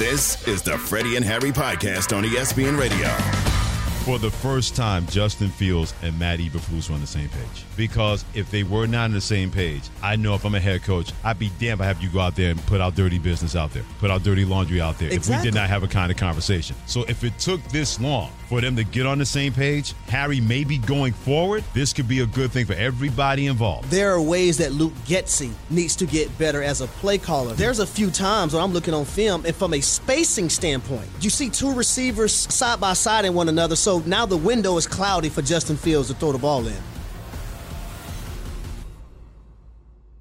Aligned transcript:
This 0.00 0.48
is 0.48 0.62
the 0.62 0.78
Freddie 0.78 1.16
and 1.16 1.24
Harry 1.26 1.52
podcast 1.52 2.16
on 2.16 2.24
ESPN 2.24 2.80
Radio. 2.80 3.06
For 4.06 4.18
the 4.18 4.30
first 4.30 4.74
time, 4.74 5.06
Justin 5.08 5.50
Fields 5.50 5.92
and 6.00 6.18
Matt 6.18 6.38
Eberflus 6.38 6.88
were 6.88 6.94
on 6.94 7.02
the 7.02 7.06
same 7.06 7.28
page. 7.28 7.66
Because 7.76 8.24
if 8.32 8.50
they 8.50 8.62
were 8.62 8.86
not 8.86 9.04
on 9.04 9.12
the 9.12 9.20
same 9.20 9.50
page, 9.50 9.82
I 10.02 10.16
know 10.16 10.34
if 10.34 10.46
I'm 10.46 10.54
a 10.54 10.58
head 10.58 10.84
coach, 10.84 11.12
I'd 11.22 11.38
be 11.38 11.50
damned 11.58 11.80
if 11.80 11.80
I 11.82 11.84
have 11.84 12.02
you 12.02 12.08
go 12.08 12.20
out 12.20 12.34
there 12.34 12.50
and 12.50 12.64
put 12.64 12.80
out 12.80 12.94
dirty 12.94 13.18
business 13.18 13.54
out 13.54 13.74
there, 13.74 13.84
put 13.98 14.10
out 14.10 14.22
dirty 14.22 14.46
laundry 14.46 14.80
out 14.80 14.98
there. 14.98 15.12
Exactly. 15.12 15.34
If 15.34 15.40
we 15.42 15.50
did 15.50 15.54
not 15.54 15.68
have 15.68 15.82
a 15.82 15.86
kind 15.86 16.10
of 16.10 16.16
conversation. 16.16 16.76
So 16.86 17.02
if 17.02 17.22
it 17.22 17.38
took 17.38 17.62
this 17.64 18.00
long 18.00 18.32
for 18.50 18.60
them 18.60 18.74
to 18.74 18.82
get 18.82 19.06
on 19.06 19.16
the 19.16 19.24
same 19.24 19.52
page, 19.52 19.94
Harry, 20.08 20.40
may 20.40 20.64
be 20.64 20.76
going 20.76 21.12
forward, 21.12 21.62
this 21.72 21.92
could 21.92 22.08
be 22.08 22.18
a 22.18 22.26
good 22.26 22.50
thing 22.50 22.66
for 22.66 22.72
everybody 22.72 23.46
involved. 23.46 23.88
There 23.92 24.12
are 24.12 24.20
ways 24.20 24.58
that 24.58 24.72
Luke 24.72 24.92
Getsy 25.06 25.52
needs 25.70 25.94
to 25.94 26.04
get 26.04 26.36
better 26.36 26.60
as 26.60 26.80
a 26.80 26.88
play 26.88 27.16
caller. 27.16 27.54
There's 27.54 27.78
a 27.78 27.86
few 27.86 28.10
times 28.10 28.52
when 28.52 28.60
I'm 28.60 28.72
looking 28.72 28.92
on 28.92 29.04
film, 29.04 29.46
and 29.46 29.54
from 29.54 29.72
a 29.72 29.80
spacing 29.80 30.48
standpoint, 30.48 31.08
you 31.20 31.30
see 31.30 31.48
two 31.48 31.72
receivers 31.72 32.34
side 32.34 32.80
by 32.80 32.94
side 32.94 33.24
in 33.24 33.34
one 33.34 33.48
another, 33.48 33.76
so 33.76 34.00
now 34.00 34.26
the 34.26 34.36
window 34.36 34.76
is 34.76 34.84
cloudy 34.84 35.28
for 35.28 35.42
Justin 35.42 35.76
Fields 35.76 36.08
to 36.08 36.14
throw 36.14 36.32
the 36.32 36.38
ball 36.38 36.66
in. 36.66 36.82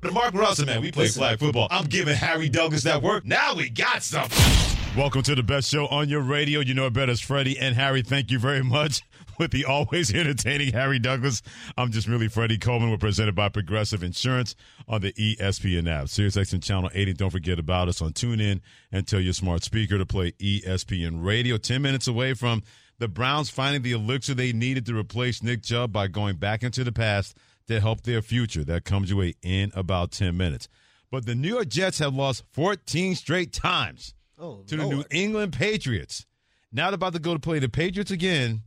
The 0.02 0.12
Mark 0.12 0.36
Russell, 0.36 0.68
man, 0.68 0.84
we 0.84 0.92
play 0.92 1.08
flag 1.08 1.40
football. 1.40 1.68
I'm 1.72 1.86
giving 1.86 2.16
Harry 2.16 2.48
Douglas 2.48 2.84
that 2.84 3.02
work. 3.02 3.25
Now 3.25 3.56
we 3.56 3.70
got 3.72 4.03
something. 4.03 4.78
Welcome 4.98 5.22
to 5.22 5.36
the 5.36 5.44
best 5.44 5.70
show 5.70 5.88
on 5.88 6.09
your 6.09 6.20
radio. 6.22 6.62
You 6.62 6.73
know 6.73 6.88
it 6.88 6.94
better 6.94 7.12
as 7.12 7.22
Freddie 7.22 7.58
and 7.59 7.76
Harry. 7.76 8.02
Thank 8.02 8.32
you 8.32 8.40
very 8.40 8.64
much 8.64 9.04
with 9.40 9.52
the 9.52 9.64
always 9.64 10.12
entertaining 10.16 10.73
Harry 10.73 10.98
Douglas. 10.98 11.42
I'm 11.78 11.92
just 11.92 12.08
really 12.08 12.28
Freddie 12.28 12.58
Coleman. 12.58 12.90
We're 12.90 12.98
presented 12.98 13.36
by 13.36 13.50
Progressive 13.50 14.04
Insurance 14.04 14.56
on 14.88 15.02
the 15.02 15.14
ESPN 15.14 15.88
app. 15.90 16.06
SiriusXM 16.08 16.64
Channel 16.64 16.90
80. 16.94 17.14
Don't 17.14 17.30
forget 17.30 17.59
about 17.59 17.88
us 17.88 18.02
on 18.02 18.14
TuneIn 18.14 18.62
and 18.92 19.08
tell 19.08 19.22
your 19.22 19.34
smart 19.34 19.64
speaker 19.64 19.98
to 20.00 20.06
play 20.08 20.31
ESPN 20.34 21.24
Radio. 21.24 21.58
10 21.58 21.81
minutes 21.81 22.08
away 22.08 22.34
from 22.34 22.64
the 22.98 23.08
Browns 23.08 23.50
finding 23.50 23.84
the 23.84 23.94
elixir 23.94 24.34
they 24.34 24.52
needed 24.52 24.88
to 24.88 24.98
replace 24.98 25.44
Nick 25.44 25.64
Chubb 25.64 25.94
by 25.94 26.08
going 26.08 26.38
back 26.38 26.64
into 26.64 26.84
the 26.84 26.92
past 26.92 27.38
to 27.68 27.80
help 27.80 28.02
their 28.02 28.24
future. 28.24 28.66
That 28.66 28.86
comes 28.86 29.12
your 29.12 29.20
way 29.20 29.36
in 29.44 29.72
about 29.76 30.12
10 30.12 30.36
minutes. 30.36 30.68
But 31.12 31.26
the 31.26 31.36
New 31.36 31.50
York 31.50 31.70
Jets 31.70 32.00
have 32.00 32.16
lost 32.16 32.44
14 32.52 33.16
straight 33.16 33.53
times 33.53 34.16
Oh, 34.40 34.64
to 34.68 34.78
the 34.78 34.86
New 34.86 35.04
England 35.12 35.54
Patriots. 35.54 36.26
They're 36.72 36.94
about 36.94 37.14
to 37.14 37.20
go 37.20 37.34
to 37.34 37.40
play 37.40 37.59
the 37.59 37.70
Patriots 37.70 38.12
again. 38.12 38.62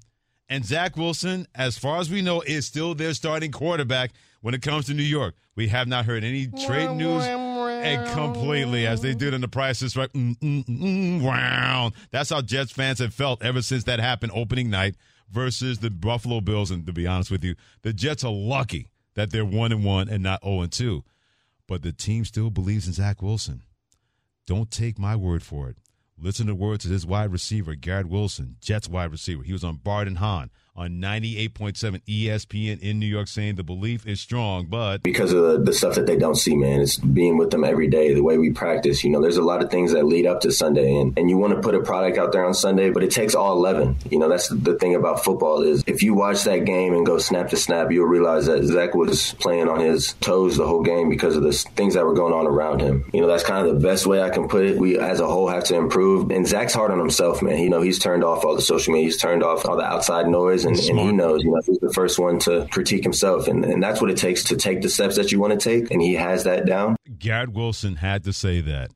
And 0.49 0.67
Zach 0.67 0.97
Wilson, 0.97 1.47
as 1.55 1.79
far 1.79 1.99
as 1.99 2.11
we 2.11 2.21
know, 2.21 2.43
is 2.43 2.67
still 2.67 2.95
their 2.95 3.15
starting 3.15 3.53
quarterback 3.53 4.11
when 4.43 4.55
it 4.55 4.61
comes 4.61 4.87
to 4.87 4.95
New 4.95 5.03
York. 5.03 5.35
We 5.55 5.69
have 5.69 5.89
not 5.89 6.05
heard 6.05 6.25
any 6.25 6.47
trade 6.47 6.91
news. 6.91 7.25
And 7.25 8.07
completely, 8.13 8.87
as 8.87 9.01
they 9.01 9.15
did 9.15 9.35
in 9.35 9.41
the 9.41 9.49
prices, 9.49 9.97
right? 9.97 10.13
Mm, 10.13 10.39
mm, 10.39 10.65
mm, 10.67 11.23
wow. 11.23 11.91
That's 12.11 12.31
how 12.31 12.43
Jets 12.43 12.71
fans 12.71 12.99
have 12.99 13.15
felt 13.15 13.43
ever 13.43 13.63
since 13.63 13.85
that 13.85 13.99
happened 13.99 14.33
opening 14.35 14.71
night 14.71 14.95
versus 15.31 15.79
the 15.79 15.91
Buffalo 15.91 16.41
Bills. 16.41 16.71
And 16.71 16.87
to 16.87 16.93
be 16.93 17.07
honest 17.07 17.31
with 17.31 17.43
you, 17.43 17.55
the 17.83 17.93
Jets 17.93 18.23
are 18.23 18.33
lucky 18.33 18.89
that 19.15 19.31
they're 19.31 19.45
one 19.45 19.73
and 19.73 19.85
one 19.85 20.09
and 20.09 20.23
not 20.23 20.45
zero 20.45 20.61
and 20.61 20.71
two. 20.71 21.03
But 21.67 21.83
the 21.83 21.93
team 21.93 22.25
still 22.25 22.51
believes 22.51 22.87
in 22.87 22.93
Zach 22.93 23.23
Wilson. 23.23 23.63
Don't 24.53 24.71
take 24.71 24.99
my 24.99 25.17
word 25.17 25.43
for 25.43 25.71
it. 25.71 25.79
Listen 26.19 26.47
to 26.47 26.55
words 26.55 26.85
of 26.85 26.91
his 26.91 27.07
wide 27.07 27.33
receiver, 27.33 27.75
Garrett 27.75 28.11
Wilson, 28.11 28.57
Jets 28.61 28.87
wide 28.87 29.11
receiver. 29.11 29.43
He 29.43 29.55
was 29.55 29.65
on 29.65 29.77
Bart 29.77 30.07
and 30.07 30.19
Hahn 30.19 30.51
on 30.75 30.93
98.7 30.93 32.01
ESPN 32.07 32.81
in 32.81 32.99
New 32.99 33.07
York 33.07 33.29
saying 33.29 33.57
the 33.57 33.63
belief 33.63 34.07
is 34.07 34.21
strong, 34.21 34.67
but 34.67 35.03
because 35.03 35.33
of 35.33 35.43
the, 35.43 35.59
the 35.59 35.73
stuff 35.73 35.95
that 35.97 36.07
they 36.07 36.17
don't 36.17 36.37
see, 36.37 36.57
man. 36.57 36.81
It's 36.81 36.97
being 36.97 37.37
with 37.37 37.51
them 37.51 37.65
every 37.65 37.89
day, 37.89 38.15
the 38.15 38.23
way 38.23 38.39
we 38.39 38.51
practice. 38.51 39.05
You 39.05 39.11
know, 39.11 39.21
there's 39.21 39.37
a 39.37 39.43
lot 39.43 39.63
of 39.63 39.71
things 39.71 39.93
that 39.93 40.07
lead 40.07 40.27
up 40.27 40.41
to 40.43 40.53
Sunday, 40.53 40.95
and, 40.97 41.17
and 41.19 41.29
you 41.29 41.37
want 41.37 41.55
to 41.55 41.61
put 41.61 41.75
a 41.75 41.81
product 41.81 42.19
out 42.19 42.33
there 42.33 42.45
on 42.45 42.55
Sunday, 42.55 42.91
but 42.91 43.03
it 43.03 43.11
takes 43.11 43.35
all 43.35 43.53
11. 43.53 43.97
You 44.11 44.19
know, 44.19 44.29
that's 44.29 44.49
the 44.49 44.75
thing 44.75 44.95
about 44.95 45.23
football 45.23 45.63
is 45.63 45.85
if 45.87 46.03
you 46.03 46.15
watch 46.15 46.45
that 46.45 46.65
game 46.65 46.95
and 46.95 47.05
go 47.05 47.19
snap 47.19 47.51
to 47.51 47.57
snap, 47.57 47.91
you'll 47.91 48.07
realize 48.07 48.47
that 48.47 48.65
Zach 48.65 48.95
was 48.95 49.35
playing 49.35 49.69
on 49.69 49.81
his 49.81 50.15
toes 50.15 50.57
the 50.57 50.67
whole 50.67 50.83
game 50.83 51.11
because 51.11 51.37
of 51.37 51.43
the 51.43 51.53
things 51.53 51.95
that 51.95 52.05
were 52.05 52.15
going 52.15 52.33
on 52.33 52.47
around 52.47 52.81
him. 52.81 53.05
You 53.13 53.21
know, 53.21 53.27
that's 53.27 53.45
kind 53.45 53.67
of 53.67 53.75
the 53.75 53.81
best 53.81 54.07
way 54.07 54.23
I 54.23 54.31
can 54.31 54.49
put 54.49 54.65
it. 54.65 54.79
We 54.79 54.99
as 54.99 55.21
a 55.21 55.27
whole 55.27 55.49
have 55.49 55.65
to 55.65 55.77
improve, 55.77 56.31
and 56.31 56.47
Zach's 56.47 56.73
hard 56.73 56.91
on 56.91 56.99
himself, 56.99 57.43
man. 57.43 57.59
You 57.59 57.69
know, 57.69 57.83
he's 57.83 57.99
turned 57.99 58.25
off 58.25 58.45
all 58.45 58.57
the 58.57 58.63
social 58.63 58.93
media, 58.93 59.07
he's 59.07 59.19
turned 59.19 59.43
off 59.43 59.67
all 59.67 59.77
the 59.77 59.85
outside 59.85 60.29
noise, 60.29 60.62
and, 60.65 60.77
and 60.79 60.99
he 60.99 61.13
knows, 61.13 61.43
you 61.43 61.51
know, 61.51 61.61
he's 61.65 61.79
the 61.79 61.93
first 61.93 62.19
one 62.19 62.39
to 62.41 62.67
critique 62.71 63.03
himself, 63.03 63.49
and, 63.49 63.65
and 63.65 63.83
that's 63.83 64.01
what 64.01 64.11
it 64.11 64.17
takes 64.17 64.45
to 64.45 64.57
take 64.57 64.83
the 64.83 64.89
steps 64.89 65.17
that 65.17 65.33
you 65.33 65.41
want 65.41 65.59
to 65.59 65.59
take, 65.59 65.91
and 65.91 66.01
he 66.01 66.15
has 66.15 66.45
that 66.45 66.67
down. 66.67 66.97
Garrett 67.19 67.53
Wilson 67.53 67.97
had 67.97 68.25
to 68.25 68.33
say 68.33 68.61
that 68.61 68.91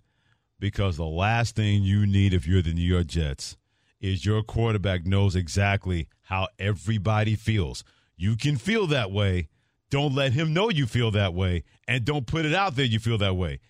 because 0.58 0.96
the 0.96 1.04
last 1.04 1.56
thing 1.56 1.82
you 1.82 2.06
need 2.06 2.32
if 2.32 2.46
you're 2.46 2.62
the 2.62 2.72
New 2.72 2.82
York 2.82 3.06
Jets 3.06 3.56
is 4.00 4.24
your 4.24 4.42
quarterback 4.42 5.06
knows 5.06 5.34
exactly 5.34 6.08
how 6.22 6.48
everybody 6.58 7.34
feels. 7.34 7.84
You 8.16 8.36
can 8.36 8.56
feel 8.56 8.86
that 8.88 9.10
way. 9.10 9.48
Don't 9.90 10.14
let 10.14 10.32
him 10.32 10.52
know 10.52 10.70
you 10.70 10.86
feel 10.86 11.10
that 11.12 11.34
way, 11.34 11.64
and 11.86 12.04
don't 12.04 12.26
put 12.26 12.44
it 12.44 12.54
out 12.54 12.76
there 12.76 12.84
you 12.84 12.98
feel 12.98 13.18
that 13.18 13.36
way. 13.36 13.60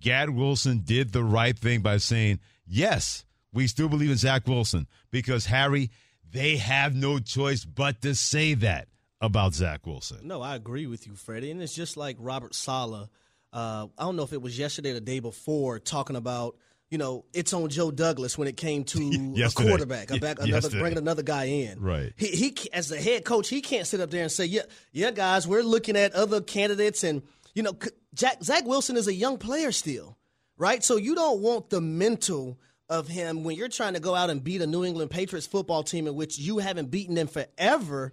Garrett 0.00 0.34
Wilson 0.34 0.82
did 0.84 1.12
the 1.12 1.22
right 1.22 1.56
thing 1.56 1.80
by 1.80 1.96
saying, 1.96 2.40
yes, 2.66 3.24
we 3.52 3.66
still 3.66 3.88
believe 3.88 4.10
in 4.10 4.16
Zach 4.16 4.46
Wilson 4.46 4.86
because, 5.10 5.46
Harry, 5.46 5.90
they 6.32 6.56
have 6.56 6.94
no 6.94 7.18
choice 7.18 7.64
but 7.64 8.00
to 8.02 8.14
say 8.14 8.54
that 8.54 8.88
about 9.20 9.54
Zach 9.54 9.86
Wilson. 9.86 10.26
No, 10.26 10.42
I 10.42 10.56
agree 10.56 10.86
with 10.86 11.06
you, 11.06 11.14
Freddie. 11.14 11.50
And 11.50 11.62
it's 11.62 11.74
just 11.74 11.96
like 11.96 12.16
Robert 12.18 12.54
Saleh. 12.54 13.08
Uh, 13.52 13.86
I 13.98 14.02
don't 14.04 14.16
know 14.16 14.22
if 14.22 14.32
it 14.32 14.42
was 14.42 14.58
yesterday 14.58 14.90
or 14.90 14.94
the 14.94 15.00
day 15.00 15.20
before 15.20 15.78
talking 15.78 16.16
about, 16.16 16.56
you 16.90 16.98
know, 16.98 17.24
it's 17.32 17.52
on 17.52 17.68
Joe 17.68 17.90
Douglas 17.90 18.36
when 18.36 18.48
it 18.48 18.56
came 18.56 18.84
to 18.84 19.34
a 19.44 19.50
quarterback, 19.50 20.10
a 20.10 20.18
back, 20.18 20.40
another, 20.40 20.70
bringing 20.70 20.98
another 20.98 21.22
guy 21.22 21.44
in. 21.44 21.80
Right. 21.80 22.12
He, 22.16 22.26
he 22.28 22.72
as 22.72 22.88
the 22.88 23.00
head 23.00 23.24
coach, 23.24 23.48
he 23.48 23.60
can't 23.60 23.86
sit 23.86 24.00
up 24.00 24.10
there 24.10 24.22
and 24.22 24.32
say, 24.32 24.46
yeah, 24.46 24.62
yeah, 24.90 25.10
guys, 25.10 25.46
we're 25.46 25.62
looking 25.62 25.96
at 25.96 26.14
other 26.14 26.40
candidates, 26.40 27.04
and 27.04 27.22
you 27.54 27.62
know, 27.62 27.76
Jack, 28.14 28.42
Zach 28.42 28.64
Wilson 28.66 28.96
is 28.96 29.06
a 29.06 29.14
young 29.14 29.38
player 29.38 29.70
still, 29.72 30.16
right? 30.56 30.82
So 30.82 30.96
you 30.96 31.14
don't 31.14 31.40
want 31.40 31.70
the 31.70 31.80
mental 31.80 32.58
of 32.92 33.08
him 33.08 33.42
when 33.42 33.56
you're 33.56 33.68
trying 33.68 33.94
to 33.94 34.00
go 34.00 34.14
out 34.14 34.28
and 34.28 34.44
beat 34.44 34.60
a 34.60 34.66
New 34.66 34.84
England 34.84 35.10
Patriots 35.10 35.46
football 35.46 35.82
team 35.82 36.06
in 36.06 36.14
which 36.14 36.38
you 36.38 36.58
haven't 36.58 36.90
beaten 36.90 37.14
them 37.14 37.26
forever 37.26 38.12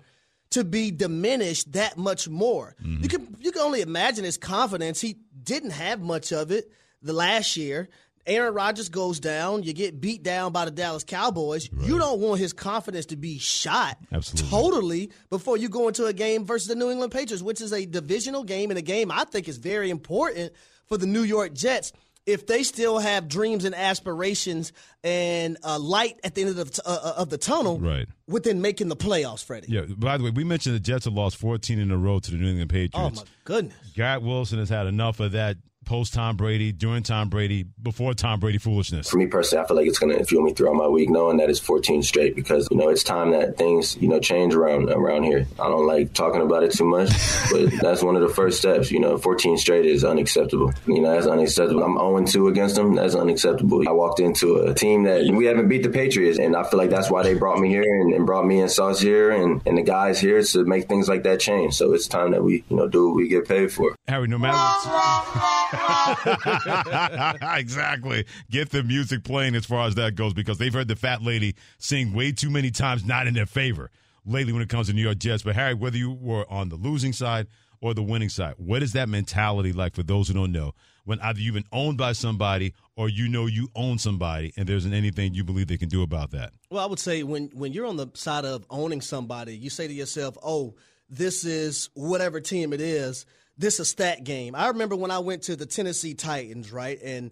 to 0.51 0.63
be 0.63 0.89
diminished 0.89 1.73
that 1.73 1.97
much 1.97 2.29
more. 2.29 2.75
You 2.81 2.87
mm-hmm. 2.87 3.05
can 3.07 3.37
you 3.39 3.51
can 3.51 3.61
only 3.61 3.81
imagine 3.81 4.23
his 4.23 4.37
confidence. 4.37 5.01
He 5.01 5.17
didn't 5.43 5.71
have 5.71 5.99
much 5.99 6.31
of 6.31 6.51
it 6.51 6.71
the 7.01 7.13
last 7.13 7.57
year. 7.57 7.89
Aaron 8.25 8.53
Rodgers 8.53 8.89
goes 8.89 9.19
down, 9.19 9.63
you 9.63 9.73
get 9.73 9.99
beat 9.99 10.21
down 10.21 10.51
by 10.51 10.65
the 10.65 10.71
Dallas 10.71 11.03
Cowboys. 11.03 11.67
You 11.81 11.97
don't 11.97 12.19
want 12.19 12.39
his 12.39 12.53
confidence 12.53 13.07
to 13.07 13.15
be 13.15 13.39
shot 13.39 13.97
Absolutely. 14.11 14.49
totally 14.49 15.11
before 15.31 15.57
you 15.57 15.67
go 15.67 15.87
into 15.87 16.05
a 16.05 16.13
game 16.13 16.45
versus 16.45 16.67
the 16.67 16.75
New 16.75 16.91
England 16.91 17.11
Patriots, 17.11 17.41
which 17.41 17.59
is 17.59 17.73
a 17.73 17.85
divisional 17.85 18.43
game 18.43 18.69
and 18.69 18.77
a 18.77 18.83
game 18.83 19.11
I 19.11 19.23
think 19.23 19.47
is 19.47 19.57
very 19.57 19.89
important 19.89 20.53
for 20.85 20.97
the 20.97 21.07
New 21.07 21.23
York 21.23 21.53
Jets 21.53 21.91
if 22.29 22.45
they 22.47 22.63
still 22.63 22.99
have 22.99 23.27
dreams 23.27 23.65
and 23.65 23.73
aspirations 23.75 24.71
and 25.03 25.57
a 25.63 25.77
light 25.79 26.19
at 26.23 26.35
the 26.35 26.41
end 26.41 26.49
of 26.51 26.55
the, 26.57 26.65
t- 26.65 26.81
uh, 26.85 26.89
uh, 27.03 27.13
of 27.17 27.29
the 27.29 27.37
tunnel 27.37 27.79
Right. 27.79 28.07
within 28.27 28.61
making 28.61 28.87
the 28.89 28.95
playoffs, 28.95 29.43
Freddie. 29.43 29.71
Yeah. 29.71 29.81
By 29.97 30.17
the 30.17 30.23
way, 30.25 30.29
we 30.31 30.43
mentioned 30.43 30.75
the 30.75 30.79
Jets 30.79 31.05
have 31.05 31.13
lost 31.13 31.37
14 31.37 31.79
in 31.79 31.91
a 31.91 31.97
row 31.97 32.19
to 32.19 32.31
the 32.31 32.37
New 32.37 32.47
England 32.49 32.69
Patriots. 32.69 32.93
Oh 32.95 33.09
my 33.09 33.23
goodness. 33.43 33.75
Garrett 33.95 34.21
Wilson 34.23 34.59
has 34.59 34.69
had 34.69 34.87
enough 34.87 35.19
of 35.19 35.31
that 35.33 35.57
post 35.89 36.13
Tom 36.13 36.37
Brady, 36.37 36.71
during 36.71 37.01
Tom 37.01 37.29
Brady, 37.29 37.63
before 37.81 38.13
Tom 38.13 38.39
Brady 38.39 38.59
foolishness. 38.59 39.09
For 39.09 39.17
me 39.17 39.25
personally, 39.25 39.63
I 39.63 39.67
feel 39.67 39.75
like 39.75 39.87
it's 39.87 39.97
going 39.97 40.15
to 40.15 40.23
fuel 40.23 40.43
me 40.43 40.53
throughout 40.53 40.75
my 40.75 40.87
week, 40.87 41.09
knowing 41.09 41.37
that 41.37 41.49
it's 41.49 41.59
14 41.59 42.03
straight 42.03 42.35
because 42.35 42.67
you 42.69 42.77
know 42.77 42.89
it's 42.89 43.03
time 43.03 43.31
that 43.31 43.57
things 43.57 43.97
you 43.97 44.07
know 44.07 44.19
change 44.19 44.53
around 44.53 44.91
around 44.91 45.23
here. 45.23 45.47
I 45.59 45.67
don't 45.67 45.87
like 45.87 46.13
talking 46.13 46.43
about 46.43 46.61
it 46.61 46.73
too 46.73 46.85
much, 46.85 47.09
but 47.51 47.71
that's 47.81 48.03
one 48.03 48.15
of 48.15 48.21
the 48.21 48.29
first 48.29 48.59
steps. 48.59 48.91
You 48.91 48.99
know, 48.99 49.17
14 49.17 49.57
straight 49.57 49.87
is 49.87 50.05
unacceptable. 50.05 50.71
You 50.85 51.01
know, 51.01 51.11
that's 51.11 51.25
unacceptable. 51.25 51.81
I'm 51.81 51.97
0 51.97 52.23
2 52.23 52.47
against 52.49 52.75
them. 52.75 52.93
That's 52.93 53.15
unacceptable. 53.15 53.89
I 53.89 53.91
walked 53.91 54.19
into 54.19 54.57
a 54.57 54.75
team 54.75 55.03
that 55.05 55.23
we 55.23 55.45
haven't 55.45 55.69
beat 55.69 55.81
the 55.81 55.89
Patriots, 55.89 56.37
and 56.37 56.55
I 56.55 56.69
feel 56.69 56.77
like 56.77 56.91
that's 56.91 57.09
why 57.09 57.23
they 57.23 57.33
brought 57.33 57.57
me 57.57 57.69
here 57.69 58.01
and, 58.01 58.13
and 58.13 58.27
brought 58.27 58.45
me 58.45 58.59
and 58.61 58.69
Sauce 58.69 59.01
here 59.01 59.31
and, 59.31 59.59
and 59.65 59.75
the 59.75 59.81
guys 59.81 60.19
here 60.19 60.43
to 60.43 60.65
make 60.65 60.87
things 60.87 61.09
like 61.09 61.23
that 61.23 61.39
change. 61.39 61.73
So 61.73 61.93
it's 61.93 62.07
time 62.07 62.29
that 62.33 62.43
we 62.43 62.63
you 62.69 62.75
know 62.75 62.87
do 62.87 63.07
what 63.07 63.15
we 63.15 63.27
get 63.27 63.47
paid 63.47 63.71
for. 63.71 63.95
Harry, 64.07 64.27
no 64.27 64.37
matter 64.37 64.55
what, 64.55 65.73
exactly. 67.57 68.25
Get 68.49 68.69
the 68.69 68.83
music 68.83 69.23
playing 69.23 69.55
as 69.55 69.65
far 69.65 69.87
as 69.87 69.95
that 69.95 70.15
goes 70.15 70.33
because 70.33 70.57
they've 70.57 70.73
heard 70.73 70.87
the 70.87 70.95
fat 70.95 71.21
lady 71.21 71.55
sing 71.77 72.13
way 72.13 72.31
too 72.31 72.49
many 72.49 72.71
times, 72.71 73.05
not 73.05 73.27
in 73.27 73.33
their 73.33 73.45
favor 73.45 73.91
lately 74.25 74.53
when 74.53 74.61
it 74.61 74.69
comes 74.69 74.87
to 74.87 74.93
New 74.93 75.01
York 75.01 75.17
Jets. 75.19 75.43
But 75.43 75.55
Harry, 75.55 75.73
whether 75.73 75.97
you 75.97 76.11
were 76.11 76.45
on 76.51 76.69
the 76.69 76.75
losing 76.75 77.13
side 77.13 77.47
or 77.81 77.93
the 77.93 78.03
winning 78.03 78.29
side, 78.29 78.55
what 78.57 78.83
is 78.83 78.93
that 78.93 79.09
mentality 79.09 79.73
like 79.73 79.95
for 79.95 80.03
those 80.03 80.27
who 80.27 80.33
don't 80.33 80.51
know? 80.51 80.73
When 81.05 81.19
either 81.21 81.39
you've 81.39 81.55
been 81.55 81.65
owned 81.71 81.97
by 81.97 82.11
somebody 82.11 82.73
or 82.95 83.09
you 83.09 83.29
know 83.29 83.47
you 83.47 83.69
own 83.75 83.97
somebody 83.97 84.53
and 84.57 84.67
there 84.67 84.75
isn't 84.75 84.93
anything 84.93 85.33
you 85.33 85.43
believe 85.43 85.67
they 85.67 85.77
can 85.77 85.89
do 85.89 86.03
about 86.03 86.31
that. 86.31 86.51
Well, 86.69 86.83
I 86.83 86.87
would 86.87 86.99
say 86.99 87.23
when 87.23 87.49
when 87.53 87.73
you're 87.73 87.87
on 87.87 87.97
the 87.97 88.09
side 88.13 88.45
of 88.45 88.65
owning 88.69 89.01
somebody, 89.01 89.57
you 89.57 89.71
say 89.71 89.87
to 89.87 89.93
yourself, 89.93 90.37
"Oh, 90.43 90.75
this 91.09 91.45
is 91.45 91.89
whatever 91.95 92.39
team 92.39 92.73
it 92.73 92.81
is. 92.81 93.25
This 93.59 93.75
is 93.75 93.81
a 93.81 93.85
stat 93.85 94.23
game." 94.23 94.55
I 94.55 94.69
remember 94.69 94.95
when 94.95 95.11
I 95.11 95.19
went 95.19 95.43
to 95.43 95.55
the 95.55 95.67
Tennessee 95.67 96.15
Titans, 96.15 96.71
right, 96.71 96.99
and 97.03 97.29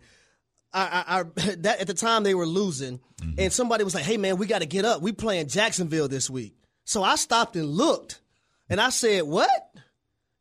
I, 0.74 1.04
I, 1.08 1.20
I 1.20 1.24
that 1.58 1.80
at 1.82 1.88
the 1.88 1.94
time 1.94 2.24
they 2.24 2.36
were 2.36 2.46
losing, 2.46 3.00
mm-hmm. 3.22 3.40
and 3.40 3.52
somebody 3.52 3.84
was 3.84 3.96
like, 3.96 4.04
"Hey, 4.04 4.18
man, 4.18 4.38
we 4.38 4.46
got 4.46 4.60
to 4.60 4.68
get 4.68 4.86
up. 4.86 5.02
We 5.02 5.12
playing 5.12 5.48
Jacksonville 5.48 6.08
this 6.08 6.30
week." 6.30 6.56
So 6.86 7.04
I 7.04 7.16
stopped 7.16 7.56
and 7.56 7.68
looked, 7.68 8.22
and 8.70 8.80
I 8.80 8.90
said, 8.90 9.24
"What? 9.24 9.50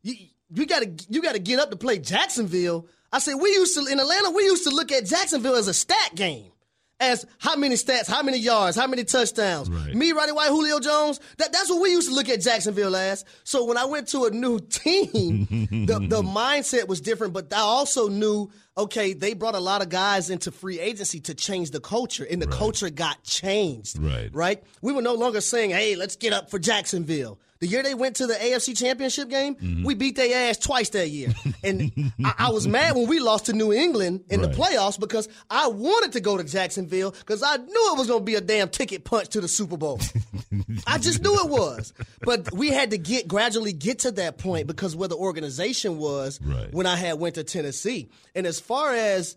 You 0.03 0.15
you 0.53 0.65
got 0.65 0.83
to 0.83 0.91
you 1.09 1.21
got 1.21 1.33
to 1.33 1.39
get 1.39 1.59
up 1.59 1.71
to 1.71 1.77
play 1.77 1.99
Jacksonville?" 1.99 2.87
I 3.11 3.19
said, 3.19 3.35
"We 3.35 3.49
used 3.49 3.75
to 3.77 3.91
in 3.91 3.99
Atlanta. 3.99 4.31
We 4.31 4.43
used 4.43 4.65
to 4.65 4.69
look 4.69 4.91
at 4.91 5.05
Jacksonville 5.05 5.55
as 5.55 5.67
a 5.67 5.73
stat 5.73 6.11
game." 6.15 6.51
As 6.99 7.25
how 7.37 7.55
many 7.55 7.75
stats, 7.75 8.07
how 8.07 8.23
many 8.23 8.39
yards, 8.39 8.75
how 8.75 8.87
many 8.87 9.03
touchdowns. 9.03 9.69
Right. 9.69 9.93
Me, 9.93 10.11
Roddy 10.11 10.31
White, 10.31 10.49
Julio 10.49 10.79
Jones. 10.79 11.19
That, 11.37 11.53
that's 11.53 11.69
what 11.69 11.81
we 11.81 11.91
used 11.91 12.09
to 12.09 12.15
look 12.15 12.29
at 12.29 12.41
Jacksonville 12.41 12.95
as. 12.95 13.23
So 13.43 13.65
when 13.65 13.77
I 13.77 13.85
went 13.85 14.07
to 14.09 14.25
a 14.25 14.31
new 14.31 14.59
team, 14.69 15.45
the, 15.49 16.05
the 16.07 16.21
mindset 16.23 16.87
was 16.87 17.01
different. 17.01 17.33
But 17.33 17.53
I 17.53 17.59
also 17.59 18.07
knew, 18.07 18.49
okay, 18.77 19.13
they 19.13 19.33
brought 19.33 19.55
a 19.55 19.59
lot 19.59 19.81
of 19.81 19.89
guys 19.89 20.29
into 20.29 20.51
free 20.51 20.79
agency 20.79 21.19
to 21.21 21.35
change 21.35 21.71
the 21.71 21.79
culture, 21.79 22.25
and 22.29 22.41
the 22.41 22.47
right. 22.47 22.57
culture 22.57 22.89
got 22.89 23.23
changed. 23.23 23.99
Right. 23.99 24.29
Right. 24.33 24.63
We 24.81 24.93
were 24.93 25.01
no 25.01 25.13
longer 25.13 25.41
saying, 25.41 25.71
hey, 25.71 25.95
let's 25.95 26.15
get 26.15 26.33
up 26.33 26.49
for 26.49 26.59
Jacksonville. 26.59 27.39
The 27.59 27.67
year 27.67 27.83
they 27.83 27.95
went 27.95 28.17
to 28.17 28.27
the 28.27 28.33
AFC 28.33 28.77
Championship 28.77 29.29
game, 29.29 29.55
mm-hmm. 29.55 29.83
we 29.83 29.95
beat 29.95 30.15
their 30.15 30.49
ass 30.49 30.57
twice 30.57 30.89
that 30.89 31.09
year. 31.09 31.29
And 31.63 31.91
I, 32.23 32.33
I, 32.37 32.49
was 32.49 32.67
mad 32.67 32.95
when 32.95 33.07
we 33.07 33.19
lost 33.19 33.47
to 33.47 33.53
New 33.53 33.73
England 33.73 34.25
in 34.29 34.41
right. 34.41 34.51
the 34.51 34.57
playoffs 34.57 34.99
because 34.99 35.27
I 35.49 35.67
wanted 35.67 36.13
to 36.13 36.21
go 36.21 36.37
to 36.37 36.43
Jacksonville 36.43 37.11
because 37.11 37.43
I 37.43 37.57
knew 37.57 37.93
it 37.93 37.97
was 37.97 38.07
going 38.07 38.19
to 38.19 38.25
be 38.25 38.35
a 38.35 38.41
damn 38.41 38.69
ticket 38.69 39.03
punch 39.03 39.29
to 39.29 39.41
the 39.41 39.47
Super 39.47 39.77
Bowl. 39.77 39.99
I 40.87 40.97
just 40.97 41.21
knew 41.23 41.33
it 41.35 41.49
was. 41.49 41.93
But 42.21 42.51
we 42.53 42.69
had 42.69 42.91
to 42.91 42.97
get 42.97 43.27
gradually 43.27 43.73
get 43.73 43.99
to 43.99 44.11
that 44.11 44.37
point 44.37 44.67
because 44.67 44.95
where 44.95 45.09
the 45.09 45.15
organization 45.15 45.97
was 45.97 46.39
right. 46.41 46.71
when 46.73 46.85
I 46.85 46.95
had 46.95 47.19
went 47.19 47.35
to 47.35 47.43
Tennessee. 47.43 48.09
And 48.35 48.45
as 48.45 48.59
far 48.59 48.93
as 48.93 49.35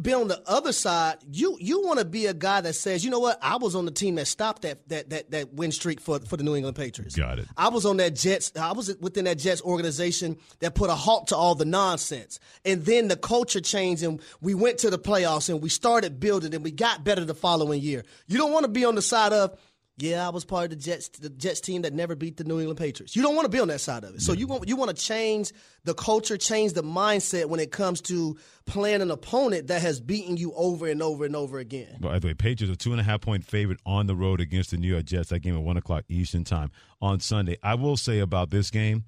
be 0.00 0.12
on 0.12 0.28
the 0.28 0.42
other 0.46 0.72
side, 0.72 1.18
you 1.30 1.56
you 1.58 1.82
want 1.82 1.98
to 1.98 2.04
be 2.04 2.26
a 2.26 2.34
guy 2.34 2.60
that 2.60 2.74
says, 2.74 3.04
you 3.04 3.10
know 3.10 3.18
what, 3.18 3.38
I 3.40 3.56
was 3.56 3.74
on 3.74 3.86
the 3.86 3.90
team 3.90 4.16
that 4.16 4.26
stopped 4.26 4.62
that 4.62 4.86
that 4.88 5.10
that 5.10 5.30
that 5.30 5.54
win 5.54 5.72
streak 5.72 6.00
for 6.00 6.18
for 6.20 6.36
the 6.36 6.44
New 6.44 6.54
England 6.54 6.76
Patriots. 6.76 7.16
Got 7.16 7.38
it. 7.38 7.46
I 7.56 7.68
was 7.68 7.86
on 7.86 7.96
that 7.96 8.14
Jets. 8.14 8.52
I 8.60 8.72
was 8.72 8.94
within 9.00 9.24
that 9.24 9.38
Jets 9.38 9.62
organization 9.62 10.36
that 10.60 10.74
put 10.74 10.90
a 10.90 10.94
halt 10.94 11.28
to 11.28 11.36
all 11.36 11.54
the 11.54 11.64
nonsense, 11.64 12.38
and 12.64 12.84
then 12.84 13.08
the 13.08 13.16
culture 13.16 13.60
changed, 13.60 14.02
and 14.02 14.20
we 14.40 14.54
went 14.54 14.78
to 14.78 14.90
the 14.90 14.98
playoffs, 14.98 15.48
and 15.48 15.62
we 15.62 15.68
started 15.68 16.20
building, 16.20 16.54
and 16.54 16.62
we 16.62 16.70
got 16.70 17.02
better 17.02 17.24
the 17.24 17.34
following 17.34 17.80
year. 17.80 18.04
You 18.26 18.36
don't 18.36 18.52
want 18.52 18.64
to 18.64 18.70
be 18.70 18.84
on 18.84 18.96
the 18.96 19.02
side 19.02 19.32
of 19.32 19.58
yeah, 19.98 20.26
I 20.26 20.30
was 20.30 20.44
part 20.44 20.64
of 20.64 20.70
the 20.70 20.76
Jets, 20.76 21.08
the 21.08 21.30
Jets 21.30 21.60
team 21.60 21.82
that 21.82 21.94
never 21.94 22.14
beat 22.14 22.36
the 22.36 22.44
New 22.44 22.58
England 22.58 22.78
Patriots. 22.78 23.16
You 23.16 23.22
don't 23.22 23.34
want 23.34 23.46
to 23.46 23.50
be 23.50 23.60
on 23.60 23.68
that 23.68 23.80
side 23.80 24.04
of 24.04 24.16
it. 24.16 24.20
So 24.20 24.34
you 24.34 24.46
want 24.46 24.68
you 24.68 24.76
want 24.76 24.94
to 24.94 25.02
change 25.02 25.52
the 25.84 25.94
culture, 25.94 26.36
change 26.36 26.74
the 26.74 26.82
mindset 26.82 27.46
when 27.46 27.60
it 27.60 27.72
comes 27.72 28.02
to 28.02 28.36
playing 28.66 29.00
an 29.00 29.10
opponent 29.10 29.68
that 29.68 29.80
has 29.80 29.98
beaten 29.98 30.36
you 30.36 30.52
over 30.54 30.86
and 30.86 31.02
over 31.02 31.24
and 31.24 31.34
over 31.34 31.58
again. 31.58 31.96
By 31.98 32.18
the 32.18 32.28
way, 32.28 32.34
Patriots 32.34 32.72
are 32.74 32.76
two 32.76 32.92
and 32.92 33.00
a 33.00 33.04
half 33.04 33.22
point 33.22 33.44
favorite 33.44 33.80
on 33.86 34.06
the 34.06 34.14
road 34.14 34.40
against 34.40 34.70
the 34.70 34.76
New 34.76 34.88
York 34.88 35.06
Jets. 35.06 35.30
That 35.30 35.40
game 35.40 35.56
at 35.56 35.62
one 35.62 35.78
o'clock 35.78 36.04
Eastern 36.08 36.44
time 36.44 36.70
on 37.00 37.20
Sunday. 37.20 37.56
I 37.62 37.74
will 37.74 37.96
say 37.96 38.18
about 38.18 38.50
this 38.50 38.70
game, 38.70 39.04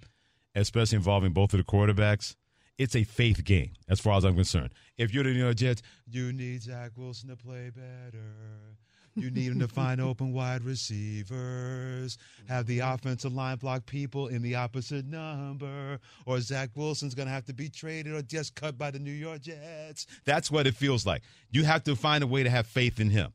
especially 0.55 0.96
involving 0.96 1.32
both 1.32 1.52
of 1.52 1.58
the 1.58 1.64
quarterbacks, 1.64 2.35
it's 2.79 2.96
a 2.96 3.05
faith 3.05 3.44
game 3.44 3.73
as 3.88 4.00
far 4.00 4.17
as 4.17 4.25
I'm 4.25 4.37
concerned. 4.37 4.70
If 4.96 5.12
you're 5.12 5.25
the 5.25 5.35
New 5.35 5.40
York 5.40 5.56
Jets, 5.56 5.82
you 6.08 6.32
need 6.32 6.62
Zach 6.62 6.93
Wilson 6.96 7.29
to 7.29 7.37
play 7.37 7.70
better. 7.75 8.25
You 9.20 9.30
need 9.30 9.48
them 9.48 9.60
to 9.60 9.68
find 9.68 10.00
open 10.00 10.32
wide 10.32 10.62
receivers, 10.62 12.18
have 12.48 12.66
the 12.66 12.78
mm-hmm. 12.78 12.94
offensive 12.94 13.32
line 13.32 13.56
block 13.56 13.86
people 13.86 14.28
in 14.28 14.42
the 14.42 14.54
opposite 14.54 15.06
number, 15.06 15.98
or 16.26 16.40
Zach 16.40 16.70
Wilson's 16.74 17.14
going 17.14 17.26
to 17.26 17.32
have 17.32 17.44
to 17.46 17.54
be 17.54 17.68
traded 17.68 18.14
or 18.14 18.22
just 18.22 18.54
cut 18.54 18.78
by 18.78 18.90
the 18.90 18.98
New 18.98 19.12
York 19.12 19.42
Jets. 19.42 20.06
That's 20.24 20.50
what 20.50 20.66
it 20.66 20.74
feels 20.74 21.04
like. 21.06 21.22
You 21.50 21.64
have 21.64 21.84
to 21.84 21.96
find 21.96 22.22
a 22.22 22.26
way 22.26 22.42
to 22.42 22.50
have 22.50 22.66
faith 22.66 23.00
in 23.00 23.10
him. 23.10 23.32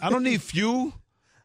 I 0.02 0.10
don't 0.10 0.24
need 0.24 0.42
few. 0.44 0.94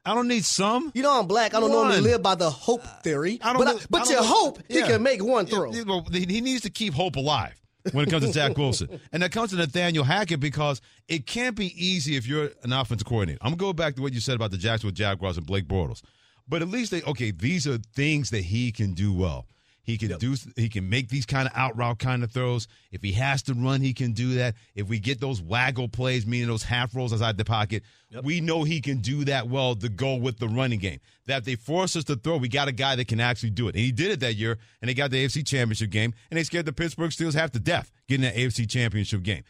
I 0.04 0.14
don't 0.14 0.26
need 0.28 0.44
some. 0.44 0.90
You 0.94 1.02
know 1.02 1.18
I'm 1.18 1.28
black. 1.28 1.54
I 1.54 1.60
don't 1.60 1.70
one. 1.70 1.88
normally 1.88 2.00
live 2.00 2.22
by 2.22 2.34
the 2.34 2.50
hope 2.50 2.82
theory. 3.02 3.38
I 3.40 3.52
don't 3.52 3.64
but 3.64 3.72
know, 3.72 3.78
I, 3.78 3.86
but 3.88 4.08
I 4.08 4.10
you 4.10 4.22
hope 4.22 4.58
yeah. 4.68 4.80
he 4.80 4.92
can 4.92 5.02
make 5.02 5.22
one 5.22 5.46
throw. 5.46 5.70
He 5.70 6.40
needs 6.40 6.62
to 6.62 6.70
keep 6.70 6.92
hope 6.92 7.14
alive 7.14 7.61
when 7.92 8.06
it 8.06 8.10
comes 8.10 8.24
to 8.24 8.32
Zach 8.32 8.56
Wilson. 8.58 9.00
And 9.12 9.22
that 9.22 9.32
comes 9.32 9.50
to 9.50 9.56
Nathaniel 9.56 10.04
Hackett 10.04 10.40
because 10.40 10.80
it 11.08 11.26
can't 11.26 11.56
be 11.56 11.72
easy 11.76 12.16
if 12.16 12.26
you're 12.26 12.50
an 12.62 12.72
offensive 12.72 13.06
coordinator. 13.06 13.38
I'm 13.42 13.50
going 13.50 13.58
to 13.58 13.64
go 13.64 13.72
back 13.72 13.96
to 13.96 14.02
what 14.02 14.12
you 14.12 14.20
said 14.20 14.36
about 14.36 14.50
the 14.50 14.58
Jacksonville 14.58 14.94
Jaguars 14.94 15.36
and 15.36 15.46
Blake 15.46 15.66
Bortles. 15.66 16.02
But 16.48 16.62
at 16.62 16.68
least 16.68 16.90
they, 16.90 17.02
okay, 17.02 17.30
these 17.30 17.66
are 17.66 17.78
things 17.94 18.30
that 18.30 18.44
he 18.44 18.72
can 18.72 18.94
do 18.94 19.12
well. 19.12 19.46
He 19.84 19.98
can 19.98 20.10
yep. 20.10 20.20
do. 20.20 20.36
He 20.54 20.68
can 20.68 20.88
make 20.88 21.08
these 21.08 21.26
kind 21.26 21.48
of 21.48 21.56
out 21.56 21.76
route 21.76 21.98
kind 21.98 22.22
of 22.22 22.30
throws. 22.30 22.68
If 22.92 23.02
he 23.02 23.12
has 23.12 23.42
to 23.44 23.54
run, 23.54 23.80
he 23.80 23.92
can 23.92 24.12
do 24.12 24.34
that. 24.34 24.54
If 24.76 24.88
we 24.88 25.00
get 25.00 25.20
those 25.20 25.42
waggle 25.42 25.88
plays, 25.88 26.24
meaning 26.24 26.46
those 26.46 26.62
half 26.62 26.94
rolls 26.94 27.12
outside 27.12 27.36
the 27.36 27.44
pocket, 27.44 27.82
yep. 28.08 28.22
we 28.22 28.40
know 28.40 28.62
he 28.62 28.80
can 28.80 28.98
do 28.98 29.24
that 29.24 29.48
well 29.48 29.74
to 29.74 29.88
go 29.88 30.14
with 30.14 30.38
the 30.38 30.48
running 30.48 30.78
game. 30.78 31.00
That 31.26 31.44
they 31.44 31.56
force 31.56 31.96
us 31.96 32.04
to 32.04 32.16
throw, 32.16 32.36
we 32.36 32.48
got 32.48 32.68
a 32.68 32.72
guy 32.72 32.94
that 32.94 33.08
can 33.08 33.18
actually 33.18 33.50
do 33.50 33.66
it, 33.66 33.74
and 33.74 33.84
he 33.84 33.90
did 33.90 34.12
it 34.12 34.20
that 34.20 34.34
year. 34.34 34.58
And 34.80 34.88
they 34.88 34.94
got 34.94 35.10
the 35.10 35.24
AFC 35.24 35.44
Championship 35.44 35.90
game, 35.90 36.14
and 36.30 36.38
they 36.38 36.44
scared 36.44 36.66
the 36.66 36.72
Pittsburgh 36.72 37.10
Steelers 37.10 37.34
half 37.34 37.50
to 37.52 37.60
death 37.60 37.90
getting 38.08 38.22
that 38.22 38.36
AFC 38.36 38.70
Championship 38.70 39.22
game. 39.24 39.42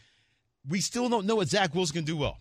We 0.66 0.80
still 0.80 1.10
don't 1.10 1.26
know 1.26 1.36
what 1.36 1.48
Zach 1.48 1.74
Wilson 1.74 1.94
can 1.94 2.04
do 2.04 2.16
well, 2.16 2.38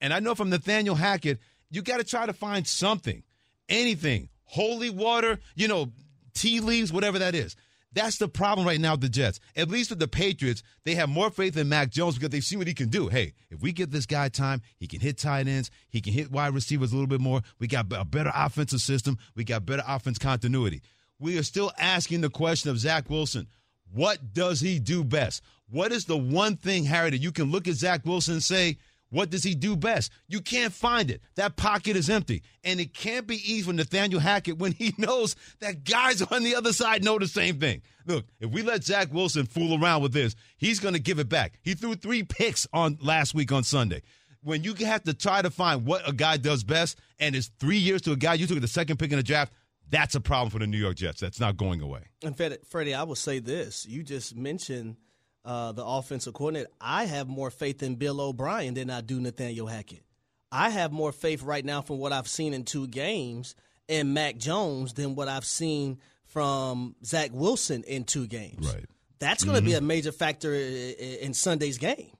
and 0.00 0.12
I 0.12 0.20
know 0.20 0.36
from 0.36 0.50
Nathaniel 0.50 0.94
Hackett, 0.94 1.40
you 1.70 1.82
got 1.82 1.96
to 1.96 2.04
try 2.04 2.26
to 2.26 2.32
find 2.32 2.64
something, 2.64 3.24
anything, 3.68 4.28
holy 4.44 4.90
water, 4.90 5.40
you 5.56 5.66
know, 5.66 5.90
tea 6.34 6.60
leaves, 6.60 6.92
whatever 6.92 7.18
that 7.18 7.34
is. 7.34 7.56
That's 7.92 8.18
the 8.18 8.26
problem 8.26 8.66
right 8.66 8.80
now 8.80 8.92
with 8.92 9.02
the 9.02 9.08
Jets. 9.08 9.38
At 9.54 9.70
least 9.70 9.90
with 9.90 10.00
the 10.00 10.08
Patriots, 10.08 10.64
they 10.84 10.96
have 10.96 11.08
more 11.08 11.30
faith 11.30 11.56
in 11.56 11.68
Mac 11.68 11.90
Jones 11.90 12.16
because 12.16 12.30
they've 12.30 12.42
seen 12.44 12.58
what 12.58 12.66
he 12.66 12.74
can 12.74 12.88
do. 12.88 13.06
Hey, 13.06 13.34
if 13.50 13.62
we 13.62 13.70
get 13.72 13.92
this 13.92 14.04
guy 14.04 14.28
time, 14.28 14.62
he 14.76 14.88
can 14.88 14.98
hit 14.98 15.16
tight 15.16 15.46
ends, 15.46 15.70
he 15.88 16.00
can 16.00 16.12
hit 16.12 16.32
wide 16.32 16.54
receivers 16.54 16.90
a 16.90 16.96
little 16.96 17.06
bit 17.06 17.20
more. 17.20 17.42
We 17.60 17.68
got 17.68 17.86
a 17.92 18.04
better 18.04 18.32
offensive 18.34 18.80
system, 18.80 19.16
we 19.36 19.44
got 19.44 19.64
better 19.64 19.84
offense 19.86 20.18
continuity. 20.18 20.82
we 21.20 21.38
are 21.38 21.44
still 21.44 21.70
asking 21.78 22.20
the 22.20 22.30
question 22.30 22.70
of 22.70 22.78
Zach 22.78 23.08
Wilson. 23.08 23.46
What 23.92 24.32
does 24.32 24.60
he 24.60 24.80
do 24.80 25.04
best? 25.04 25.40
What 25.70 25.92
is 25.92 26.04
the 26.06 26.16
one 26.16 26.56
thing, 26.56 26.84
Harry, 26.84 27.10
that 27.10 27.22
you 27.22 27.30
can 27.30 27.52
look 27.52 27.68
at 27.68 27.74
Zach 27.74 28.04
Wilson 28.04 28.34
and 28.34 28.42
say, 28.42 28.78
what 29.14 29.30
does 29.30 29.44
he 29.44 29.54
do 29.54 29.76
best? 29.76 30.10
You 30.26 30.40
can't 30.40 30.72
find 30.72 31.08
it. 31.08 31.22
That 31.36 31.54
pocket 31.54 31.94
is 31.94 32.10
empty. 32.10 32.42
And 32.64 32.80
it 32.80 32.92
can't 32.92 33.28
be 33.28 33.36
easy 33.36 33.62
for 33.62 33.72
Nathaniel 33.72 34.18
Hackett 34.18 34.58
when 34.58 34.72
he 34.72 34.92
knows 34.98 35.36
that 35.60 35.84
guys 35.84 36.20
on 36.20 36.42
the 36.42 36.56
other 36.56 36.72
side 36.72 37.04
know 37.04 37.16
the 37.20 37.28
same 37.28 37.60
thing. 37.60 37.82
Look, 38.06 38.26
if 38.40 38.50
we 38.50 38.62
let 38.62 38.82
Zach 38.82 39.12
Wilson 39.12 39.46
fool 39.46 39.80
around 39.80 40.02
with 40.02 40.12
this, 40.12 40.34
he's 40.56 40.80
going 40.80 40.94
to 40.94 41.00
give 41.00 41.20
it 41.20 41.28
back. 41.28 41.60
He 41.62 41.74
threw 41.74 41.94
three 41.94 42.24
picks 42.24 42.66
on 42.72 42.98
last 43.00 43.36
week 43.36 43.52
on 43.52 43.62
Sunday. 43.62 44.02
When 44.42 44.64
you 44.64 44.74
have 44.74 45.04
to 45.04 45.14
try 45.14 45.42
to 45.42 45.50
find 45.50 45.86
what 45.86 46.06
a 46.08 46.12
guy 46.12 46.36
does 46.36 46.64
best, 46.64 46.98
and 47.20 47.36
it's 47.36 47.52
three 47.60 47.78
years 47.78 48.02
to 48.02 48.12
a 48.12 48.16
guy 48.16 48.34
you 48.34 48.48
took 48.48 48.60
the 48.60 48.66
second 48.66 48.98
pick 48.98 49.12
in 49.12 49.16
the 49.16 49.22
draft, 49.22 49.52
that's 49.90 50.16
a 50.16 50.20
problem 50.20 50.50
for 50.50 50.58
the 50.58 50.66
New 50.66 50.76
York 50.76 50.96
Jets. 50.96 51.20
That's 51.20 51.38
not 51.38 51.56
going 51.56 51.80
away. 51.80 52.02
And 52.24 52.36
Freddie, 52.66 52.94
I 52.94 53.04
will 53.04 53.14
say 53.14 53.38
this: 53.38 53.86
you 53.86 54.02
just 54.02 54.34
mentioned 54.34 54.96
uh, 55.44 55.72
the 55.72 55.84
offensive 55.84 56.34
coordinator. 56.34 56.70
I 56.80 57.04
have 57.04 57.28
more 57.28 57.50
faith 57.50 57.82
in 57.82 57.96
Bill 57.96 58.20
O'Brien 58.20 58.74
than 58.74 58.90
I 58.90 59.00
do 59.00 59.20
Nathaniel 59.20 59.66
Hackett. 59.66 60.02
I 60.50 60.70
have 60.70 60.92
more 60.92 61.12
faith 61.12 61.42
right 61.42 61.64
now 61.64 61.82
from 61.82 61.98
what 61.98 62.12
I've 62.12 62.28
seen 62.28 62.54
in 62.54 62.64
two 62.64 62.86
games 62.86 63.54
in 63.88 64.12
Mac 64.12 64.36
Jones 64.36 64.94
than 64.94 65.14
what 65.14 65.28
I've 65.28 65.44
seen 65.44 65.98
from 66.26 66.94
Zach 67.04 67.30
Wilson 67.32 67.82
in 67.84 68.04
two 68.04 68.26
games. 68.26 68.72
Right. 68.72 68.84
That's 69.18 69.44
going 69.44 69.54
to 69.54 69.60
mm-hmm. 69.60 69.70
be 69.70 69.74
a 69.74 69.80
major 69.80 70.12
factor 70.12 70.54
in 70.54 71.34
Sunday's 71.34 71.78
game 71.78 72.12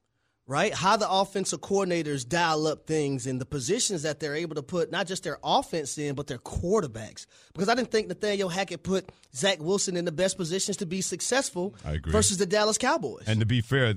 right? 0.47 0.75
How 0.75 0.97
the 0.97 1.11
offensive 1.11 1.61
coordinators 1.61 2.29
dial 2.29 2.67
up 2.67 2.87
things 2.87 3.27
and 3.27 3.41
the 3.41 3.47
positions 3.47 4.03
that 4.03 4.21
they're 4.21 4.35
able 4.35 4.55
to 4.57 4.63
put 4.63 4.91
not 4.91 5.07
just 5.07 5.25
their 5.25 5.39
offense 5.43 5.97
in, 5.99 6.15
but 6.15 6.27
their 6.27 6.39
quarterbacks. 6.39 7.27
Because 7.53 7.69
I 7.69 7.75
didn't 7.75 7.91
think 7.91 8.09
Nathaniel 8.09 8.49
Hackett 8.49 8.83
put 8.83 9.11
Zach 9.35 9.61
Wilson 9.61 9.97
in 9.97 10.05
the 10.05 10.13
best 10.13 10.37
positions 10.37 10.77
to 10.79 10.87
be 10.87 11.01
successful 11.01 11.75
I 11.85 11.93
agree. 11.93 12.13
versus 12.13 12.37
the 12.37 12.47
Dallas 12.47 12.79
Cowboys. 12.79 13.25
And 13.27 13.41
to 13.41 13.47
be 13.47 13.61
fair, 13.61 13.95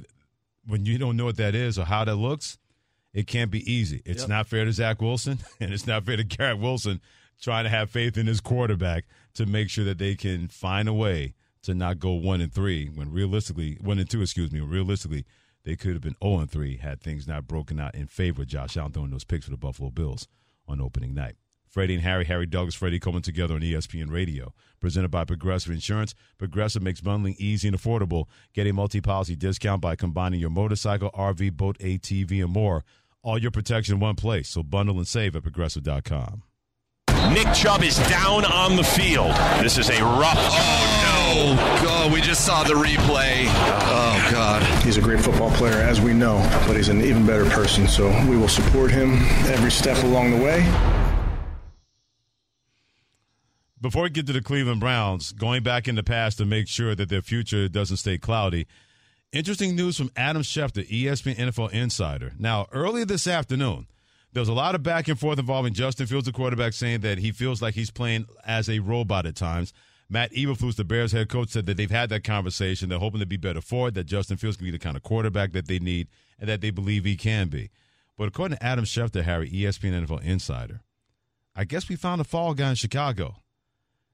when 0.66 0.86
you 0.86 0.98
don't 0.98 1.18
know 1.18 1.26
what 1.26 1.38
that 1.38 1.56
is 1.56 1.78
or 1.78 1.86
how 1.86 2.06
that 2.06 2.16
looks, 2.16 2.58
it 3.14 3.28
can't 3.28 3.52
be 3.52 3.72
easy. 3.72 4.02
It's 4.06 4.22
yep. 4.22 4.30
not 4.30 4.48
fair 4.48 4.66
to 4.66 4.72
Zach 4.72 5.02
Wilson, 5.02 5.40
and 5.60 5.74
it's 5.74 5.88
not 5.88 6.06
fair 6.06 6.18
to 6.18 6.24
Garrett 6.24 6.60
Wilson 6.60 7.02
trying 7.42 7.66
to 7.66 7.70
have 7.70 7.90
faith 7.90 8.18
in 8.18 8.26
his 8.26 8.42
quarterback 8.42 9.06
to 9.36 9.46
make 9.46 9.70
sure 9.70 9.86
that 9.86 10.00
they 10.00 10.16
can 10.16 10.48
find 10.48 10.88
a 10.88 10.94
way 10.94 11.36
to 11.62 11.76
not 11.76 12.00
go 12.00 12.14
one 12.14 12.42
and 12.42 12.54
three 12.54 12.88
when 12.88 13.12
realistically 13.12 13.78
one 13.82 14.00
and 14.00 14.10
two, 14.10 14.22
excuse 14.22 14.52
me, 14.52 14.60
realistically 14.60 15.26
they 15.68 15.76
could 15.76 15.92
have 15.92 16.02
been 16.02 16.16
0 16.24 16.46
3 16.46 16.78
had 16.78 17.02
things 17.02 17.28
not 17.28 17.46
broken 17.46 17.78
out 17.78 17.94
in 17.94 18.08
favor 18.08 18.44
of 18.44 18.48
Josh 18.48 18.78
Allen 18.78 18.94
throwing 18.94 19.12
those 19.12 19.26
picks 19.26 19.44
for 19.44 19.52
the 19.52 19.58
Buffalo 19.58 19.90
Bills 19.90 20.30
on 20.66 20.80
opening 20.80 21.14
night. 21.14 21.36
Freddie 21.68 21.96
and 21.96 22.04
Harry, 22.04 22.24
Harry 22.24 22.46
Douglas, 22.46 22.74
Freddie 22.74 23.02
coming 23.02 23.22
together 23.22 23.56
on 23.56 23.60
ESPN 23.60 24.10
Radio. 24.10 24.54
Presented 24.80 25.10
by 25.10 25.26
Progressive 25.26 25.74
Insurance. 25.74 26.16
Progressive 26.38 26.82
makes 26.82 27.02
bundling 27.02 27.36
easy 27.38 27.68
and 27.68 27.78
affordable. 27.78 28.28
Get 28.54 28.66
a 28.66 28.72
multi 28.72 29.02
policy 29.02 29.36
discount 29.36 29.82
by 29.82 29.98
combining 29.98 30.40
your 30.40 30.52
motorcycle, 30.52 31.12
RV, 31.12 31.52
boat, 31.58 31.78
ATV, 31.80 32.42
and 32.46 32.54
more. 32.54 32.86
All 33.22 33.38
your 33.38 33.52
protection 33.52 33.96
in 33.96 34.00
one 34.00 34.16
place. 34.16 34.48
So 34.48 34.64
bundle 34.64 34.98
and 34.98 35.08
save 35.08 35.36
at 35.36 35.44
progressive.com. 35.44 36.44
Nick 37.34 37.54
Chubb 37.54 37.84
is 37.84 37.98
down 38.10 38.46
on 38.46 38.76
the 38.76 38.84
field. 38.84 39.36
This 39.62 39.78
is 39.78 39.90
a 39.90 40.02
rough. 40.04 40.38
Oh, 40.38 41.04
no. 41.04 41.18
Oh, 41.30 41.82
God, 41.84 42.14
we 42.14 42.22
just 42.22 42.46
saw 42.46 42.64
the 42.64 42.74
replay. 42.74 43.46
Oh, 43.48 44.30
God. 44.32 44.64
He's 44.84 44.98
a 44.98 45.02
great 45.02 45.20
football 45.20 45.52
player, 45.52 45.76
as 45.76 46.00
we 46.00 46.14
know, 46.14 46.38
but 46.66 46.78
he's 46.78 46.90
an 46.90 47.02
even 47.02 47.26
better 47.28 47.46
person, 47.50 47.88
so 47.88 48.08
we 48.30 48.38
will 48.38 48.48
support 48.48 48.92
him 48.92 49.18
every 49.48 49.70
step 49.70 50.02
along 50.04 50.32
the 50.32 50.38
way. 50.44 50.62
Before 53.80 54.04
we 54.04 54.10
get 54.10 54.26
to 54.28 54.34
the 54.34 54.42
Cleveland 54.42 54.80
Browns, 54.80 55.32
going 55.34 55.64
back 55.64 55.88
in 55.88 55.96
the 55.96 56.04
past 56.04 56.38
to 56.40 56.46
make 56.46 56.68
sure 56.68 56.96
that 56.96 57.10
their 57.10 57.22
future 57.22 57.68
doesn't 57.68 57.98
stay 57.98 58.18
cloudy, 58.18 58.66
interesting 59.32 59.76
news 59.76 59.98
from 59.98 60.10
Adam 60.16 60.42
Schefter, 60.42 60.88
ESPN 60.90 61.36
NFL 61.36 61.72
Insider. 61.72 62.34
Now, 62.40 62.68
earlier 62.72 63.06
this 63.06 63.28
afternoon, 63.28 63.88
there 64.38 64.42
was 64.44 64.50
a 64.50 64.54
lot 64.54 64.76
of 64.76 64.84
back 64.84 65.08
and 65.08 65.20
forth 65.20 65.40
involving 65.40 65.74
Justin 65.74 66.06
Fields, 66.06 66.28
the 66.28 66.32
quarterback, 66.32 66.74
saying 66.74 67.00
that 67.00 67.18
he 67.18 67.32
feels 67.32 67.60
like 67.60 67.74
he's 67.74 67.90
playing 67.90 68.28
as 68.46 68.70
a 68.70 68.78
robot 68.78 69.26
at 69.26 69.36
times. 69.36 69.74
Matt 70.10 70.32
Eberflus, 70.32 70.76
the 70.76 70.84
Bears 70.84 71.12
head 71.12 71.28
coach, 71.28 71.50
said 71.50 71.66
that 71.66 71.76
they've 71.76 71.90
had 71.90 72.10
that 72.10 72.24
conversation. 72.24 72.88
They're 72.88 73.00
hoping 73.00 73.20
to 73.20 73.26
be 73.26 73.38
better 73.38 73.62
for 73.62 73.88
it, 73.88 73.96
that 73.96 74.04
Justin 74.04 74.38
Fields 74.38 74.56
can 74.56 74.66
be 74.66 74.70
the 74.70 74.78
kind 74.78 74.96
of 74.96 75.02
quarterback 75.02 75.54
that 75.54 75.68
they 75.68 75.80
need 75.80 76.08
and 76.40 76.48
that 76.48 76.62
they 76.62 76.70
believe 76.70 77.04
he 77.04 77.16
can 77.16 77.48
be. 77.48 77.72
But 78.16 78.28
according 78.28 78.60
to 78.60 78.64
Adam 78.64 78.86
Schefter, 78.86 79.24
Harry, 79.24 79.50
ESPN 79.50 80.06
NFL 80.06 80.22
Insider, 80.22 80.82
I 81.56 81.66
guess 81.66 81.90
we 81.90 81.96
found 81.96 82.22
a 82.22 82.24
fall 82.24 82.54
guy 82.54 82.70
in 82.70 82.76
Chicago. 82.76 83.38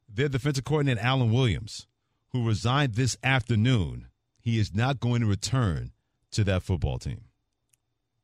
Their 0.07 0.29
defensive 0.29 0.63
coordinator, 0.63 1.01
Alan 1.01 1.33
Williams, 1.33 1.85
who 2.29 2.47
resigned 2.47 2.93
this 2.93 3.17
afternoon, 3.25 4.07
he 4.39 4.57
is 4.57 4.73
not 4.73 5.01
going 5.01 5.19
to 5.19 5.27
return 5.27 5.91
to 6.31 6.45
that 6.45 6.63
football 6.63 6.97
team. 6.97 7.25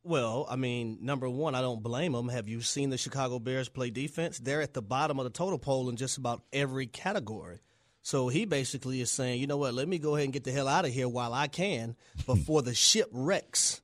Well, 0.03 0.48
I 0.50 0.56
mean, 0.56 1.00
number 1.01 1.29
one, 1.29 1.56
I 1.56 1.62
don't 1.62 1.84
blame 1.84 2.13
them. 2.13 2.29
Have 2.29 2.48
you 2.48 2.62
seen 2.62 2.89
the 2.89 2.98
Chicago 2.98 3.38
Bears 3.38 3.68
play 3.68 3.89
defense? 3.89 4.39
They're 4.39 4.62
at 4.62 4.74
the 4.74 4.82
bottom 4.82 5.20
of 5.20 5.25
the 5.25 5.29
total 5.29 5.60
poll 5.60 5.89
in 5.89 5.98
just 5.98 6.18
about 6.18 6.41
every 6.53 6.88
category. 6.88 7.60
So 8.01 8.29
he 8.29 8.46
basically 8.46 9.01
is 9.01 9.12
saying, 9.12 9.41
you 9.41 9.48
know 9.48 9.58
what, 9.58 9.74
let 9.74 9.88
me 9.88 10.00
go 10.00 10.15
ahead 10.15 10.24
and 10.24 10.34
get 10.34 10.46
the 10.46 10.53
hell 10.53 10.70
out 10.70 10.86
of 10.86 10.91
here 10.91 11.10
while 11.10 11.34
I 11.34 11.48
can 11.48 11.98
before 12.25 12.62
the 12.62 12.74
ship 12.74 13.10
wrecks. 13.12 13.82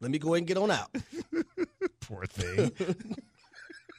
let 0.00 0.10
me 0.10 0.18
go 0.18 0.34
ahead 0.34 0.38
and 0.38 0.46
get 0.48 0.56
on 0.56 0.72
out. 0.72 0.90
Poor 2.00 2.26
thing. 2.26 2.72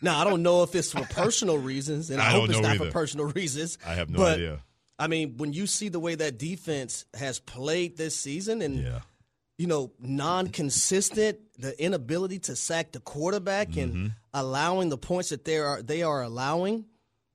now, 0.01 0.19
I 0.19 0.25
don't 0.25 0.43
know 0.43 0.63
if 0.63 0.75
it's 0.75 0.91
for 0.91 1.05
personal 1.05 1.57
reasons, 1.57 2.09
and 2.09 2.21
I, 2.21 2.27
I 2.27 2.31
hope 2.31 2.49
it's 2.49 2.59
not 2.59 2.75
either. 2.75 2.87
for 2.87 2.91
personal 2.91 3.27
reasons. 3.27 3.77
I 3.87 3.93
have 3.93 4.09
no 4.09 4.25
idea 4.25 4.59
I 4.99 5.07
mean, 5.07 5.37
when 5.37 5.53
you 5.53 5.67
see 5.67 5.89
the 5.89 5.99
way 5.99 6.15
that 6.15 6.37
defense 6.37 7.05
has 7.13 7.39
played 7.39 7.97
this 7.97 8.15
season 8.15 8.61
and 8.61 8.83
yeah. 8.83 8.99
you 9.57 9.67
know, 9.67 9.91
non-consistent, 9.99 11.39
the 11.57 11.81
inability 11.83 12.39
to 12.39 12.55
sack 12.55 12.91
the 12.91 12.99
quarterback 12.99 13.69
mm-hmm. 13.69 13.79
and 13.79 14.11
allowing 14.33 14.89
the 14.89 14.97
points 14.97 15.29
that 15.29 15.45
they 15.45 15.57
are 15.57 15.81
they 15.81 16.03
are 16.03 16.21
allowing, 16.21 16.85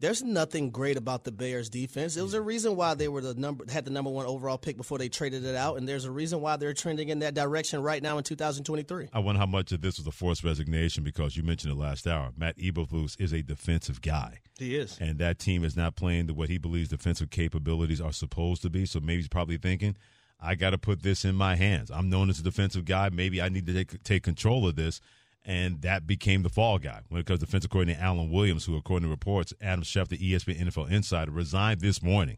there's 0.00 0.22
nothing 0.22 0.70
great 0.70 0.96
about 0.96 1.24
the 1.24 1.32
Bears 1.32 1.68
defense. 1.68 2.16
It 2.16 2.22
was 2.22 2.34
a 2.34 2.40
reason 2.40 2.76
why 2.76 2.94
they 2.94 3.08
were 3.08 3.20
the 3.20 3.34
number 3.34 3.64
had 3.70 3.84
the 3.84 3.90
number 3.90 4.10
one 4.10 4.26
overall 4.26 4.58
pick 4.58 4.76
before 4.76 4.98
they 4.98 5.08
traded 5.08 5.44
it 5.44 5.56
out, 5.56 5.76
and 5.76 5.88
there's 5.88 6.04
a 6.04 6.10
reason 6.10 6.40
why 6.40 6.56
they're 6.56 6.74
trending 6.74 7.08
in 7.08 7.18
that 7.20 7.34
direction 7.34 7.82
right 7.82 8.02
now 8.02 8.16
in 8.18 8.24
2023. 8.24 9.08
I 9.12 9.18
wonder 9.18 9.40
how 9.40 9.46
much 9.46 9.72
of 9.72 9.80
this 9.80 9.98
was 9.98 10.06
a 10.06 10.12
forced 10.12 10.44
resignation 10.44 11.02
because 11.02 11.36
you 11.36 11.42
mentioned 11.42 11.72
it 11.72 11.76
last 11.76 12.06
hour. 12.06 12.30
Matt 12.36 12.58
Eberflus 12.58 13.20
is 13.20 13.32
a 13.32 13.42
defensive 13.42 14.00
guy. 14.00 14.38
He 14.58 14.76
is, 14.76 14.98
and 15.00 15.18
that 15.18 15.38
team 15.38 15.64
is 15.64 15.76
not 15.76 15.96
playing 15.96 16.28
to 16.28 16.34
what 16.34 16.48
he 16.48 16.58
believes 16.58 16.88
defensive 16.88 17.30
capabilities 17.30 18.00
are 18.00 18.12
supposed 18.12 18.62
to 18.62 18.70
be. 18.70 18.86
So 18.86 19.00
maybe 19.00 19.16
he's 19.16 19.28
probably 19.28 19.58
thinking, 19.58 19.96
I 20.40 20.54
got 20.54 20.70
to 20.70 20.78
put 20.78 21.02
this 21.02 21.24
in 21.24 21.34
my 21.34 21.56
hands. 21.56 21.90
I'm 21.90 22.08
known 22.08 22.30
as 22.30 22.38
a 22.38 22.44
defensive 22.44 22.84
guy. 22.84 23.08
Maybe 23.08 23.42
I 23.42 23.48
need 23.48 23.66
to 23.66 23.72
take, 23.72 24.02
take 24.04 24.22
control 24.22 24.68
of 24.68 24.76
this 24.76 25.00
and 25.48 25.80
that 25.80 26.06
became 26.06 26.42
the 26.42 26.50
fall 26.50 26.78
guy 26.78 27.00
when 27.08 27.22
it 27.22 27.26
comes 27.26 27.40
to 27.40 27.46
defensive 27.46 27.70
coordinator 27.70 28.02
Alan 28.02 28.30
Williams, 28.30 28.66
who, 28.66 28.76
according 28.76 29.08
to 29.08 29.10
reports, 29.10 29.54
Adam 29.62 29.82
Schefter, 29.82 30.20
ESPN 30.20 30.60
NFL 30.60 30.90
Insider, 30.90 31.32
resigned 31.32 31.80
this 31.80 32.02
morning 32.02 32.36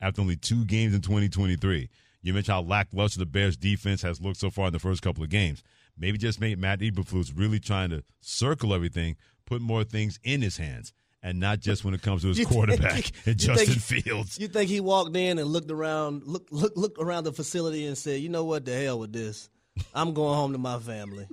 after 0.00 0.20
only 0.20 0.36
two 0.36 0.64
games 0.64 0.94
in 0.94 1.00
2023. 1.00 1.90
You 2.22 2.32
mentioned 2.32 2.54
how 2.54 2.62
lackluster 2.62 3.18
the 3.18 3.26
Bears' 3.26 3.56
defense 3.56 4.00
has 4.02 4.20
looked 4.20 4.36
so 4.36 4.48
far 4.48 4.68
in 4.68 4.72
the 4.72 4.78
first 4.78 5.02
couple 5.02 5.24
of 5.24 5.28
games. 5.28 5.64
Maybe 5.98 6.18
just 6.18 6.40
made 6.40 6.56
Matt 6.56 6.78
Eberflus 6.78 7.32
really 7.36 7.58
trying 7.58 7.90
to 7.90 8.04
circle 8.20 8.72
everything, 8.72 9.16
put 9.44 9.60
more 9.60 9.82
things 9.82 10.20
in 10.22 10.40
his 10.40 10.56
hands, 10.56 10.92
and 11.20 11.40
not 11.40 11.58
just 11.58 11.84
when 11.84 11.94
it 11.94 12.02
comes 12.02 12.22
to 12.22 12.28
his 12.28 12.46
quarterback 12.46 12.92
think, 12.92 13.26
and 13.26 13.38
Justin 13.38 13.74
think, 13.74 14.04
Fields. 14.04 14.38
You 14.38 14.46
think 14.46 14.70
he 14.70 14.78
walked 14.78 15.16
in 15.16 15.40
and 15.40 15.48
looked 15.48 15.72
around, 15.72 16.22
look, 16.26 16.46
look, 16.52 16.76
looked 16.76 16.98
around 17.00 17.24
the 17.24 17.32
facility 17.32 17.86
and 17.86 17.98
said, 17.98 18.20
"You 18.20 18.28
know 18.28 18.44
what? 18.44 18.64
The 18.64 18.80
hell 18.80 19.00
with 19.00 19.12
this. 19.12 19.50
I'm 19.92 20.14
going 20.14 20.36
home 20.36 20.52
to 20.52 20.58
my 20.58 20.78
family." 20.78 21.26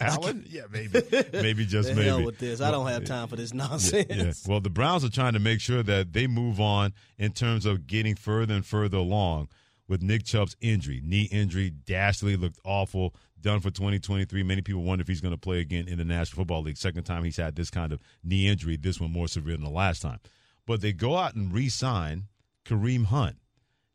Allen? 0.00 0.44
yeah, 0.48 0.62
maybe. 0.70 1.02
Maybe 1.32 1.66
just 1.66 1.88
the 1.88 1.94
maybe. 1.94 2.08
Hell 2.08 2.24
with 2.24 2.38
this. 2.38 2.60
I 2.60 2.70
don't 2.70 2.86
have 2.86 3.04
time 3.04 3.28
for 3.28 3.36
this 3.36 3.52
nonsense. 3.52 4.06
Yeah, 4.08 4.16
yeah. 4.16 4.32
Well, 4.46 4.60
the 4.60 4.70
Browns 4.70 5.04
are 5.04 5.10
trying 5.10 5.32
to 5.32 5.38
make 5.38 5.60
sure 5.60 5.82
that 5.82 6.12
they 6.12 6.26
move 6.26 6.60
on 6.60 6.92
in 7.18 7.32
terms 7.32 7.66
of 7.66 7.86
getting 7.86 8.14
further 8.14 8.54
and 8.54 8.64
further 8.64 8.98
along 8.98 9.48
with 9.88 10.02
Nick 10.02 10.24
Chubb's 10.24 10.56
injury. 10.60 11.00
Knee 11.04 11.28
injury, 11.32 11.70
dastardly, 11.70 12.36
looked 12.36 12.60
awful. 12.64 13.14
Done 13.40 13.60
for 13.60 13.70
2023. 13.70 14.42
Many 14.44 14.62
people 14.62 14.82
wonder 14.82 15.02
if 15.02 15.08
he's 15.08 15.20
going 15.20 15.34
to 15.34 15.38
play 15.38 15.58
again 15.58 15.88
in 15.88 15.98
the 15.98 16.04
National 16.04 16.42
Football 16.42 16.62
League. 16.62 16.76
Second 16.76 17.02
time 17.02 17.24
he's 17.24 17.36
had 17.36 17.56
this 17.56 17.70
kind 17.70 17.92
of 17.92 18.00
knee 18.22 18.46
injury, 18.46 18.76
this 18.76 19.00
one 19.00 19.12
more 19.12 19.26
severe 19.26 19.56
than 19.56 19.64
the 19.64 19.70
last 19.70 20.00
time. 20.00 20.20
But 20.64 20.80
they 20.80 20.92
go 20.92 21.16
out 21.16 21.34
and 21.34 21.52
re 21.52 21.68
sign 21.68 22.28
Kareem 22.64 23.06
Hunt, 23.06 23.36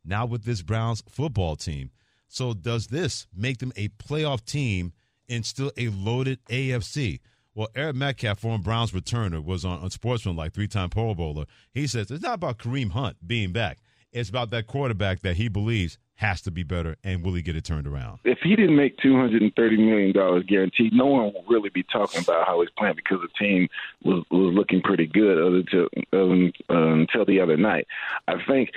now 0.04 0.26
with 0.26 0.44
this 0.44 0.60
Browns 0.60 1.02
football 1.08 1.56
team. 1.56 1.90
So 2.28 2.52
does 2.52 2.88
this 2.88 3.26
make 3.34 3.58
them 3.58 3.72
a 3.74 3.88
playoff 3.88 4.44
team 4.44 4.92
in 5.28 5.42
still 5.42 5.72
a 5.76 5.88
loaded 5.88 6.44
AFC. 6.46 7.20
Well, 7.54 7.68
Eric 7.74 7.96
Metcalf, 7.96 8.38
former 8.38 8.62
Browns 8.62 8.92
returner, 8.92 9.44
was 9.44 9.64
on, 9.64 9.80
on 9.80 9.90
Sportsman 9.90 10.36
like 10.36 10.52
three 10.52 10.68
time 10.68 10.90
Pro 10.90 11.14
Bowler. 11.14 11.44
He 11.72 11.86
says 11.86 12.10
it's 12.10 12.22
not 12.22 12.34
about 12.34 12.58
Kareem 12.58 12.90
Hunt 12.90 13.16
being 13.26 13.52
back. 13.52 13.78
It's 14.12 14.30
about 14.30 14.50
that 14.50 14.66
quarterback 14.66 15.20
that 15.20 15.36
he 15.36 15.48
believes 15.48 15.98
has 16.14 16.40
to 16.42 16.50
be 16.50 16.64
better, 16.64 16.96
and 17.04 17.22
will 17.22 17.34
he 17.34 17.42
get 17.42 17.54
it 17.54 17.64
turned 17.64 17.86
around? 17.86 18.18
If 18.24 18.38
he 18.42 18.56
didn't 18.56 18.76
make 18.76 18.96
two 18.98 19.16
hundred 19.16 19.42
and 19.42 19.54
thirty 19.54 19.76
million 19.76 20.12
dollars 20.12 20.44
guaranteed, 20.48 20.92
no 20.92 21.06
one 21.06 21.32
will 21.32 21.44
really 21.48 21.68
be 21.68 21.84
talking 21.84 22.22
about 22.22 22.46
how 22.46 22.60
he's 22.60 22.70
playing 22.76 22.96
because 22.96 23.18
the 23.22 23.28
team 23.38 23.68
was 24.02 24.24
was 24.30 24.54
looking 24.54 24.82
pretty 24.82 25.06
good 25.06 25.38
until 25.38 25.88
um, 26.12 26.52
uh, 26.70 26.92
until 26.94 27.24
the 27.24 27.40
other 27.40 27.56
night. 27.56 27.86
I 28.26 28.34
think 28.46 28.70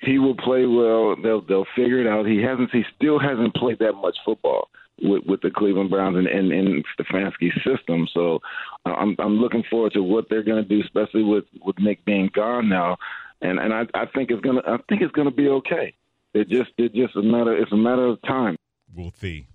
he 0.00 0.18
will 0.18 0.36
play 0.36 0.66
well. 0.66 1.14
They'll 1.14 1.42
they'll 1.42 1.66
figure 1.76 2.00
it 2.00 2.06
out. 2.08 2.26
He 2.26 2.42
hasn't. 2.42 2.70
He 2.72 2.84
still 2.96 3.18
hasn't 3.18 3.54
played 3.54 3.78
that 3.80 3.94
much 3.94 4.16
football 4.24 4.68
with, 5.02 5.24
with 5.26 5.40
the 5.40 5.50
Cleveland 5.50 5.90
Browns 5.90 6.16
and 6.16 6.26
and, 6.26 6.52
and 6.52 6.84
Stefanski's 6.98 7.54
system. 7.64 8.06
So 8.12 8.40
uh, 8.86 8.90
I'm 8.92 9.16
I'm 9.18 9.36
looking 9.38 9.64
forward 9.70 9.92
to 9.94 10.02
what 10.02 10.26
they're 10.28 10.42
going 10.42 10.62
to 10.62 10.68
do, 10.68 10.82
especially 10.82 11.22
with 11.22 11.44
with 11.64 11.78
Nick 11.78 12.04
being 12.04 12.30
gone 12.34 12.68
now. 12.68 12.96
And 13.40 13.58
and 13.58 13.72
I 13.72 13.82
I 13.94 14.06
think 14.06 14.30
it's 14.30 14.40
gonna 14.40 14.62
I 14.66 14.78
think 14.88 15.02
it's 15.02 15.12
gonna 15.12 15.30
be 15.30 15.48
okay. 15.48 15.94
It 16.34 16.48
just 16.48 16.70
it 16.78 16.94
just 16.94 17.16
a 17.16 17.22
matter 17.22 17.56
it's 17.56 17.72
a 17.72 17.76
matter 17.76 18.06
of 18.06 18.20
time. 18.22 18.56
We'll 18.94 19.12
see. 19.12 19.48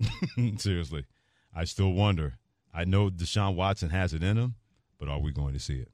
Seriously, 0.56 1.06
I 1.54 1.64
still 1.64 1.92
wonder. 1.92 2.34
I 2.72 2.84
know 2.84 3.08
Deshaun 3.08 3.54
Watson 3.54 3.90
has 3.90 4.12
it 4.12 4.22
in 4.22 4.36
him, 4.36 4.56
but 4.98 5.08
are 5.08 5.20
we 5.20 5.32
going 5.32 5.54
to 5.54 5.60
see 5.60 5.78
it? 5.78 5.90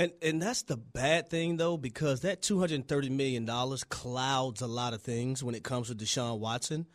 And 0.00 0.12
and 0.22 0.40
that's 0.40 0.62
the 0.62 0.78
bad 0.78 1.28
thing 1.28 1.58
though, 1.58 1.76
because 1.76 2.20
that 2.20 2.40
two 2.40 2.58
hundred 2.58 2.76
and 2.76 2.88
thirty 2.88 3.10
million 3.10 3.44
dollars 3.44 3.84
clouds 3.84 4.62
a 4.62 4.66
lot 4.66 4.94
of 4.94 5.02
things 5.02 5.44
when 5.44 5.54
it 5.54 5.62
comes 5.62 5.88
to 5.88 5.94
Deshaun 5.94 6.38
Watson. 6.38 6.86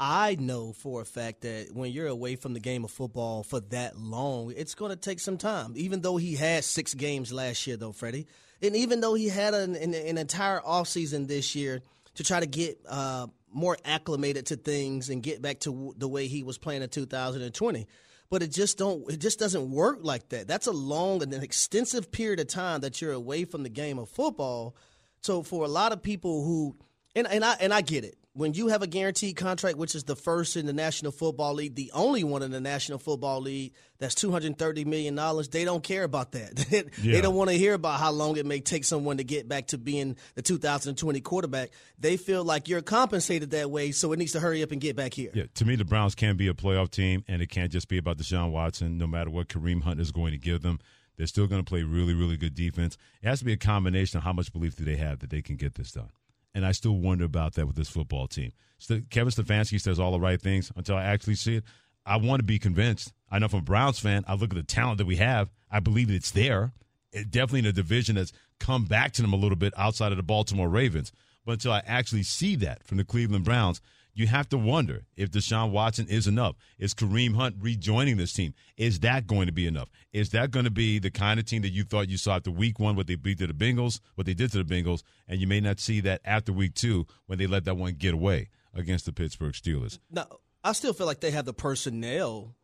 I 0.00 0.36
know 0.38 0.72
for 0.72 1.02
a 1.02 1.04
fact 1.04 1.42
that 1.42 1.68
when 1.72 1.92
you're 1.92 2.08
away 2.08 2.36
from 2.36 2.52
the 2.52 2.60
game 2.60 2.84
of 2.84 2.90
football 2.90 3.44
for 3.44 3.60
that 3.60 3.96
long, 3.96 4.52
it's 4.56 4.74
going 4.74 4.90
to 4.90 4.96
take 4.96 5.20
some 5.20 5.38
time. 5.38 5.74
Even 5.76 6.00
though 6.00 6.16
he 6.16 6.34
had 6.34 6.64
six 6.64 6.94
games 6.94 7.32
last 7.32 7.66
year, 7.66 7.76
though, 7.76 7.92
Freddie, 7.92 8.26
and 8.60 8.74
even 8.74 9.00
though 9.00 9.14
he 9.14 9.28
had 9.28 9.54
an, 9.54 9.76
an, 9.76 9.94
an 9.94 10.18
entire 10.18 10.60
offseason 10.60 11.28
this 11.28 11.54
year 11.54 11.82
to 12.14 12.24
try 12.24 12.40
to 12.40 12.46
get 12.46 12.78
uh, 12.88 13.26
more 13.52 13.76
acclimated 13.84 14.46
to 14.46 14.56
things 14.56 15.10
and 15.10 15.22
get 15.22 15.40
back 15.40 15.60
to 15.60 15.94
the 15.96 16.08
way 16.08 16.26
he 16.26 16.42
was 16.42 16.58
playing 16.58 16.82
in 16.82 16.88
2020 16.88 17.86
but 18.30 18.42
it 18.42 18.50
just 18.50 18.78
don't 18.78 19.08
it 19.10 19.18
just 19.18 19.38
doesn't 19.38 19.70
work 19.70 19.98
like 20.02 20.28
that 20.30 20.48
that's 20.48 20.66
a 20.66 20.72
long 20.72 21.22
and 21.22 21.32
an 21.32 21.42
extensive 21.42 22.10
period 22.10 22.40
of 22.40 22.48
time 22.48 22.80
that 22.80 23.00
you're 23.00 23.12
away 23.12 23.44
from 23.44 23.62
the 23.62 23.68
game 23.68 23.98
of 23.98 24.08
football 24.08 24.74
so 25.20 25.42
for 25.42 25.64
a 25.64 25.68
lot 25.68 25.92
of 25.92 26.02
people 26.02 26.44
who 26.44 26.76
and, 27.14 27.28
and 27.28 27.44
I 27.44 27.56
and 27.60 27.72
I 27.72 27.80
get 27.80 28.04
it 28.04 28.16
when 28.34 28.52
you 28.52 28.66
have 28.68 28.82
a 28.82 28.88
guaranteed 28.88 29.36
contract, 29.36 29.78
which 29.78 29.94
is 29.94 30.04
the 30.04 30.16
first 30.16 30.56
in 30.56 30.66
the 30.66 30.72
National 30.72 31.12
Football 31.12 31.54
League, 31.54 31.76
the 31.76 31.92
only 31.94 32.24
one 32.24 32.42
in 32.42 32.50
the 32.50 32.60
National 32.60 32.98
Football 32.98 33.40
League 33.40 33.74
that's 33.98 34.14
two 34.14 34.32
hundred 34.32 34.58
thirty 34.58 34.84
million 34.84 35.14
dollars, 35.14 35.48
they 35.48 35.64
don't 35.64 35.82
care 35.84 36.02
about 36.02 36.32
that. 36.32 36.56
they 36.98 37.20
don't 37.20 37.36
want 37.36 37.50
to 37.50 37.56
hear 37.56 37.74
about 37.74 38.00
how 38.00 38.10
long 38.10 38.36
it 38.36 38.44
may 38.44 38.58
take 38.60 38.84
someone 38.84 39.18
to 39.18 39.24
get 39.24 39.48
back 39.48 39.68
to 39.68 39.78
being 39.78 40.16
the 40.34 40.42
2020 40.42 41.20
quarterback. 41.20 41.70
They 41.98 42.16
feel 42.16 42.44
like 42.44 42.68
you're 42.68 42.82
compensated 42.82 43.52
that 43.52 43.70
way, 43.70 43.92
so 43.92 44.12
it 44.12 44.18
needs 44.18 44.32
to 44.32 44.40
hurry 44.40 44.62
up 44.64 44.72
and 44.72 44.80
get 44.80 44.96
back 44.96 45.14
here. 45.14 45.30
Yeah, 45.32 45.44
to 45.54 45.64
me, 45.64 45.76
the 45.76 45.84
Browns 45.84 46.16
can 46.16 46.36
be 46.36 46.48
a 46.48 46.54
playoff 46.54 46.90
team, 46.90 47.24
and 47.28 47.40
it 47.40 47.46
can't 47.46 47.70
just 47.70 47.88
be 47.88 47.98
about 47.98 48.18
Deshaun 48.18 48.50
Watson. 48.50 48.98
No 48.98 49.06
matter 49.06 49.30
what 49.30 49.48
Kareem 49.48 49.82
Hunt 49.84 50.00
is 50.00 50.10
going 50.10 50.32
to 50.32 50.38
give 50.38 50.62
them, 50.62 50.80
they're 51.16 51.28
still 51.28 51.46
going 51.46 51.62
to 51.62 51.68
play 51.68 51.84
really, 51.84 52.14
really 52.14 52.36
good 52.36 52.56
defense. 52.56 52.98
It 53.22 53.28
has 53.28 53.38
to 53.38 53.44
be 53.44 53.52
a 53.52 53.56
combination 53.56 54.18
of 54.18 54.24
how 54.24 54.32
much 54.32 54.52
belief 54.52 54.74
do 54.74 54.84
they 54.84 54.96
have 54.96 55.20
that 55.20 55.30
they 55.30 55.40
can 55.40 55.54
get 55.54 55.74
this 55.74 55.92
done. 55.92 56.10
And 56.54 56.64
I 56.64 56.72
still 56.72 56.96
wonder 56.96 57.24
about 57.24 57.54
that 57.54 57.66
with 57.66 57.76
this 57.76 57.88
football 57.88 58.28
team. 58.28 58.52
St- 58.78 59.10
Kevin 59.10 59.32
Stefanski 59.32 59.80
says 59.80 59.98
all 59.98 60.12
the 60.12 60.20
right 60.20 60.40
things 60.40 60.70
until 60.76 60.96
I 60.96 61.04
actually 61.04 61.34
see 61.34 61.56
it. 61.56 61.64
I 62.06 62.16
want 62.16 62.40
to 62.40 62.44
be 62.44 62.58
convinced. 62.58 63.12
I 63.30 63.38
know 63.38 63.48
from 63.48 63.60
a 63.60 63.62
Browns 63.62 63.98
fan, 63.98 64.24
I 64.28 64.34
look 64.34 64.50
at 64.50 64.56
the 64.56 64.62
talent 64.62 64.98
that 64.98 65.06
we 65.06 65.16
have. 65.16 65.50
I 65.70 65.80
believe 65.80 66.10
it's 66.10 66.30
there. 66.30 66.72
It 67.12 67.30
definitely 67.30 67.60
in 67.60 67.66
a 67.66 67.72
division 67.72 68.16
that's 68.16 68.32
come 68.60 68.84
back 68.84 69.12
to 69.12 69.22
them 69.22 69.32
a 69.32 69.36
little 69.36 69.56
bit 69.56 69.72
outside 69.76 70.12
of 70.12 70.16
the 70.16 70.22
Baltimore 70.22 70.68
Ravens. 70.68 71.12
But 71.44 71.52
until 71.52 71.72
I 71.72 71.82
actually 71.86 72.22
see 72.22 72.56
that 72.56 72.84
from 72.86 72.98
the 72.98 73.04
Cleveland 73.04 73.44
Browns, 73.44 73.80
you 74.14 74.26
have 74.28 74.48
to 74.50 74.58
wonder 74.58 75.04
if 75.16 75.30
Deshaun 75.30 75.70
Watson 75.70 76.06
is 76.08 76.26
enough. 76.26 76.56
Is 76.78 76.94
Kareem 76.94 77.34
Hunt 77.34 77.56
rejoining 77.60 78.16
this 78.16 78.32
team? 78.32 78.54
Is 78.76 79.00
that 79.00 79.26
going 79.26 79.46
to 79.46 79.52
be 79.52 79.66
enough? 79.66 79.90
Is 80.12 80.30
that 80.30 80.50
going 80.50 80.64
to 80.64 80.70
be 80.70 80.98
the 80.98 81.10
kind 81.10 81.40
of 81.40 81.46
team 81.46 81.62
that 81.62 81.70
you 81.70 81.84
thought 81.84 82.08
you 82.08 82.16
saw 82.16 82.36
after 82.36 82.50
week 82.50 82.78
one, 82.78 82.96
what 82.96 83.06
they 83.06 83.16
beat 83.16 83.38
to 83.38 83.46
the 83.46 83.52
Bengals, 83.52 84.00
what 84.14 84.26
they 84.26 84.34
did 84.34 84.52
to 84.52 84.62
the 84.62 84.64
Bengals, 84.64 85.02
and 85.28 85.40
you 85.40 85.46
may 85.46 85.60
not 85.60 85.80
see 85.80 86.00
that 86.00 86.20
after 86.24 86.52
week 86.52 86.74
two 86.74 87.06
when 87.26 87.38
they 87.38 87.46
let 87.46 87.64
that 87.64 87.76
one 87.76 87.94
get 87.94 88.14
away 88.14 88.48
against 88.72 89.06
the 89.06 89.12
Pittsburgh 89.12 89.52
Steelers? 89.52 89.98
Now, 90.10 90.26
I 90.62 90.72
still 90.72 90.92
feel 90.92 91.06
like 91.06 91.20
they 91.20 91.32
have 91.32 91.44
the 91.44 91.52
personnel 91.52 92.54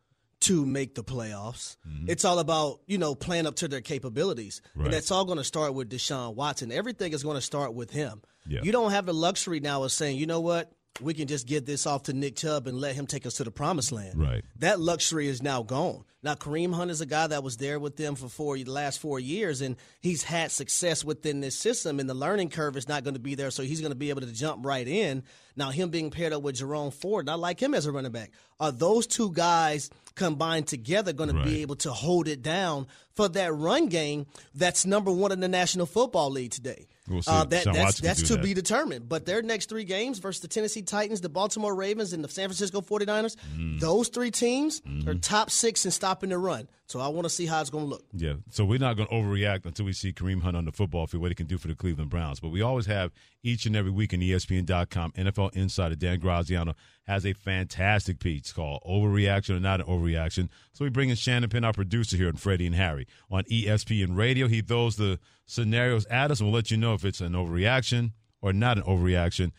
to 0.41 0.65
make 0.65 0.95
the 0.95 1.03
playoffs. 1.03 1.77
Mm-hmm. 1.87 2.09
It's 2.09 2.25
all 2.25 2.39
about, 2.39 2.79
you 2.87 2.97
know, 2.97 3.13
playing 3.13 3.45
up 3.45 3.57
to 3.57 3.67
their 3.67 3.81
capabilities. 3.81 4.61
Right. 4.75 4.85
And 4.85 4.93
that's 4.93 5.11
all 5.11 5.23
going 5.23 5.37
to 5.37 5.43
start 5.43 5.75
with 5.75 5.89
Deshaun 5.89 6.33
Watson. 6.33 6.71
Everything 6.71 7.13
is 7.13 7.21
going 7.21 7.37
to 7.37 7.41
start 7.41 7.75
with 7.75 7.91
him. 7.91 8.23
Yeah. 8.47 8.61
You 8.63 8.71
don't 8.71 8.91
have 8.91 9.05
the 9.05 9.13
luxury 9.13 9.59
now 9.59 9.83
of 9.83 9.91
saying, 9.91 10.17
you 10.17 10.25
know 10.25 10.39
what? 10.39 10.71
We 10.99 11.13
can 11.13 11.27
just 11.27 11.47
get 11.47 11.65
this 11.65 11.87
off 11.87 12.03
to 12.03 12.13
Nick 12.13 12.35
Chubb 12.35 12.67
and 12.67 12.79
let 12.79 12.95
him 12.95 13.07
take 13.07 13.25
us 13.25 13.35
to 13.35 13.43
the 13.43 13.51
promised 13.51 13.91
land. 13.91 14.19
Right. 14.19 14.43
That 14.59 14.79
luxury 14.79 15.27
is 15.27 15.41
now 15.41 15.63
gone. 15.63 16.03
Now 16.23 16.35
Kareem 16.35 16.73
Hunt 16.73 16.91
is 16.91 17.01
a 17.01 17.05
guy 17.07 17.25
that 17.27 17.43
was 17.43 17.57
there 17.57 17.79
with 17.79 17.95
them 17.95 18.15
for 18.15 18.27
four 18.27 18.55
the 18.57 18.65
last 18.65 18.99
four 18.99 19.19
years, 19.19 19.61
and 19.61 19.75
he's 20.01 20.21
had 20.21 20.51
success 20.51 21.03
within 21.03 21.39
this 21.39 21.57
system. 21.57 21.99
And 21.99 22.07
the 22.07 22.13
learning 22.13 22.49
curve 22.49 22.77
is 22.77 22.87
not 22.87 23.03
going 23.03 23.15
to 23.15 23.19
be 23.19 23.33
there, 23.33 23.49
so 23.49 23.63
he's 23.63 23.81
going 23.81 23.91
to 23.91 23.97
be 23.97 24.09
able 24.09 24.21
to 24.21 24.31
jump 24.31 24.63
right 24.65 24.87
in. 24.87 25.23
Now 25.55 25.71
him 25.71 25.89
being 25.89 26.11
paired 26.11 26.33
up 26.33 26.43
with 26.43 26.57
Jerome 26.57 26.91
Ford, 26.91 27.27
I 27.27 27.33
like 27.35 27.59
him 27.59 27.73
as 27.73 27.85
a 27.87 27.91
running 27.91 28.11
back. 28.11 28.31
Are 28.59 28.71
those 28.71 29.07
two 29.07 29.31
guys 29.31 29.89
combined 30.13 30.67
together 30.67 31.13
going 31.13 31.33
to 31.35 31.43
be 31.43 31.61
able 31.61 31.75
to 31.77 31.91
hold 31.91 32.27
it 32.27 32.43
down 32.43 32.85
for 33.15 33.27
that 33.29 33.53
run 33.53 33.87
game 33.87 34.27
that's 34.53 34.85
number 34.85 35.11
one 35.11 35.31
in 35.31 35.39
the 35.39 35.47
National 35.47 35.87
Football 35.87 36.29
League 36.29 36.51
today? 36.51 36.87
We'll. 37.11 37.21
Uh, 37.27 37.43
that, 37.45 37.65
that's 37.65 37.99
that's 38.01 38.27
to 38.29 38.35
that. 38.35 38.43
be 38.43 38.53
determined. 38.53 39.07
But 39.09 39.25
their 39.25 39.41
next 39.41 39.69
three 39.69 39.83
games 39.83 40.19
versus 40.19 40.41
the 40.41 40.47
Tennessee 40.47 40.81
Titans, 40.81 41.21
the 41.21 41.29
Baltimore 41.29 41.75
Ravens, 41.75 42.13
and 42.13 42.23
the 42.23 42.29
San 42.29 42.47
Francisco 42.47 42.81
49ers, 42.81 43.35
Mm. 43.57 43.79
those 43.79 44.07
three 44.09 44.31
teams 44.31 44.81
Mm-hmm. 44.81 45.09
are 45.09 45.15
top 45.15 45.49
six 45.49 45.85
in 45.85 45.91
stopping 45.91 46.29
the 46.29 46.37
run. 46.37 46.67
So 46.87 46.99
I 46.99 47.07
want 47.07 47.23
to 47.23 47.29
see 47.29 47.45
how 47.45 47.61
it's 47.61 47.69
going 47.69 47.85
to 47.85 47.89
look. 47.89 48.03
Yeah, 48.13 48.33
so 48.49 48.65
we're 48.65 48.77
not 48.79 48.97
going 48.97 49.07
to 49.07 49.13
overreact 49.15 49.65
until 49.65 49.85
we 49.85 49.93
see 49.93 50.11
Kareem 50.11 50.41
Hunt 50.41 50.57
on 50.57 50.65
the 50.65 50.73
football 50.73 51.07
field, 51.07 51.21
what 51.21 51.31
he 51.31 51.35
can 51.35 51.45
do 51.47 51.57
for 51.57 51.69
the 51.69 51.75
Cleveland 51.75 52.09
Browns. 52.09 52.41
But 52.41 52.49
we 52.49 52.61
always 52.61 52.85
have 52.87 53.11
each 53.43 53.65
and 53.65 53.75
every 53.77 53.91
week 53.91 54.11
E 54.13 54.17
ESPN.com, 54.31 55.13
NFL 55.13 55.55
Insider 55.55 55.95
Dan 55.95 56.19
Graziano 56.19 56.75
has 57.11 57.25
a 57.25 57.33
fantastic 57.33 58.19
piece 58.19 58.53
called 58.53 58.81
Overreaction 58.87 59.57
or 59.57 59.59
Not 59.59 59.81
an 59.81 59.85
Overreaction. 59.85 60.47
So 60.71 60.85
we 60.85 60.89
bring 60.89 61.09
in 61.09 61.17
Shannon 61.17 61.49
Penn, 61.49 61.65
our 61.65 61.73
producer 61.73 62.15
here, 62.15 62.29
and 62.29 62.39
Freddie 62.39 62.67
and 62.67 62.75
Harry 62.75 63.05
on 63.29 63.43
ESPN 63.43 64.15
Radio. 64.15 64.47
He 64.47 64.61
throws 64.61 64.95
the 64.95 65.19
scenarios 65.45 66.05
at 66.05 66.31
us, 66.31 66.39
and 66.39 66.47
we'll 66.47 66.55
let 66.55 66.71
you 66.71 66.77
know 66.77 66.93
if 66.93 67.03
it's 67.03 67.19
an 67.19 67.33
overreaction 67.33 68.11
or 68.41 68.53
not 68.53 68.77
an 68.77 68.85
overreaction. 68.85 69.51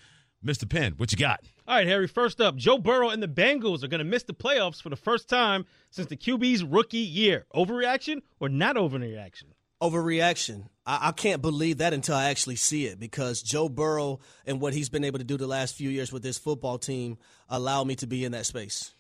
Mr. 0.43 0.67
Penn, 0.67 0.95
what 0.97 1.13
you 1.13 1.19
got? 1.19 1.41
All 1.69 1.77
right, 1.77 1.87
Harry, 1.87 2.09
first 2.09 2.41
up, 2.41 2.57
Joe 2.57 2.79
Burrow 2.79 3.11
and 3.11 3.23
the 3.23 3.29
Bengals 3.29 3.85
are 3.85 3.89
going 3.89 3.99
to 3.99 4.05
miss 4.05 4.23
the 4.23 4.33
playoffs 4.33 4.81
for 4.81 4.89
the 4.89 4.97
first 4.97 5.29
time 5.29 5.67
since 5.91 6.09
the 6.09 6.17
QB's 6.17 6.65
rookie 6.65 6.97
year. 6.97 7.45
Overreaction 7.55 8.23
or 8.41 8.49
not 8.49 8.77
overreaction? 8.77 9.53
Overreaction. 9.83 10.69
I, 10.87 11.09
I 11.09 11.13
can't 11.13 11.43
believe 11.43 11.79
that 11.79 11.93
until 11.93 12.15
I 12.15 12.27
actually 12.31 12.57
see 12.57 12.87
it 12.87 13.01
because 13.01 13.43
Joe 13.43 13.69
Burrow 13.69 14.21
and 14.47 14.61
what 14.61 14.75
he's 14.75 14.89
been 14.89 15.05
able 15.05 15.19
to 15.19 15.25
do 15.25 15.37
the 15.37 15.49
last 15.49 15.75
few 15.75 15.91
years 15.91 16.13
with 16.13 16.23
this 16.23 16.39
football 16.39 16.79
team 16.79 17.19
allow 17.49 17.83
me 17.83 17.97
to 17.97 18.07
be 18.07 18.25
in 18.25 18.31
that 18.33 18.47
space. 18.47 18.93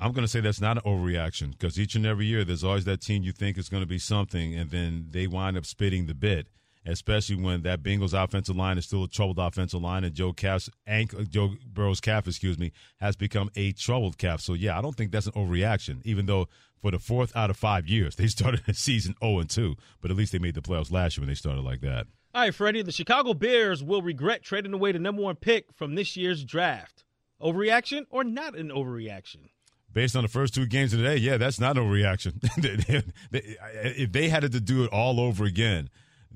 I'm 0.00 0.12
going 0.12 0.24
to 0.24 0.28
say 0.28 0.40
that's 0.40 0.60
not 0.60 0.76
an 0.78 0.82
overreaction 0.84 1.52
because 1.52 1.78
each 1.78 1.94
and 1.94 2.04
every 2.04 2.26
year 2.26 2.44
there's 2.44 2.64
always 2.64 2.84
that 2.86 3.00
team 3.00 3.22
you 3.22 3.32
think 3.32 3.56
is 3.56 3.68
going 3.68 3.82
to 3.82 3.86
be 3.86 3.98
something, 3.98 4.54
and 4.54 4.70
then 4.70 5.06
they 5.10 5.26
wind 5.26 5.56
up 5.56 5.64
spitting 5.64 6.06
the 6.06 6.14
bit. 6.14 6.48
Especially 6.86 7.36
when 7.36 7.62
that 7.62 7.82
Bengals 7.82 8.12
offensive 8.12 8.56
line 8.56 8.78
is 8.78 8.84
still 8.84 9.04
a 9.04 9.08
troubled 9.08 9.38
offensive 9.38 9.80
line, 9.80 10.04
and 10.04 10.14
Joe 10.14 10.32
Calf's 10.32 10.70
ankle, 10.86 11.24
Joe 11.24 11.54
Burrow's 11.66 12.00
calf, 12.00 12.26
excuse 12.26 12.58
me, 12.58 12.72
has 12.98 13.16
become 13.16 13.50
a 13.56 13.72
troubled 13.72 14.18
calf. 14.18 14.40
So 14.40 14.54
yeah, 14.54 14.78
I 14.78 14.82
don't 14.82 14.96
think 14.96 15.12
that's 15.12 15.26
an 15.26 15.32
overreaction. 15.32 16.00
Even 16.04 16.26
though 16.26 16.48
for 16.80 16.90
the 16.90 16.98
fourth 16.98 17.36
out 17.36 17.50
of 17.50 17.56
five 17.56 17.88
years 17.88 18.16
they 18.16 18.26
started 18.28 18.62
the 18.66 18.74
season 18.74 19.14
0 19.22 19.40
and 19.40 19.50
2, 19.50 19.76
but 20.00 20.10
at 20.10 20.16
least 20.16 20.32
they 20.32 20.38
made 20.38 20.54
the 20.54 20.62
playoffs 20.62 20.92
last 20.92 21.16
year 21.16 21.22
when 21.22 21.28
they 21.28 21.34
started 21.34 21.62
like 21.62 21.80
that. 21.80 22.06
All 22.34 22.42
right, 22.42 22.54
Freddie, 22.54 22.82
the 22.82 22.92
Chicago 22.92 23.34
Bears 23.34 23.82
will 23.82 24.02
regret 24.02 24.42
trading 24.42 24.74
away 24.74 24.92
the 24.92 24.98
number 24.98 25.22
one 25.22 25.36
pick 25.36 25.72
from 25.72 25.94
this 25.94 26.16
year's 26.16 26.44
draft. 26.44 27.04
Overreaction 27.40 28.06
or 28.10 28.22
not 28.22 28.56
an 28.56 28.68
overreaction? 28.68 29.48
based 29.92 30.16
on 30.16 30.22
the 30.22 30.28
first 30.28 30.54
two 30.54 30.66
games 30.66 30.92
of 30.92 31.00
the 31.00 31.04
day, 31.04 31.16
yeah, 31.16 31.36
that's 31.36 31.58
not 31.58 31.76
a 31.76 31.82
reaction. 31.82 32.40
if 32.58 34.12
they 34.12 34.28
had 34.28 34.42
to 34.42 34.60
do 34.60 34.84
it 34.84 34.90
all 34.92 35.20
over 35.20 35.44
again, 35.44 35.90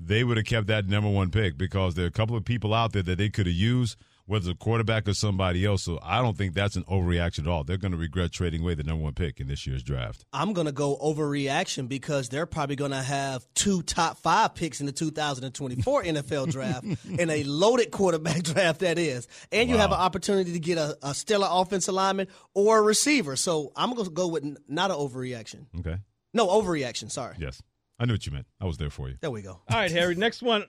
they 0.07 0.23
would 0.23 0.37
have 0.37 0.45
kept 0.45 0.67
that 0.67 0.87
number 0.87 1.09
one 1.09 1.31
pick 1.31 1.57
because 1.57 1.95
there 1.95 2.05
are 2.05 2.09
a 2.09 2.11
couple 2.11 2.35
of 2.35 2.45
people 2.45 2.73
out 2.73 2.93
there 2.93 3.03
that 3.03 3.17
they 3.17 3.29
could 3.29 3.45
have 3.45 3.55
used, 3.55 3.97
whether 4.25 4.49
it's 4.49 4.61
a 4.61 4.63
quarterback 4.63 5.07
or 5.07 5.13
somebody 5.13 5.65
else. 5.65 5.83
So 5.83 5.99
I 6.03 6.21
don't 6.21 6.37
think 6.37 6.53
that's 6.53 6.75
an 6.75 6.83
overreaction 6.83 7.39
at 7.39 7.47
all. 7.47 7.63
They're 7.63 7.77
going 7.77 7.91
to 7.91 7.97
regret 7.97 8.31
trading 8.31 8.61
away 8.61 8.75
the 8.75 8.83
number 8.83 9.03
one 9.03 9.13
pick 9.13 9.39
in 9.39 9.47
this 9.47 9.65
year's 9.65 9.83
draft. 9.83 10.25
I'm 10.33 10.53
going 10.53 10.67
to 10.67 10.73
go 10.73 10.97
overreaction 10.97 11.87
because 11.87 12.29
they're 12.29 12.45
probably 12.45 12.75
going 12.75 12.91
to 12.91 13.01
have 13.01 13.45
two 13.53 13.81
top 13.83 14.17
five 14.17 14.55
picks 14.55 14.79
in 14.79 14.85
the 14.85 14.91
2024 14.91 16.03
NFL 16.05 16.51
draft 16.51 16.85
and 17.19 17.31
a 17.31 17.43
loaded 17.43 17.91
quarterback 17.91 18.43
draft 18.43 18.81
that 18.81 18.97
is. 18.97 19.27
And 19.51 19.69
you 19.69 19.77
have 19.77 19.91
an 19.91 19.99
opportunity 19.99 20.53
to 20.53 20.59
get 20.59 20.77
a, 20.77 20.97
a 21.01 21.13
stellar 21.13 21.47
offensive 21.49 21.93
lineman 21.93 22.27
or 22.53 22.79
a 22.79 22.81
receiver. 22.81 23.35
So 23.35 23.71
I'm 23.75 23.93
going 23.93 24.05
to 24.05 24.11
go 24.11 24.27
with 24.27 24.43
not 24.67 24.91
an 24.91 24.97
overreaction. 24.97 25.65
Okay. 25.79 25.97
No, 26.33 26.47
overreaction. 26.47 27.11
Sorry. 27.11 27.35
Yes. 27.37 27.61
I 28.03 28.05
knew 28.05 28.15
what 28.15 28.25
you 28.25 28.33
meant. 28.33 28.47
I 28.59 28.65
was 28.65 28.75
there 28.75 28.89
for 28.89 29.07
you. 29.07 29.15
There 29.21 29.31
we 29.31 29.41
go. 29.41 29.51
All 29.51 29.77
right, 29.77 29.89
Harry, 29.89 30.13
next 30.15 30.41
one. 30.41 30.65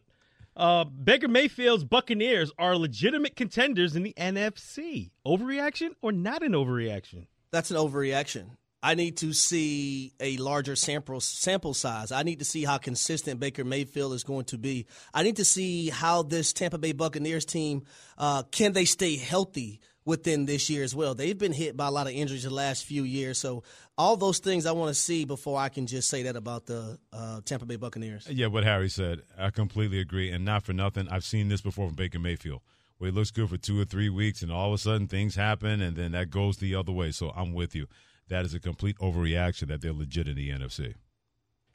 Uh, 0.57 0.85
Baker 0.85 1.27
Mayfield's 1.27 1.83
Buccaneers 1.83 2.53
are 2.61 2.77
legitimate 2.77 3.35
contenders 3.35 3.97
in 3.97 4.05
the 4.05 4.15
NFC. 4.17 5.11
Overreaction 5.27 5.97
or 6.01 6.13
not 6.13 6.45
an 6.45 6.53
overreaction? 6.53 7.27
That's 7.51 7.73
an 7.73 7.77
overreaction. 7.77 8.51
I 8.85 8.95
need 8.95 9.17
to 9.17 9.33
see 9.33 10.13
a 10.21 10.37
larger 10.37 10.77
sample 10.77 11.19
sample 11.21 11.75
size. 11.75 12.13
I 12.13 12.23
need 12.23 12.39
to 12.39 12.45
see 12.45 12.63
how 12.63 12.79
consistent 12.79 13.41
Baker 13.41 13.65
Mayfield 13.65 14.13
is 14.13 14.23
going 14.23 14.45
to 14.47 14.59
be. 14.59 14.87
I 15.13 15.25
need 15.25 15.37
to 15.37 15.45
see 15.45 15.89
how 15.89 16.23
this 16.23 16.53
Tampa 16.53 16.79
Bay 16.79 16.93
Buccaneers 16.93 17.45
team 17.45 17.83
uh, 18.17 18.45
can 18.45 18.75
they 18.75 18.85
stay 18.85 19.17
healthy 19.17 19.81
within 20.05 20.45
this 20.47 20.69
year 20.69 20.85
as 20.85 20.95
well. 20.95 21.15
They've 21.15 21.37
been 21.37 21.53
hit 21.53 21.77
by 21.77 21.87
a 21.87 21.91
lot 21.91 22.07
of 22.07 22.13
injuries 22.13 22.45
the 22.45 22.51
last 22.51 22.85
few 22.85 23.05
years, 23.05 23.39
so 23.39 23.63
all 23.97 24.17
those 24.17 24.39
things 24.39 24.67
I 24.67 24.73
want 24.73 24.89
to 24.89 25.01
see 25.01 25.25
before 25.25 25.59
I 25.59 25.69
can 25.69 25.87
just 25.87 26.09
say 26.09 26.25
that 26.25 26.37
about 26.37 26.67
the 26.67 26.99
uh, 27.13 27.41
Tampa 27.45 27.67
Bay 27.67 27.77
Buccaneers. 27.77 28.29
Yeah, 28.29 28.49
what 28.49 28.65
Harry 28.65 28.89
said, 28.89 29.23
I 29.39 29.51
completely 29.51 30.01
agree, 30.01 30.31
and 30.31 30.45
not 30.45 30.65
for 30.65 30.73
nothing. 30.73 31.09
I've 31.09 31.25
seen 31.25 31.49
this 31.49 31.61
before 31.61 31.87
from 31.87 31.97
Baker 31.97 32.19
Mayfield, 32.19 32.61
where 32.99 33.11
he 33.11 33.17
looks 33.17 33.31
good 33.31 33.49
for 33.49 33.57
two 33.57 33.81
or 33.81 33.85
three 33.85 34.11
weeks, 34.11 34.43
and 34.43 34.53
all 34.53 34.69
of 34.69 34.75
a 34.75 34.79
sudden 34.79 35.07
things 35.09 35.37
happen, 35.37 35.81
and 35.81 35.97
then 35.97 36.13
that 36.13 36.31
goes 36.31 36.59
the 36.59 36.75
other 36.75 36.93
way. 36.93 37.11
So 37.11 37.31
I'm 37.31 37.53
with 37.53 37.75
you. 37.75 37.87
That 38.29 38.45
is 38.45 38.55
a 38.55 38.61
complete 38.61 38.99
overreaction 38.99 39.69
that 39.69 39.81
they're 39.81 39.93
legit 39.93 40.29
in 40.29 40.37
the 40.37 40.51
NFC. 40.51 40.95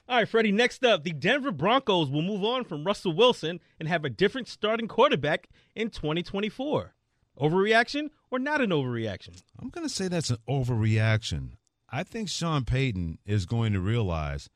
All 0.08 0.16
right, 0.16 0.28
Freddie, 0.28 0.50
next 0.50 0.84
up, 0.84 1.04
the 1.04 1.12
Denver 1.12 1.52
Broncos 1.52 2.10
will 2.10 2.22
move 2.22 2.42
on 2.42 2.64
from 2.64 2.82
Russell 2.82 3.12
Wilson 3.12 3.60
and 3.78 3.88
have 3.88 4.04
a 4.04 4.10
different 4.10 4.48
starting 4.48 4.88
quarterback 4.88 5.48
in 5.76 5.88
2024. 5.88 6.94
Overreaction 7.40 8.10
or 8.30 8.38
not 8.38 8.60
an 8.60 8.70
overreaction? 8.70 9.42
I'm 9.60 9.70
going 9.70 9.86
to 9.86 9.92
say 9.92 10.08
that's 10.08 10.30
an 10.30 10.38
overreaction. 10.48 11.52
I 11.90 12.02
think 12.02 12.28
Sean 12.28 12.64
Payton 12.64 13.18
is 13.24 13.46
going 13.46 13.72
to 13.72 13.80
realize 13.80 14.48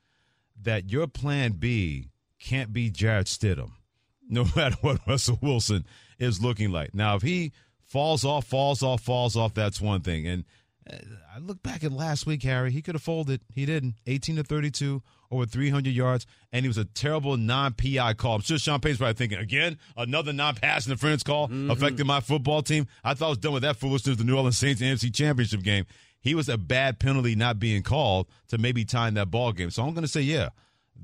that 0.60 0.90
your 0.90 1.06
plan 1.06 1.52
B 1.52 2.10
can't 2.38 2.72
be 2.72 2.90
Jarrett 2.90 3.26
Stidham, 3.26 3.72
no 4.28 4.44
matter 4.54 4.76
what 4.80 5.06
Russell 5.06 5.38
Wilson 5.40 5.86
is 6.18 6.42
looking 6.42 6.70
like. 6.70 6.94
Now, 6.94 7.16
if 7.16 7.22
he 7.22 7.52
falls 7.84 8.24
off, 8.24 8.46
falls 8.46 8.82
off, 8.82 9.00
falls 9.00 9.36
off, 9.36 9.54
that's 9.54 9.80
one 9.80 10.02
thing. 10.02 10.26
And 10.26 10.44
uh, 10.88 10.96
I 11.34 11.38
look 11.38 11.62
back 11.62 11.82
at 11.82 11.92
last 11.92 12.26
week, 12.26 12.42
Harry. 12.42 12.70
He 12.70 12.82
could 12.82 12.94
have 12.94 13.02
folded. 13.02 13.40
He 13.52 13.66
didn't. 13.66 13.94
18 14.06 14.36
to 14.36 14.44
32, 14.44 15.02
over 15.34 15.46
300 15.46 15.92
yards, 15.92 16.26
and 16.52 16.64
he 16.64 16.68
was 16.68 16.78
a 16.78 16.84
terrible 16.84 17.36
non-PI 17.36 18.14
call. 18.14 18.36
I'm 18.36 18.42
sure 18.42 18.58
Sean 18.58 18.80
Payton's 18.80 18.98
probably 18.98 19.14
thinking, 19.14 19.38
again, 19.38 19.78
another 19.96 20.32
non-pass 20.32 20.86
interference 20.86 21.22
call 21.22 21.48
mm-hmm. 21.48 21.70
affecting 21.70 22.06
my 22.06 22.20
football 22.20 22.62
team. 22.62 22.86
I 23.02 23.14
thought 23.14 23.26
I 23.26 23.30
was 23.30 23.38
done 23.38 23.52
with 23.52 23.62
that 23.62 23.76
foolishness. 23.76 24.16
The 24.16 24.24
New 24.24 24.36
Orleans 24.36 24.58
Saints 24.58 24.80
NFC 24.80 25.14
Championship 25.14 25.62
game. 25.62 25.86
He 26.20 26.34
was 26.34 26.48
a 26.48 26.56
bad 26.56 26.98
penalty 26.98 27.34
not 27.34 27.58
being 27.58 27.82
called 27.82 28.28
to 28.48 28.56
maybe 28.56 28.84
tying 28.84 29.14
that 29.14 29.30
ball 29.30 29.52
game. 29.52 29.70
So 29.70 29.82
I'm 29.82 29.92
going 29.92 30.02
to 30.02 30.08
say, 30.08 30.22
yeah, 30.22 30.50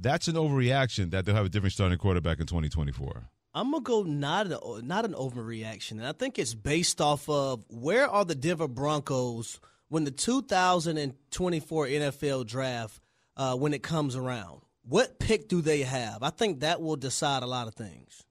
that's 0.00 0.28
an 0.28 0.34
overreaction 0.34 1.10
that 1.10 1.24
they'll 1.24 1.34
have 1.34 1.46
a 1.46 1.50
different 1.50 1.74
starting 1.74 1.98
quarterback 1.98 2.40
in 2.40 2.46
2024. 2.46 3.28
I'm 3.52 3.72
gonna 3.72 3.82
go 3.82 4.04
not 4.04 4.46
an, 4.46 4.86
not 4.86 5.04
an 5.04 5.14
overreaction, 5.14 5.92
and 5.92 6.06
I 6.06 6.12
think 6.12 6.38
it's 6.38 6.54
based 6.54 7.00
off 7.00 7.28
of 7.28 7.64
where 7.68 8.08
are 8.08 8.24
the 8.24 8.36
Denver 8.36 8.68
Broncos 8.68 9.58
when 9.88 10.04
the 10.04 10.12
2024 10.12 11.86
NFL 11.86 12.46
draft 12.46 13.00
uh, 13.36 13.56
when 13.56 13.74
it 13.74 13.82
comes 13.82 14.16
around. 14.16 14.60
What 14.82 15.18
pick 15.18 15.48
do 15.48 15.60
they 15.60 15.82
have? 15.82 16.22
I 16.22 16.30
think 16.30 16.60
that 16.60 16.80
will 16.80 16.96
decide 16.96 17.42
a 17.42 17.46
lot 17.46 17.68
of 17.68 17.74
things. 17.74 18.24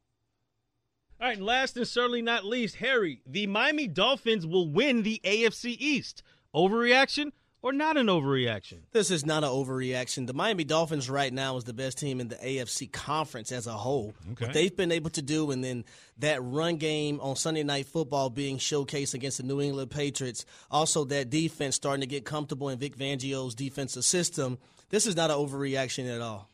All 1.21 1.27
right, 1.27 1.37
and 1.37 1.45
last 1.45 1.75
and 1.77 1.87
certainly 1.87 2.21
not 2.21 2.45
least, 2.45 2.77
Harry, 2.77 3.21
the 3.25 3.45
Miami 3.47 3.87
Dolphins 3.87 4.47
will 4.47 4.69
win 4.69 5.03
the 5.03 5.19
AFC 5.23 5.75
East. 5.77 6.23
Overreaction 6.55 7.31
or 7.61 7.73
not 7.73 7.97
an 7.97 8.07
overreaction? 8.07 8.79
This 8.91 9.11
is 9.11 9.25
not 9.25 9.43
an 9.43 9.49
overreaction. 9.49 10.27
The 10.27 10.33
Miami 10.33 10.63
Dolphins 10.63 11.09
right 11.09 11.31
now 11.31 11.57
is 11.57 11.65
the 11.65 11.73
best 11.73 11.97
team 11.97 12.21
in 12.21 12.29
the 12.29 12.35
AFC 12.35 12.91
conference 12.91 13.51
as 13.51 13.67
a 13.67 13.73
whole. 13.73 14.13
Okay. 14.31 14.45
What 14.45 14.53
they've 14.53 14.75
been 14.75 14.91
able 14.91 15.09
to 15.11 15.21
do, 15.21 15.51
and 15.51 15.63
then 15.63 15.83
that 16.19 16.41
run 16.41 16.77
game 16.77 17.19
on 17.21 17.35
Sunday 17.35 17.63
Night 17.63 17.87
Football 17.87 18.29
being 18.29 18.57
showcased 18.57 19.13
against 19.13 19.37
the 19.37 19.43
New 19.43 19.61
England 19.61 19.91
Patriots, 19.91 20.45
also 20.71 21.03
that 21.05 21.29
defense 21.29 21.75
starting 21.75 22.01
to 22.01 22.07
get 22.07 22.23
comfortable 22.23 22.69
in 22.69 22.79
Vic 22.79 22.97
Fangio's 22.97 23.55
defensive 23.55 24.05
system. 24.05 24.57
This 24.89 25.05
is 25.05 25.15
not 25.15 25.29
an 25.29 25.37
overreaction 25.37 26.13
at 26.13 26.21
all. 26.21 26.49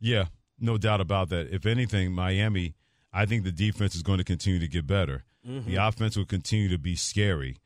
Yeah, 0.00 0.26
no 0.58 0.78
doubt 0.78 1.00
about 1.00 1.28
that. 1.30 1.52
If 1.52 1.66
anything, 1.66 2.12
Miami, 2.12 2.74
I 3.12 3.26
think 3.26 3.44
the 3.44 3.52
defense 3.52 3.94
is 3.94 4.02
going 4.02 4.18
to 4.18 4.24
continue 4.24 4.58
to 4.60 4.68
get 4.68 4.86
better. 4.86 5.24
Mm-hmm. 5.46 5.70
The 5.70 5.76
offense 5.76 6.16
will 6.16 6.26
continue 6.26 6.68
to 6.68 6.78
be 6.78 6.96
scary 6.96 7.58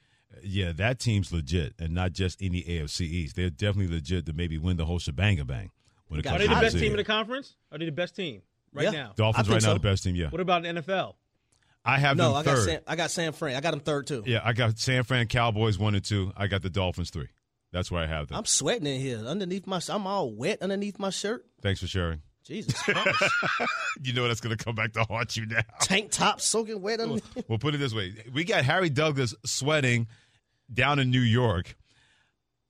yeah, 0.42 0.72
that 0.72 0.98
team's 0.98 1.32
legit, 1.32 1.74
and 1.78 1.94
not 1.94 2.12
just 2.12 2.40
any 2.42 2.62
AFC 2.62 3.02
East. 3.02 3.36
They're 3.36 3.50
definitely 3.50 3.94
legit 3.94 4.26
to 4.26 4.32
maybe 4.32 4.58
win 4.58 4.76
the 4.76 4.84
whole 4.84 4.98
shebang 4.98 5.42
bang. 5.44 5.70
When 6.08 6.20
it 6.20 6.26
Are 6.26 6.38
they 6.38 6.46
the 6.46 6.54
best 6.54 6.78
team 6.78 6.92
in 6.92 6.96
the 6.96 7.04
conference? 7.04 7.56
Are 7.72 7.78
they 7.78 7.86
the 7.86 7.92
best 7.92 8.14
team 8.14 8.42
right 8.72 8.84
yeah. 8.84 8.90
now? 8.90 9.12
Dolphins 9.16 9.48
right 9.48 9.62
so. 9.62 9.68
now 9.68 9.74
the 9.74 9.80
best 9.80 10.04
team. 10.04 10.14
Yeah. 10.14 10.28
What 10.28 10.40
about 10.40 10.62
the 10.62 10.68
NFL? 10.68 11.14
I 11.84 11.98
have 11.98 12.16
no. 12.16 12.34
I 12.34 12.42
got 12.42 12.58
San, 12.58 12.80
I 12.86 12.96
got 12.96 13.10
San 13.10 13.32
Fran. 13.32 13.56
I 13.56 13.60
got 13.60 13.72
them 13.72 13.80
third 13.80 14.06
too. 14.06 14.22
Yeah, 14.26 14.40
I 14.42 14.52
got 14.52 14.78
San 14.78 15.04
Fran 15.04 15.26
Cowboys 15.26 15.78
one 15.78 15.94
and 15.94 16.04
two. 16.04 16.32
I 16.36 16.46
got 16.46 16.62
the 16.62 16.70
Dolphins 16.70 17.10
three. 17.10 17.28
That's 17.74 17.90
where 17.90 18.00
I 18.00 18.06
have 18.06 18.28
them. 18.28 18.38
I'm 18.38 18.44
sweating 18.44 18.86
in 18.86 19.00
here 19.00 19.18
underneath 19.18 19.66
my. 19.66 19.80
I'm 19.88 20.06
all 20.06 20.30
wet 20.32 20.62
underneath 20.62 21.00
my 21.00 21.10
shirt. 21.10 21.44
Thanks 21.60 21.80
for 21.80 21.88
sharing. 21.88 22.22
Jesus 22.46 22.80
Christ. 22.84 23.24
you 24.00 24.12
know 24.12 24.28
that's 24.28 24.40
going 24.40 24.56
to 24.56 24.64
come 24.64 24.76
back 24.76 24.92
to 24.92 25.02
haunt 25.02 25.36
you 25.36 25.44
now. 25.46 25.60
Tank 25.80 26.12
top 26.12 26.40
soaking 26.40 26.80
wet 26.80 27.00
underneath. 27.00 27.24
We'll 27.48 27.58
put 27.58 27.74
it 27.74 27.78
this 27.78 27.92
way: 27.92 28.14
we 28.32 28.44
got 28.44 28.64
Harry 28.64 28.90
Douglas 28.90 29.34
sweating 29.44 30.06
down 30.72 31.00
in 31.00 31.10
New 31.10 31.20
York. 31.20 31.74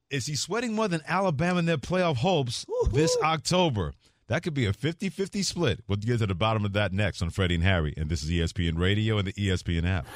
Is 0.09 0.25
he 0.25 0.37
sweating 0.37 0.73
more 0.73 0.89
than 0.89 1.03
Alabama 1.07 1.59
in 1.59 1.67
their 1.67 1.77
playoff 1.77 2.17
hopes 2.17 2.65
Woo-hoo. 2.67 2.97
this 2.97 3.15
October? 3.23 3.93
That 4.29 4.43
could 4.43 4.55
be 4.55 4.65
a 4.65 4.73
50 4.73 5.11
50 5.11 5.43
split. 5.43 5.81
We'll 5.87 5.97
get 5.99 6.21
to 6.21 6.27
the 6.27 6.35
bottom 6.35 6.65
of 6.65 6.73
that 6.73 6.95
next 6.95 7.21
on 7.21 7.29
Freddie 7.29 7.57
and 7.57 7.65
Harry. 7.65 7.93
And 7.99 8.09
this 8.09 8.23
is 8.23 8.31
ESPN 8.31 8.79
Radio 8.79 9.19
and 9.19 9.29
the 9.29 9.35
ESPN 9.35 9.87
app. 9.87 10.07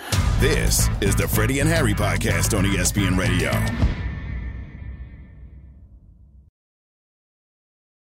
This 0.41 0.89
is 1.03 1.15
the 1.15 1.29
Freddie 1.29 1.61
and 1.61 1.69
Harry 1.69 1.93
podcast 1.93 2.57
on 2.57 2.65
ESPN 2.65 3.19
Radio. 3.19 3.51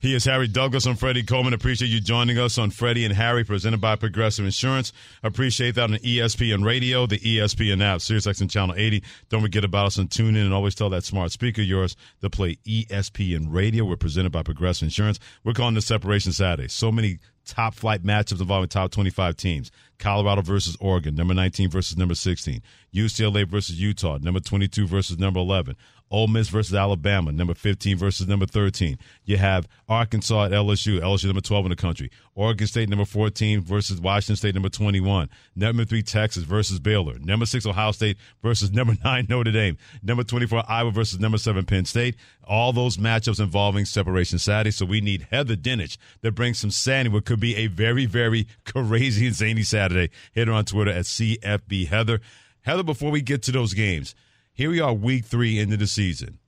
He 0.00 0.14
is 0.14 0.24
Harry 0.24 0.48
Douglas 0.48 0.86
I'm 0.86 0.96
Freddie 0.96 1.24
Coleman. 1.24 1.52
Appreciate 1.52 1.88
you 1.88 2.00
joining 2.00 2.38
us 2.38 2.56
on 2.56 2.70
Freddie 2.70 3.04
and 3.04 3.12
Harry, 3.12 3.44
presented 3.44 3.82
by 3.82 3.96
Progressive 3.96 4.46
Insurance. 4.46 4.94
Appreciate 5.22 5.74
that 5.74 5.90
on 5.90 5.96
ESPN 5.96 6.64
Radio, 6.64 7.04
the 7.04 7.18
ESPN 7.18 7.82
app, 7.82 7.98
SiriusXM 7.98 8.50
Channel 8.50 8.76
80. 8.78 9.02
Don't 9.28 9.42
forget 9.42 9.62
about 9.62 9.88
us 9.88 9.98
on 9.98 10.08
TuneIn 10.08 10.42
and 10.42 10.54
always 10.54 10.74
tell 10.74 10.88
that 10.88 11.04
smart 11.04 11.32
speaker 11.32 11.60
yours 11.60 11.96
to 12.22 12.30
play 12.30 12.56
ESPN 12.66 13.48
Radio. 13.50 13.84
We're 13.84 13.96
presented 13.96 14.32
by 14.32 14.42
Progressive 14.42 14.86
Insurance. 14.86 15.18
We're 15.44 15.52
calling 15.52 15.74
this 15.74 15.84
Separation 15.84 16.32
Saturday. 16.32 16.68
So 16.68 16.90
many 16.90 17.18
top 17.44 17.74
flight 17.74 18.02
matchups 18.02 18.40
involving 18.40 18.70
top 18.70 18.92
25 18.92 19.36
teams. 19.36 19.70
Colorado 19.98 20.40
versus 20.40 20.78
Oregon, 20.80 21.14
number 21.14 21.34
19 21.34 21.68
versus 21.68 21.98
number 21.98 22.14
16. 22.14 22.62
UCLA 22.94 23.46
versus 23.46 23.78
Utah, 23.78 24.16
number 24.22 24.40
22 24.40 24.86
versus 24.86 25.18
number 25.18 25.40
11. 25.40 25.76
Ole 26.10 26.26
Miss 26.26 26.48
versus 26.48 26.74
Alabama, 26.74 27.30
number 27.30 27.54
15 27.54 27.96
versus 27.96 28.26
number 28.26 28.46
13. 28.46 28.98
You 29.24 29.36
have 29.36 29.68
Arkansas 29.88 30.46
at 30.46 30.50
LSU, 30.50 31.00
LSU 31.00 31.26
number 31.26 31.40
12 31.40 31.66
in 31.66 31.70
the 31.70 31.76
country. 31.76 32.10
Oregon 32.34 32.66
State 32.66 32.88
number 32.88 33.04
14 33.04 33.60
versus 33.60 34.00
Washington 34.00 34.34
State 34.36 34.54
number 34.54 34.68
21. 34.68 35.30
Number 35.54 35.84
3 35.84 36.02
Texas 36.02 36.42
versus 36.42 36.80
Baylor. 36.80 37.18
Number 37.20 37.46
6 37.46 37.64
Ohio 37.64 37.92
State 37.92 38.16
versus 38.42 38.72
number 38.72 38.94
9 39.04 39.26
Notre 39.28 39.52
Dame. 39.52 39.78
Number 40.02 40.24
24 40.24 40.64
Iowa 40.68 40.90
versus 40.90 41.20
number 41.20 41.38
7 41.38 41.64
Penn 41.64 41.84
State. 41.84 42.16
All 42.42 42.72
those 42.72 42.96
matchups 42.96 43.38
involving 43.38 43.84
separation 43.84 44.38
Saturday. 44.40 44.72
So 44.72 44.86
we 44.86 45.00
need 45.00 45.28
Heather 45.30 45.54
Dinich 45.54 45.96
to 46.22 46.32
bring 46.32 46.54
some 46.54 46.70
sanity 46.72 47.10
what 47.10 47.24
could 47.24 47.40
be 47.40 47.54
a 47.56 47.68
very, 47.68 48.06
very 48.06 48.48
crazy 48.64 49.26
and 49.26 49.36
zany 49.36 49.62
Saturday. 49.62 50.12
Hit 50.32 50.48
her 50.48 50.54
on 50.54 50.64
Twitter 50.64 50.90
at 50.90 51.04
CFB 51.04 51.86
Heather. 51.86 52.20
Heather, 52.62 52.82
before 52.82 53.10
we 53.10 53.22
get 53.22 53.42
to 53.44 53.52
those 53.52 53.74
games, 53.74 54.14
here 54.60 54.68
we 54.68 54.78
are, 54.78 54.92
week 54.92 55.24
three 55.24 55.58
into 55.58 55.78
the 55.78 55.86
season. 55.86 56.38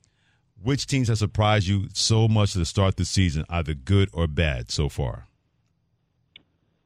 Which 0.62 0.86
teams 0.86 1.08
have 1.08 1.16
surprised 1.16 1.66
you 1.66 1.88
so 1.94 2.28
much 2.28 2.52
to 2.52 2.62
start 2.66 2.98
the 2.98 3.06
season, 3.06 3.46
either 3.48 3.72
good 3.72 4.10
or 4.12 4.26
bad 4.26 4.70
so 4.70 4.90
far? 4.90 5.28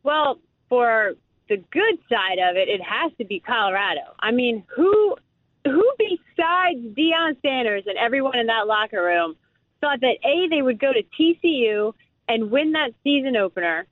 Well, 0.05 0.39
for 0.69 1.15
the 1.49 1.57
good 1.57 1.99
side 2.09 2.39
of 2.39 2.55
it, 2.55 2.69
it 2.69 2.81
has 2.81 3.11
to 3.19 3.25
be 3.25 3.41
Colorado. 3.41 4.03
I 4.21 4.31
mean, 4.31 4.63
who 4.69 5.17
who 5.65 5.93
besides 5.99 6.79
Deion 6.97 7.43
Sanders 7.43 7.83
and 7.87 7.99
everyone 7.99 8.39
in 8.39 8.47
that 8.47 8.69
locker 8.69 9.03
room 9.03 9.35
thought 9.81 10.01
that 10.03 10.19
A, 10.25 10.49
they 10.49 10.63
would 10.63 10.79
go 10.79 10.93
to 10.93 11.03
TCU 11.21 11.93
and 12.29 12.53
win 12.53 12.71
that 12.73 12.93
season 13.03 13.35
opener, 13.35 13.85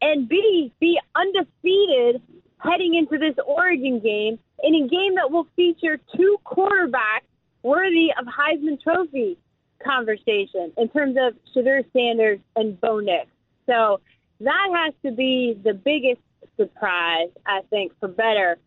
and 0.00 0.28
B, 0.28 0.72
be 0.78 1.00
undefeated 1.16 2.22
heading 2.62 2.94
into 2.94 3.18
this 3.18 3.36
Oregon 3.44 4.00
game 4.00 4.38
in 4.62 4.74
a 4.74 4.88
game 4.88 5.14
that 5.16 5.30
will 5.30 5.46
feature 5.56 5.98
two 6.16 6.36
quarterbacks 6.46 7.26
worthy 7.62 8.08
of 8.18 8.26
Heisman 8.26 8.80
Trophy 8.80 9.38
conversation 9.84 10.72
in 10.76 10.88
terms 10.88 11.16
of 11.20 11.34
Shedeur 11.54 11.84
Sanders 11.92 12.38
and 12.56 12.80
Bo 12.80 13.00
Nix. 13.00 13.26
So 13.66 14.00
that 14.40 14.68
has 14.74 14.94
to 15.04 15.12
be 15.12 15.58
the 15.62 15.74
biggest 15.74 16.20
surprise, 16.56 17.28
I 17.46 17.60
think, 17.70 17.92
for 18.00 18.08
better. 18.08 18.58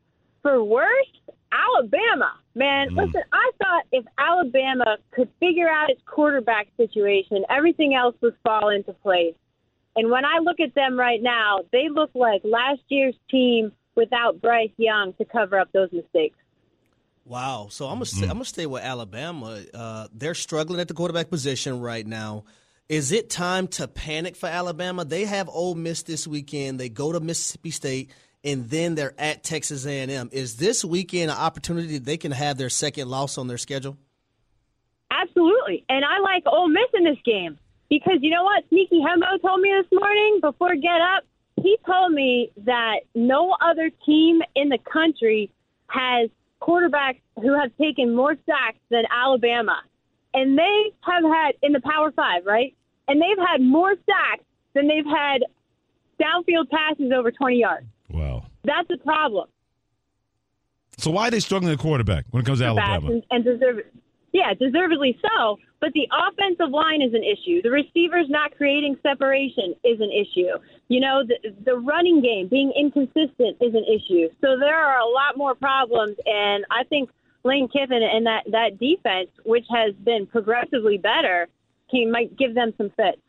For 0.41 0.63
worse, 0.63 1.07
Alabama. 1.51 2.33
Man, 2.53 2.89
mm. 2.89 2.97
listen, 3.05 3.21
I 3.31 3.51
thought 3.61 3.83
if 3.91 4.05
Alabama 4.17 4.97
could 5.11 5.29
figure 5.39 5.69
out 5.69 5.89
its 5.89 6.01
quarterback 6.05 6.67
situation, 6.77 7.45
everything 7.49 7.95
else 7.95 8.15
would 8.21 8.35
fall 8.43 8.69
into 8.69 8.93
place. 8.93 9.35
And 9.95 10.11
when 10.11 10.25
I 10.25 10.39
look 10.41 10.59
at 10.59 10.75
them 10.75 10.99
right 10.99 11.21
now, 11.21 11.61
they 11.71 11.87
look 11.89 12.11
like 12.13 12.41
last 12.43 12.81
year's 12.89 13.15
team 13.29 13.71
without 13.95 14.41
Bryce 14.41 14.71
Young 14.77 15.13
to 15.13 15.25
cover 15.25 15.59
up 15.59 15.71
those 15.71 15.89
mistakes. 15.91 16.37
Wow. 17.25 17.67
So 17.71 17.87
I'm 17.87 17.95
gonna 17.95 18.05
stay, 18.05 18.25
I'm 18.25 18.33
gonna 18.33 18.45
stay 18.45 18.65
with 18.65 18.83
Alabama. 18.83 19.63
Uh, 19.73 20.07
they're 20.13 20.35
struggling 20.35 20.79
at 20.79 20.87
the 20.87 20.93
quarterback 20.93 21.29
position 21.29 21.79
right 21.79 22.05
now. 22.05 22.45
Is 22.87 23.11
it 23.11 23.31
time 23.31 23.67
to 23.69 23.87
panic 23.87 24.35
for 24.35 24.47
Alabama? 24.47 25.05
They 25.05 25.25
have 25.25 25.49
Ole 25.49 25.73
Miss 25.73 26.03
this 26.03 26.27
weekend. 26.27 26.79
They 26.79 26.87
go 26.87 27.11
to 27.11 27.19
Mississippi 27.19 27.71
State, 27.71 28.11
and 28.43 28.69
then 28.69 28.93
they're 28.93 29.15
at 29.17 29.43
Texas 29.43 29.87
A&M. 29.87 30.29
Is 30.31 30.57
this 30.57 30.85
weekend 30.85 31.31
an 31.31 31.37
opportunity 31.37 31.97
they 31.97 32.17
can 32.17 32.31
have 32.31 32.59
their 32.59 32.69
second 32.69 33.09
loss 33.09 33.39
on 33.39 33.47
their 33.47 33.57
schedule? 33.57 33.97
Absolutely, 35.09 35.83
and 35.89 36.05
I 36.05 36.19
like 36.19 36.43
Ole 36.45 36.67
Miss 36.67 36.89
in 36.93 37.05
this 37.05 37.17
game 37.25 37.57
because 37.89 38.19
you 38.21 38.29
know 38.29 38.43
what? 38.43 38.63
Sneaky 38.69 38.99
Hembo 38.99 39.41
told 39.41 39.61
me 39.61 39.73
this 39.81 39.99
morning 39.99 40.39
before 40.41 40.75
Get 40.75 41.01
Up 41.01 41.23
he 41.65 41.77
told 41.85 42.11
me 42.11 42.51
that 42.65 42.99
no 43.15 43.55
other 43.59 43.89
team 44.05 44.41
in 44.55 44.69
the 44.69 44.77
country 44.77 45.51
has 45.87 46.29
quarterbacks 46.61 47.21
who 47.41 47.57
have 47.59 47.71
taken 47.77 48.15
more 48.15 48.35
sacks 48.45 48.77
than 48.89 49.03
Alabama. 49.11 49.81
And 50.33 50.57
they 50.57 50.91
have 51.01 51.23
had 51.23 51.55
in 51.63 51.71
the 51.71 51.81
Power 51.81 52.11
Five, 52.11 52.45
right? 52.45 52.75
And 53.07 53.21
they've 53.21 53.43
had 53.47 53.61
more 53.61 53.95
sacks 54.05 54.43
than 54.73 54.87
they've 54.87 55.05
had 55.05 55.43
downfield 56.21 56.69
passes 56.69 57.11
over 57.15 57.31
20 57.31 57.57
yards. 57.57 57.85
Wow. 58.09 58.45
That's 58.63 58.89
a 58.91 58.97
problem. 58.97 59.47
So 60.97 61.11
why 61.11 61.27
are 61.27 61.31
they 61.31 61.39
struggling 61.39 61.73
at 61.73 61.79
quarterback 61.79 62.25
when 62.31 62.43
it 62.43 62.45
comes 62.45 62.59
to 62.59 62.65
Alabama? 62.65 63.11
And, 63.11 63.23
and 63.31 63.43
deserve, 63.43 63.81
yeah, 64.35 64.53
deservedly 64.53 65.17
so. 65.21 65.57
But 65.79 65.93
the 65.93 66.09
offensive 66.11 66.71
line 66.71 67.01
is 67.01 67.13
an 67.13 67.23
issue. 67.23 67.61
The 67.61 67.71
receivers 67.71 68.25
not 68.27 68.55
creating 68.57 68.97
separation 69.01 69.75
is 69.85 70.01
an 70.01 70.11
issue. 70.11 70.59
You 70.89 70.99
know, 70.99 71.23
the, 71.25 71.55
the 71.63 71.75
running 71.77 72.21
game 72.21 72.49
being 72.49 72.73
inconsistent 72.77 73.55
is 73.61 73.73
an 73.73 73.85
issue. 73.87 74.27
So 74.41 74.59
there 74.59 74.75
are 74.75 74.99
a 74.99 75.07
lot 75.07 75.37
more 75.37 75.55
problems, 75.55 76.17
and 76.25 76.65
I 76.69 76.83
think 76.83 77.09
Lane 77.45 77.69
Kiffin 77.69 78.03
and 78.03 78.25
that 78.25 78.43
that 78.51 78.77
defense, 78.77 79.29
which 79.45 79.65
has 79.69 79.95
been 80.03 80.27
progressively 80.27 80.97
better, 80.97 81.47
can 81.89 82.11
might 82.11 82.35
give 82.35 82.55
them 82.55 82.73
some 82.77 82.89
fits. 82.89 83.21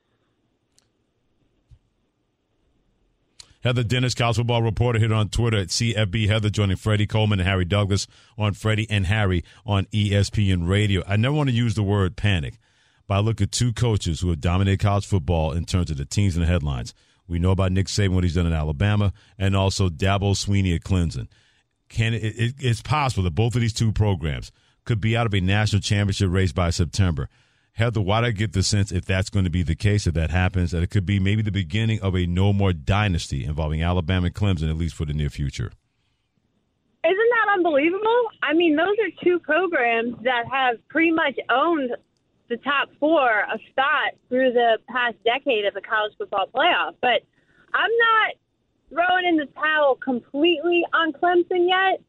Heather 3.67 3.83
Dinich, 3.83 4.15
college 4.15 4.37
football 4.37 4.63
reporter, 4.63 5.01
here 5.01 5.13
on 5.13 5.29
Twitter 5.29 5.57
at 5.57 5.71
CFB 5.71 6.29
Heather, 6.29 6.51
joining 6.51 6.77
Freddie 6.77 7.09
Coleman 7.09 7.41
and 7.41 7.49
Harry 7.49 7.65
Douglas 7.65 8.07
on 8.39 8.53
Freddie 8.53 8.87
and 8.89 9.07
Harry 9.07 9.43
on 9.67 9.87
ESPN 9.87 10.69
Radio. 10.69 11.03
I 11.05 11.17
never 11.17 11.35
want 11.35 11.49
to 11.51 11.55
use 11.55 11.75
the 11.75 11.83
word 11.83 12.15
panic, 12.15 12.61
but 13.09 13.15
I 13.15 13.19
look 13.19 13.41
at 13.41 13.51
two 13.51 13.73
coaches 13.73 14.21
who 14.21 14.29
have 14.29 14.41
dominated 14.41 14.79
college 14.79 15.05
football 15.05 15.51
in 15.51 15.65
terms 15.65 15.91
of 15.91 15.97
the 15.97 16.05
teams 16.05 16.37
and 16.37 16.45
the 16.45 16.47
headlines. 16.47 16.95
We 17.27 17.41
know 17.41 17.51
about 17.51 17.73
Nick 17.73 17.89
Saban, 17.89 18.11
what 18.11 18.23
he's 18.23 18.37
done 18.37 18.47
in 18.47 18.53
Alabama, 18.53 19.13
and 19.37 19.57
also 19.57 19.89
Dabo 19.89 20.37
Swinney 20.37 20.73
at 20.73 20.83
Clemson. 20.83 21.27
Can 21.89 22.15
it, 22.15 22.23
it, 22.23 22.55
it's 22.61 22.83
possible 22.83 23.25
that 23.25 23.35
both 23.35 23.57
of 23.57 23.63
these 23.63 23.75
two 23.75 23.91
programs 23.91 24.53
could 24.85 25.01
be 25.01 25.17
out 25.17 25.27
of 25.27 25.35
a 25.35 25.41
national 25.41 25.83
championship 25.83 26.31
race 26.31 26.53
by 26.53 26.71
September. 26.71 27.29
Heather, 27.77 28.01
why 28.01 28.23
do 28.23 28.29
I 28.29 28.31
get 28.31 28.55
the 28.55 28.63
sense 28.63 28.91
if 28.91 29.05
that's 29.05 29.29
going 29.29 29.45
to 29.45 29.51
be 29.51 29.63
the 29.63 29.75
case, 29.75 30.07
if 30.07 30.15
that 30.15 30.31
happens, 30.31 30.71
that 30.71 30.83
it 30.83 30.89
could 30.89 31.05
be 31.05 31.21
maybe 31.21 31.43
the 31.43 31.53
beginning 31.53 32.01
of 32.01 32.17
a 32.17 32.25
no 32.25 32.55
more 32.55 32.73
dynasty 32.73 33.45
involving 33.45 33.83
Alabama 33.83 34.27
and 34.27 34.35
Clemson, 34.35 34.71
at 34.71 34.77
least 34.77 34.95
for 34.95 35.05
the 35.05 35.13
near 35.13 35.29
future? 35.29 35.71
Isn't 37.05 37.17
that 37.31 37.53
unbelievable? 37.53 38.31
I 38.43 38.55
mean, 38.55 38.77
those 38.77 38.97
are 38.99 39.23
two 39.23 39.39
programs 39.41 40.17
that 40.25 40.45
have 40.51 40.77
pretty 40.89 41.13
much 41.13 41.39
owned 41.51 41.91
the 42.49 42.57
top 42.57 42.89
four 42.99 43.41
a 43.41 43.59
spot 43.71 44.15
through 44.31 44.55
the 44.55 44.79
past 44.89 45.17
decade 45.23 45.67
of 45.67 45.75
the 45.75 45.83
college 45.83 46.15
football 46.17 46.47
playoff. 46.55 46.95
But 47.03 47.21
I'm 47.75 47.91
not 47.99 48.35
throwing 48.89 49.27
in 49.27 49.37
the 49.37 49.49
towel 49.55 49.97
completely 49.97 50.83
on 50.95 51.13
Clemson 51.13 51.69
yet. 51.69 52.01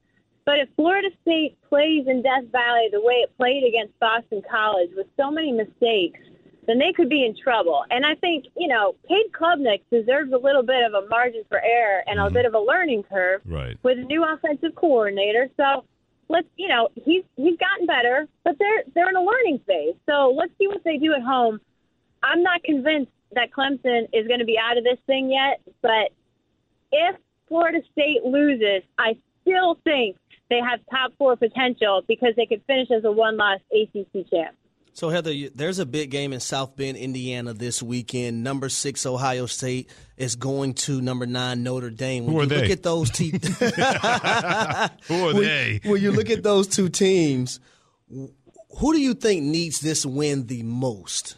But 0.48 0.60
if 0.60 0.70
Florida 0.78 1.10
State 1.24 1.58
plays 1.68 2.08
in 2.08 2.22
Death 2.22 2.46
Valley 2.54 2.88
the 2.90 3.02
way 3.02 3.16
it 3.16 3.36
played 3.36 3.66
against 3.68 4.00
Boston 4.00 4.42
College 4.50 4.92
with 4.96 5.08
so 5.18 5.30
many 5.30 5.52
mistakes, 5.52 6.22
then 6.68 6.80
they 6.80 6.94
could 6.96 7.10
be 7.10 7.26
in 7.26 7.36
trouble. 7.36 7.84
And 7.92 8.06
I 8.06 8.16
think, 8.16 8.46
you 8.56 8.70
know, 8.70 8.96
Cade 9.10 9.34
Klubnik 9.34 9.82
deserves 9.92 10.32
a 10.32 10.38
little 10.38 10.64
bit 10.64 10.86
of 10.88 10.94
a 10.94 11.06
margin 11.10 11.44
for 11.50 11.60
error 11.60 12.02
and 12.08 12.18
mm-hmm. 12.18 12.28
a 12.28 12.32
bit 12.32 12.46
of 12.46 12.54
a 12.54 12.60
learning 12.60 13.04
curve 13.04 13.42
right. 13.46 13.78
with 13.84 14.00
a 14.00 14.04
new 14.04 14.24
offensive 14.24 14.74
coordinator. 14.76 15.50
So 15.58 15.84
let's, 16.30 16.48
you 16.56 16.70
know, 16.70 16.88
he's 16.96 17.26
he's 17.36 17.58
gotten 17.58 17.86
better, 17.86 18.26
but 18.46 18.56
they're 18.58 18.84
they're 18.96 19.10
in 19.10 19.18
a 19.18 19.22
learning 19.22 19.60
phase. 19.68 19.96
So 20.06 20.34
let's 20.34 20.54
see 20.58 20.68
what 20.68 20.82
they 20.86 20.96
do 20.96 21.14
at 21.14 21.24
home. 21.24 21.60
I'm 22.24 22.42
not 22.42 22.64
convinced 22.64 23.12
that 23.34 23.52
Clemson 23.52 24.08
is 24.14 24.26
going 24.28 24.40
to 24.40 24.46
be 24.46 24.58
out 24.58 24.78
of 24.78 24.86
this 24.86 25.00
thing 25.08 25.30
yet, 25.30 25.60
but 25.82 26.16
if 26.94 27.18
Florida 27.50 27.80
State 27.92 28.24
loses, 28.24 28.84
I 28.98 29.18
still 29.42 29.78
think 29.84 30.16
they 30.50 30.60
have 30.60 30.80
top 30.90 31.14
four 31.18 31.36
potential 31.36 32.04
because 32.08 32.34
they 32.36 32.46
could 32.46 32.62
finish 32.68 32.90
as 32.92 33.04
a 33.04 33.12
one 33.12 33.38
loss 33.38 33.60
ACC 33.72 34.30
champ. 34.30 34.56
So, 34.98 35.10
Heather, 35.10 35.32
there's 35.54 35.78
a 35.78 35.86
big 35.86 36.10
game 36.10 36.34
in 36.34 36.40
South 36.40 36.76
Bend, 36.76 36.98
Indiana 36.98 37.54
this 37.54 37.84
weekend. 37.84 38.44
Number 38.44 38.68
six, 38.68 39.06
Ohio 39.06 39.46
State 39.46 39.92
is 40.18 40.36
going 40.36 40.74
to 40.74 41.02
number 41.02 41.28
nine, 41.28 41.62
Notre 41.62 41.92
Dame. 41.92 42.26
When 42.26 42.34
Who 42.34 42.40
are 42.40 42.44
you 42.44 42.50
they? 42.50 42.62
Look 42.62 42.72
at 42.72 42.82
those 42.82 43.12
teams. 43.12 43.46
Who 43.60 45.30
are 45.30 45.34
when, 45.36 45.44
they? 45.44 45.82
When 45.84 46.02
you 46.02 46.12
look 46.12 46.32
at 46.32 46.42
those 46.42 46.68
two 46.68 46.90
teams, 46.90 47.60
who 48.10 48.94
do 48.94 49.00
you 49.00 49.14
think 49.14 49.44
needs 49.44 49.82
this 49.82 50.04
win 50.04 50.48
the 50.48 50.64
most? 50.64 51.36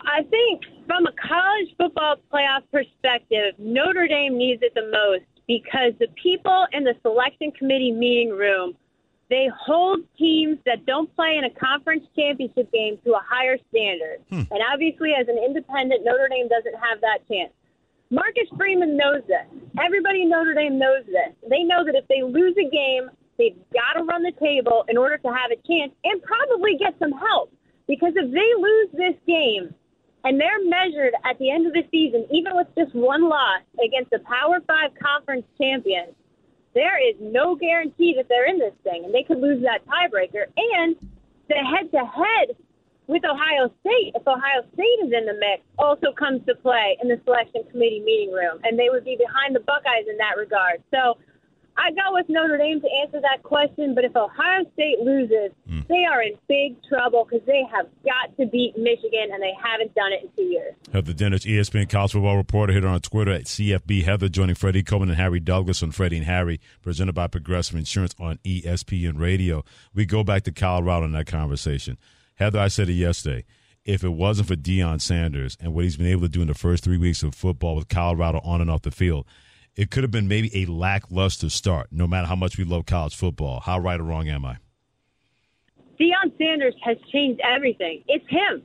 I 0.00 0.22
think 0.24 0.62
from 0.86 1.06
a 1.06 1.12
college 1.12 1.74
football 1.78 2.16
playoff 2.32 2.62
perspective, 2.70 3.54
Notre 3.58 4.06
Dame 4.06 4.36
needs 4.36 4.62
it 4.62 4.74
the 4.74 4.82
most 4.82 5.24
because 5.46 5.92
the 5.98 6.08
people 6.20 6.66
in 6.72 6.84
the 6.84 6.94
selection 7.02 7.52
committee 7.52 7.92
meeting 7.92 8.30
room 8.30 8.76
they 9.28 9.50
hold 9.58 10.00
teams 10.16 10.58
that 10.66 10.86
don't 10.86 11.14
play 11.16 11.36
in 11.36 11.44
a 11.44 11.50
conference 11.50 12.04
championship 12.14 12.70
game 12.72 12.98
to 13.04 13.12
a 13.14 13.22
higher 13.26 13.58
standard. 13.70 14.22
Hmm. 14.30 14.46
And 14.50 14.62
obviously, 14.72 15.14
as 15.18 15.26
an 15.28 15.38
independent, 15.38 16.04
Notre 16.04 16.28
Dame 16.28 16.48
doesn't 16.48 16.78
have 16.78 17.00
that 17.00 17.26
chance. 17.28 17.50
Marcus 18.10 18.46
Freeman 18.56 18.96
knows 18.96 19.22
this. 19.26 19.46
Everybody 19.82 20.22
in 20.22 20.30
Notre 20.30 20.54
Dame 20.54 20.78
knows 20.78 21.04
this. 21.06 21.34
They 21.50 21.64
know 21.64 21.84
that 21.84 21.96
if 21.96 22.06
they 22.06 22.22
lose 22.22 22.54
a 22.54 22.70
game, 22.70 23.10
they've 23.36 23.58
got 23.74 23.98
to 23.98 24.04
run 24.04 24.22
the 24.22 24.32
table 24.38 24.84
in 24.88 24.96
order 24.96 25.18
to 25.18 25.28
have 25.28 25.50
a 25.50 25.58
chance 25.66 25.90
and 26.04 26.22
probably 26.22 26.76
get 26.78 26.94
some 27.00 27.10
help. 27.10 27.52
Because 27.88 28.12
if 28.14 28.30
they 28.30 28.50
lose 28.62 28.88
this 28.94 29.18
game 29.26 29.74
and 30.26 30.40
they're 30.40 30.58
measured 30.66 31.14
at 31.22 31.38
the 31.38 31.54
end 31.54 31.68
of 31.68 31.72
the 31.72 31.86
season, 31.94 32.26
even 32.34 32.58
with 32.58 32.66
just 32.76 32.92
one 32.98 33.30
loss 33.30 33.62
against 33.78 34.12
a 34.12 34.18
Power 34.26 34.58
Five 34.66 34.90
conference 34.98 35.46
champion, 35.54 36.10
there 36.74 36.98
is 36.98 37.14
no 37.20 37.54
guarantee 37.54 38.12
that 38.18 38.26
they're 38.28 38.50
in 38.50 38.58
this 38.58 38.74
thing, 38.82 39.04
and 39.06 39.14
they 39.14 39.22
could 39.22 39.38
lose 39.38 39.62
that 39.62 39.86
tiebreaker. 39.86 40.50
And 40.74 40.96
the 41.48 41.62
head-to-head 41.62 42.58
with 43.06 43.22
Ohio 43.22 43.70
State, 43.86 44.18
if 44.18 44.26
Ohio 44.26 44.66
State 44.74 44.98
is 45.06 45.14
in 45.14 45.30
the 45.30 45.38
mix, 45.38 45.62
also 45.78 46.10
comes 46.10 46.42
to 46.50 46.56
play 46.56 46.98
in 47.00 47.06
the 47.06 47.20
selection 47.22 47.62
committee 47.70 48.02
meeting 48.04 48.34
room, 48.34 48.58
and 48.64 48.76
they 48.76 48.90
would 48.90 49.04
be 49.04 49.14
behind 49.14 49.54
the 49.54 49.62
Buckeyes 49.62 50.10
in 50.10 50.18
that 50.18 50.34
regard. 50.36 50.82
So 50.90 51.22
I 51.78 51.90
go 51.90 52.12
with 52.14 52.26
Notre 52.28 52.56
Dame 52.56 52.80
to 52.80 52.88
answer 53.02 53.20
that 53.20 53.42
question, 53.42 53.94
but 53.94 54.04
if 54.04 54.16
Ohio 54.16 54.64
State 54.72 55.00
loses, 55.00 55.50
hmm. 55.68 55.80
they 55.88 56.04
are 56.04 56.22
in 56.22 56.32
big 56.48 56.76
trouble 56.88 57.24
because 57.28 57.46
they 57.46 57.62
have 57.70 57.86
got 58.04 58.34
to 58.38 58.46
beat 58.46 58.76
Michigan, 58.78 59.28
and 59.32 59.42
they 59.42 59.52
haven't 59.62 59.94
done 59.94 60.12
it 60.12 60.22
in 60.24 60.30
two 60.36 60.50
years. 60.50 60.74
Heather 60.92 61.12
Dinich, 61.12 61.44
ESPN 61.44 61.88
college 61.88 62.12
football 62.12 62.36
reporter, 62.36 62.72
here 62.72 62.86
on 62.86 63.00
Twitter 63.00 63.32
at 63.32 63.44
CFB 63.44 64.04
Heather, 64.04 64.28
joining 64.28 64.54
Freddie 64.54 64.82
Coleman 64.82 65.10
and 65.10 65.18
Harry 65.18 65.40
Douglas 65.40 65.82
on 65.82 65.90
Freddie 65.90 66.16
and 66.18 66.26
Harry, 66.26 66.60
presented 66.82 67.14
by 67.14 67.26
Progressive 67.26 67.76
Insurance 67.76 68.14
on 68.18 68.38
ESPN 68.44 69.18
Radio. 69.20 69.62
We 69.94 70.06
go 70.06 70.24
back 70.24 70.44
to 70.44 70.52
Colorado 70.52 71.04
in 71.04 71.12
that 71.12 71.26
conversation. 71.26 71.98
Heather, 72.36 72.58
I 72.58 72.68
said 72.68 72.88
it 72.88 72.94
yesterday. 72.94 73.44
If 73.84 74.02
it 74.02 74.10
wasn't 74.10 74.48
for 74.48 74.56
Deion 74.56 75.00
Sanders 75.00 75.56
and 75.60 75.72
what 75.72 75.84
he's 75.84 75.96
been 75.96 76.08
able 76.08 76.22
to 76.22 76.28
do 76.28 76.42
in 76.42 76.48
the 76.48 76.54
first 76.54 76.82
three 76.82 76.98
weeks 76.98 77.22
of 77.22 77.34
football 77.34 77.76
with 77.76 77.88
Colorado 77.88 78.40
on 78.42 78.60
and 78.60 78.68
off 78.70 78.82
the 78.82 78.90
field, 78.90 79.26
it 79.76 79.90
could 79.90 80.02
have 80.02 80.10
been 80.10 80.26
maybe 80.26 80.62
a 80.62 80.64
lackluster 80.66 81.50
start, 81.50 81.88
no 81.90 82.06
matter 82.06 82.26
how 82.26 82.34
much 82.34 82.56
we 82.56 82.64
love 82.64 82.86
college 82.86 83.14
football. 83.14 83.60
How 83.60 83.78
right 83.78 84.00
or 84.00 84.04
wrong 84.04 84.28
am 84.28 84.44
I? 84.44 84.56
Deion 86.00 86.36
Sanders 86.38 86.74
has 86.82 86.96
changed 87.12 87.40
everything. 87.40 88.02
It's 88.08 88.24
him. 88.28 88.62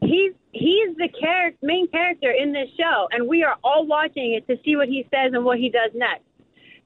He's 0.00 0.32
he's 0.52 0.96
the 0.96 1.08
char- 1.20 1.52
main 1.62 1.88
character 1.88 2.30
in 2.30 2.52
this 2.52 2.68
show, 2.76 3.08
and 3.10 3.28
we 3.28 3.42
are 3.42 3.56
all 3.64 3.86
watching 3.86 4.34
it 4.34 4.46
to 4.46 4.60
see 4.64 4.76
what 4.76 4.88
he 4.88 5.04
says 5.10 5.32
and 5.32 5.44
what 5.44 5.58
he 5.58 5.70
does 5.70 5.90
next. 5.94 6.22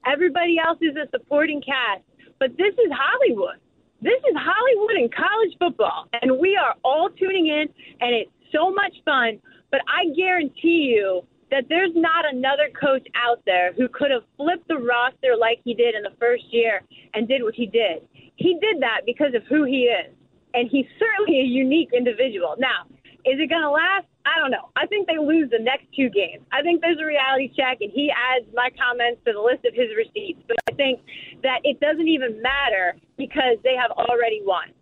Everybody 0.05 0.57
else 0.59 0.79
is 0.81 0.95
a 0.95 1.07
supporting 1.11 1.61
cast, 1.61 2.01
but 2.39 2.57
this 2.57 2.73
is 2.73 2.91
Hollywood. 2.91 3.57
This 4.01 4.19
is 4.29 4.35
Hollywood 4.35 4.95
and 4.95 5.13
college 5.13 5.55
football, 5.59 6.07
and 6.21 6.39
we 6.39 6.57
are 6.57 6.75
all 6.83 7.09
tuning 7.09 7.47
in, 7.47 7.67
and 8.01 8.15
it's 8.15 8.31
so 8.51 8.71
much 8.71 8.93
fun. 9.05 9.39
But 9.71 9.81
I 9.87 10.13
guarantee 10.15 10.93
you 10.93 11.23
that 11.53 11.69
there's 11.69 11.93
not 11.93 12.25
another 12.25 12.73
coach 12.73 13.05
out 13.13 13.37
there 13.45 13.73
who 13.73 13.87
could 13.87 14.09
have 14.09 14.25
flipped 14.37 14.67
the 14.67 14.81
roster 14.81 15.37
like 15.37 15.61
he 15.63 15.75
did 15.75 15.93
in 15.93 16.01
the 16.01 16.17
first 16.19 16.41
year 16.49 16.81
and 17.13 17.27
did 17.27 17.43
what 17.43 17.53
he 17.53 17.67
did. 17.67 18.01
He 18.41 18.57
did 18.57 18.81
that 18.81 19.05
because 19.05 19.37
of 19.37 19.43
who 19.45 19.63
he 19.63 19.85
is, 19.85 20.09
and 20.55 20.67
he's 20.67 20.89
certainly 20.97 21.41
a 21.41 21.45
unique 21.45 21.93
individual. 21.93 22.55
Now, 22.57 22.89
is 23.21 23.37
it 23.37 23.53
going 23.53 23.61
to 23.61 23.69
last? 23.69 24.09
I 24.25 24.41
don't 24.41 24.49
know. 24.49 24.73
I 24.75 24.87
think 24.87 25.05
they 25.05 25.21
lose 25.21 25.51
the 25.51 25.61
next 25.61 25.85
two 25.95 26.09
games. 26.09 26.41
I 26.51 26.63
think 26.63 26.81
there's 26.81 26.97
a 26.97 27.05
reality 27.05 27.53
check, 27.53 27.85
and 27.85 27.91
he 27.93 28.09
adds 28.09 28.49
my 28.55 28.73
comments 28.73 29.21
to 29.29 29.33
the 29.33 29.39
list 29.39 29.61
of 29.61 29.77
his 29.77 29.93
receipts. 29.93 30.41
But 30.47 30.57
I 30.65 30.73
think 30.73 31.05
that 31.43 31.61
it 31.63 31.79
doesn't 31.79 32.07
even 32.07 32.41
matter 32.41 32.97
because 33.15 33.61
they 33.61 33.77
have 33.77 33.91
already 33.91 34.41
won. 34.41 34.73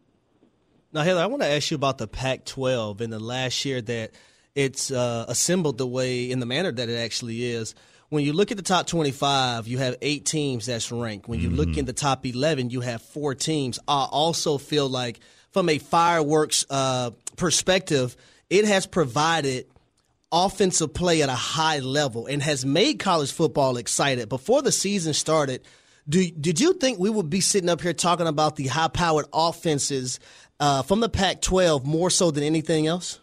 Now, 0.93 1.03
Heather, 1.03 1.19
I 1.19 1.25
want 1.25 1.41
to 1.41 1.49
ask 1.49 1.69
you 1.69 1.75
about 1.75 1.97
the 1.97 2.07
Pac 2.07 2.45
12 2.45 3.01
in 3.01 3.09
the 3.09 3.19
last 3.19 3.65
year 3.65 3.81
that 3.81 4.11
it's 4.55 4.91
uh, 4.91 5.25
assembled 5.27 5.77
the 5.77 5.87
way, 5.87 6.29
in 6.29 6.39
the 6.39 6.45
manner 6.45 6.71
that 6.71 6.89
it 6.89 6.97
actually 6.97 7.45
is. 7.45 7.75
When 8.09 8.25
you 8.25 8.33
look 8.33 8.51
at 8.51 8.57
the 8.57 8.63
top 8.63 8.87
25, 8.87 9.67
you 9.67 9.77
have 9.77 9.95
eight 10.01 10.25
teams 10.25 10.65
that's 10.65 10.91
ranked. 10.91 11.29
When 11.29 11.39
you 11.39 11.49
look 11.49 11.77
in 11.77 11.85
the 11.85 11.93
top 11.93 12.25
11, 12.25 12.69
you 12.69 12.81
have 12.81 13.01
four 13.01 13.35
teams. 13.35 13.79
I 13.87 14.05
also 14.11 14.57
feel 14.57 14.89
like, 14.89 15.21
from 15.51 15.69
a 15.69 15.77
fireworks 15.77 16.65
uh, 16.69 17.11
perspective, 17.37 18.17
it 18.49 18.65
has 18.65 18.85
provided 18.85 19.65
offensive 20.31 20.93
play 20.93 21.21
at 21.21 21.29
a 21.29 21.33
high 21.33 21.79
level 21.79 22.25
and 22.25 22.41
has 22.43 22.65
made 22.65 22.99
college 22.99 23.31
football 23.31 23.77
excited. 23.77 24.29
Before 24.29 24.61
the 24.61 24.71
season 24.71 25.13
started, 25.13 25.61
do, 26.07 26.29
did 26.31 26.59
you 26.59 26.73
think 26.73 26.99
we 26.99 27.09
would 27.09 27.29
be 27.29 27.41
sitting 27.41 27.69
up 27.69 27.81
here 27.81 27.93
talking 27.93 28.27
about 28.27 28.55
the 28.55 28.67
high 28.67 28.87
powered 28.89 29.27
offenses 29.33 30.19
uh, 30.59 30.83
from 30.83 30.99
the 30.99 31.09
Pac 31.09 31.41
12 31.41 31.85
more 31.85 32.09
so 32.09 32.31
than 32.31 32.43
anything 32.43 32.87
else? 32.87 33.19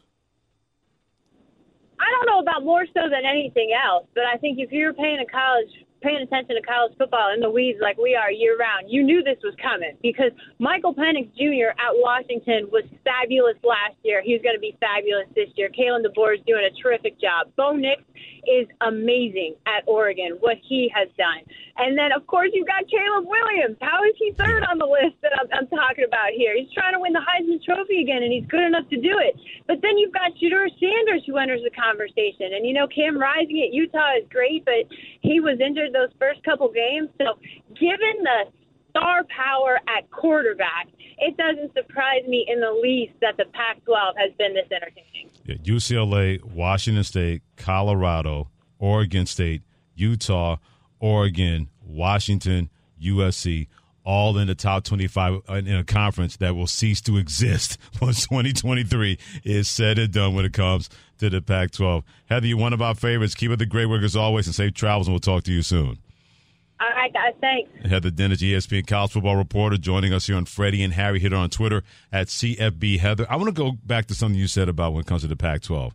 I 2.01 2.11
don't 2.11 2.27
know 2.27 2.41
about 2.41 2.48
more 2.65 2.87
so 2.87 3.09
than 3.11 3.25
anything 3.25 3.71
else, 3.73 4.07
but 4.15 4.25
I 4.25 4.37
think 4.37 4.59
if 4.59 4.73
you're 4.73 4.95
paying 4.95 5.19
a 5.21 5.27
college 5.27 5.71
paying 6.01 6.23
attention 6.23 6.57
to 6.57 6.63
college 6.63 6.93
football 6.99 7.33
in 7.35 7.41
the 7.41 7.51
weeds 7.51 7.79
like 7.81 7.99
we 7.99 8.15
are 8.15 8.31
year 8.31 8.57
round, 8.57 8.87
you 8.89 9.03
knew 9.03 9.23
this 9.23 9.39
was 9.43 9.55
coming 9.61 9.97
because 10.03 10.33
Michael 10.59 10.95
Penix 10.95 11.31
Jr. 11.35 11.75
at 11.75 11.93
Washington 11.95 12.69
was 12.71 12.85
fabulous 13.05 13.57
last 13.63 13.97
year. 14.05 14.23
He's 14.23 14.43
going 14.43 14.55
to 14.55 14.61
be 14.61 14.77
fabulous 14.81 15.27
this 15.35 15.49
year. 15.57 15.69
Kalen 15.71 16.05
DeBoer 16.05 16.39
is 16.39 16.43
doing 16.47 16.65
a 16.65 16.75
terrific 16.83 17.21
job. 17.21 17.51
Bo 17.57 17.73
Nix 17.75 18.03
is 18.47 18.67
amazing 18.81 19.55
at 19.67 19.85
Oregon, 19.87 20.39
what 20.41 20.57
he 20.63 20.91
has 20.95 21.09
done. 21.19 21.45
And 21.77 21.97
then, 21.97 22.11
of 22.11 22.27
course, 22.27 22.51
you've 22.53 22.67
got 22.67 22.89
Caleb 22.91 23.29
Williams. 23.29 23.77
How 23.81 24.03
is 24.03 24.15
he 24.19 24.33
third 24.33 24.65
on 24.65 24.79
the 24.79 24.89
list 24.89 25.21
that 25.23 25.31
I'm, 25.37 25.47
I'm 25.53 25.69
talking 25.69 26.05
about 26.05 26.35
here? 26.35 26.57
He's 26.57 26.73
trying 26.73 26.95
to 26.95 27.01
win 27.01 27.13
the 27.13 27.23
Heisman 27.23 27.63
Trophy 27.63 28.03
again, 28.03 28.23
and 28.23 28.33
he's 28.33 28.47
good 28.49 28.65
enough 28.65 28.89
to 28.91 28.99
do 28.99 29.15
it. 29.21 29.39
But 29.67 29.83
then 29.83 29.99
you've 29.99 30.13
got 30.13 30.35
Shedeur 30.41 30.67
Sanders 30.81 31.23
who 31.27 31.37
enters 31.37 31.63
the 31.63 31.71
conversation. 31.71 32.57
And, 32.57 32.67
you 32.67 32.75
know, 32.75 32.89
Cam 32.89 33.19
Rising 33.19 33.63
at 33.63 33.73
Utah 33.73 34.19
is 34.19 34.27
great, 34.31 34.65
but 34.65 34.89
he 35.21 35.39
was 35.39 35.61
injured 35.61 35.88
those 35.93 36.11
first 36.19 36.43
couple 36.45 36.71
games. 36.73 37.09
So, 37.19 37.39
given 37.75 38.23
the 38.23 38.51
star 38.91 39.25
power 39.25 39.79
at 39.89 40.11
quarterback, 40.11 40.89
it 41.19 41.37
doesn't 41.37 41.73
surprise 41.75 42.23
me 42.27 42.47
in 42.49 42.61
the 42.61 42.73
least 42.83 43.13
that 43.21 43.37
the 43.37 43.45
Pac 43.53 43.85
12 43.85 44.15
has 44.19 44.33
been 44.39 44.55
this 44.55 44.67
entertaining. 44.71 45.31
Yeah, 45.45 45.57
UCLA, 45.57 46.43
Washington 46.45 47.05
State, 47.05 47.43
Colorado, 47.57 48.49
Oregon 48.79 49.27
State, 49.27 49.63
Utah, 49.95 50.57
Oregon, 51.01 51.69
Washington, 51.83 52.71
USC, 53.03 53.69
all 54.05 54.39
in 54.39 54.47
the 54.47 54.55
top 54.55 54.85
25 54.85 55.43
in 55.49 55.75
a 55.75 55.85
conference 55.85 56.37
that 56.39 56.55
will 56.55 56.67
cease 56.67 57.01
to 57.03 57.19
exist 57.19 57.79
once 58.01 58.27
2023 58.27 59.19
is 59.45 59.69
said 59.69 59.99
and 59.99 60.13
done 60.13 60.35
when 60.35 60.45
it 60.45 60.53
comes 60.53 60.89
to 61.19 61.31
the 61.31 61.41
Pac 61.43 61.71
12. 61.73 62.05
Heather, 62.29 62.47
you're 62.47 62.59
one 62.59 62.73
of 62.73 62.83
our 62.83 62.95
favorites. 62.95 63.35
Keep 63.35 63.53
up 63.53 63.59
the 63.59 63.67
great 63.67 63.87
work 63.87 64.03
as 64.03 64.17
always 64.17 64.47
and 64.47 64.55
safe 64.55 64.75
travels, 64.75 65.07
and 65.07 65.15
we'll 65.15 65.21
talk 65.21 65.45
to 65.45 65.53
you 65.53 65.63
soon. 65.63 65.99
All 66.81 66.89
right, 66.91 67.13
guys. 67.13 67.35
Thanks. 67.41 67.71
Heather 67.89 68.11
Dinich, 68.11 68.39
ESPN 68.39 68.87
college 68.87 69.11
football 69.13 69.37
reporter, 69.37 69.77
joining 69.77 70.13
us 70.13 70.29
here 70.29 70.37
on 70.37 70.45
Freddie 70.45 70.83
and 70.83 70.93
Harry. 70.93 71.19
Hit 71.19 71.33
her 71.33 71.39
on 71.39 71.51
Twitter 71.51 71.83
at 72.13 72.29
CFB 72.29 73.01
Heather. 73.01 73.27
I 73.29 73.37
want 73.37 73.49
to 73.49 73.53
go 73.53 73.73
back 73.73 74.07
to 74.07 74.15
something 74.15 74.39
you 74.39 74.47
said 74.47 74.69
about 74.69 74.93
when 74.93 75.01
it 75.01 75.07
comes 75.07 75.23
to 75.23 75.29
the 75.29 75.37
Pac 75.37 75.63
12 75.63 75.93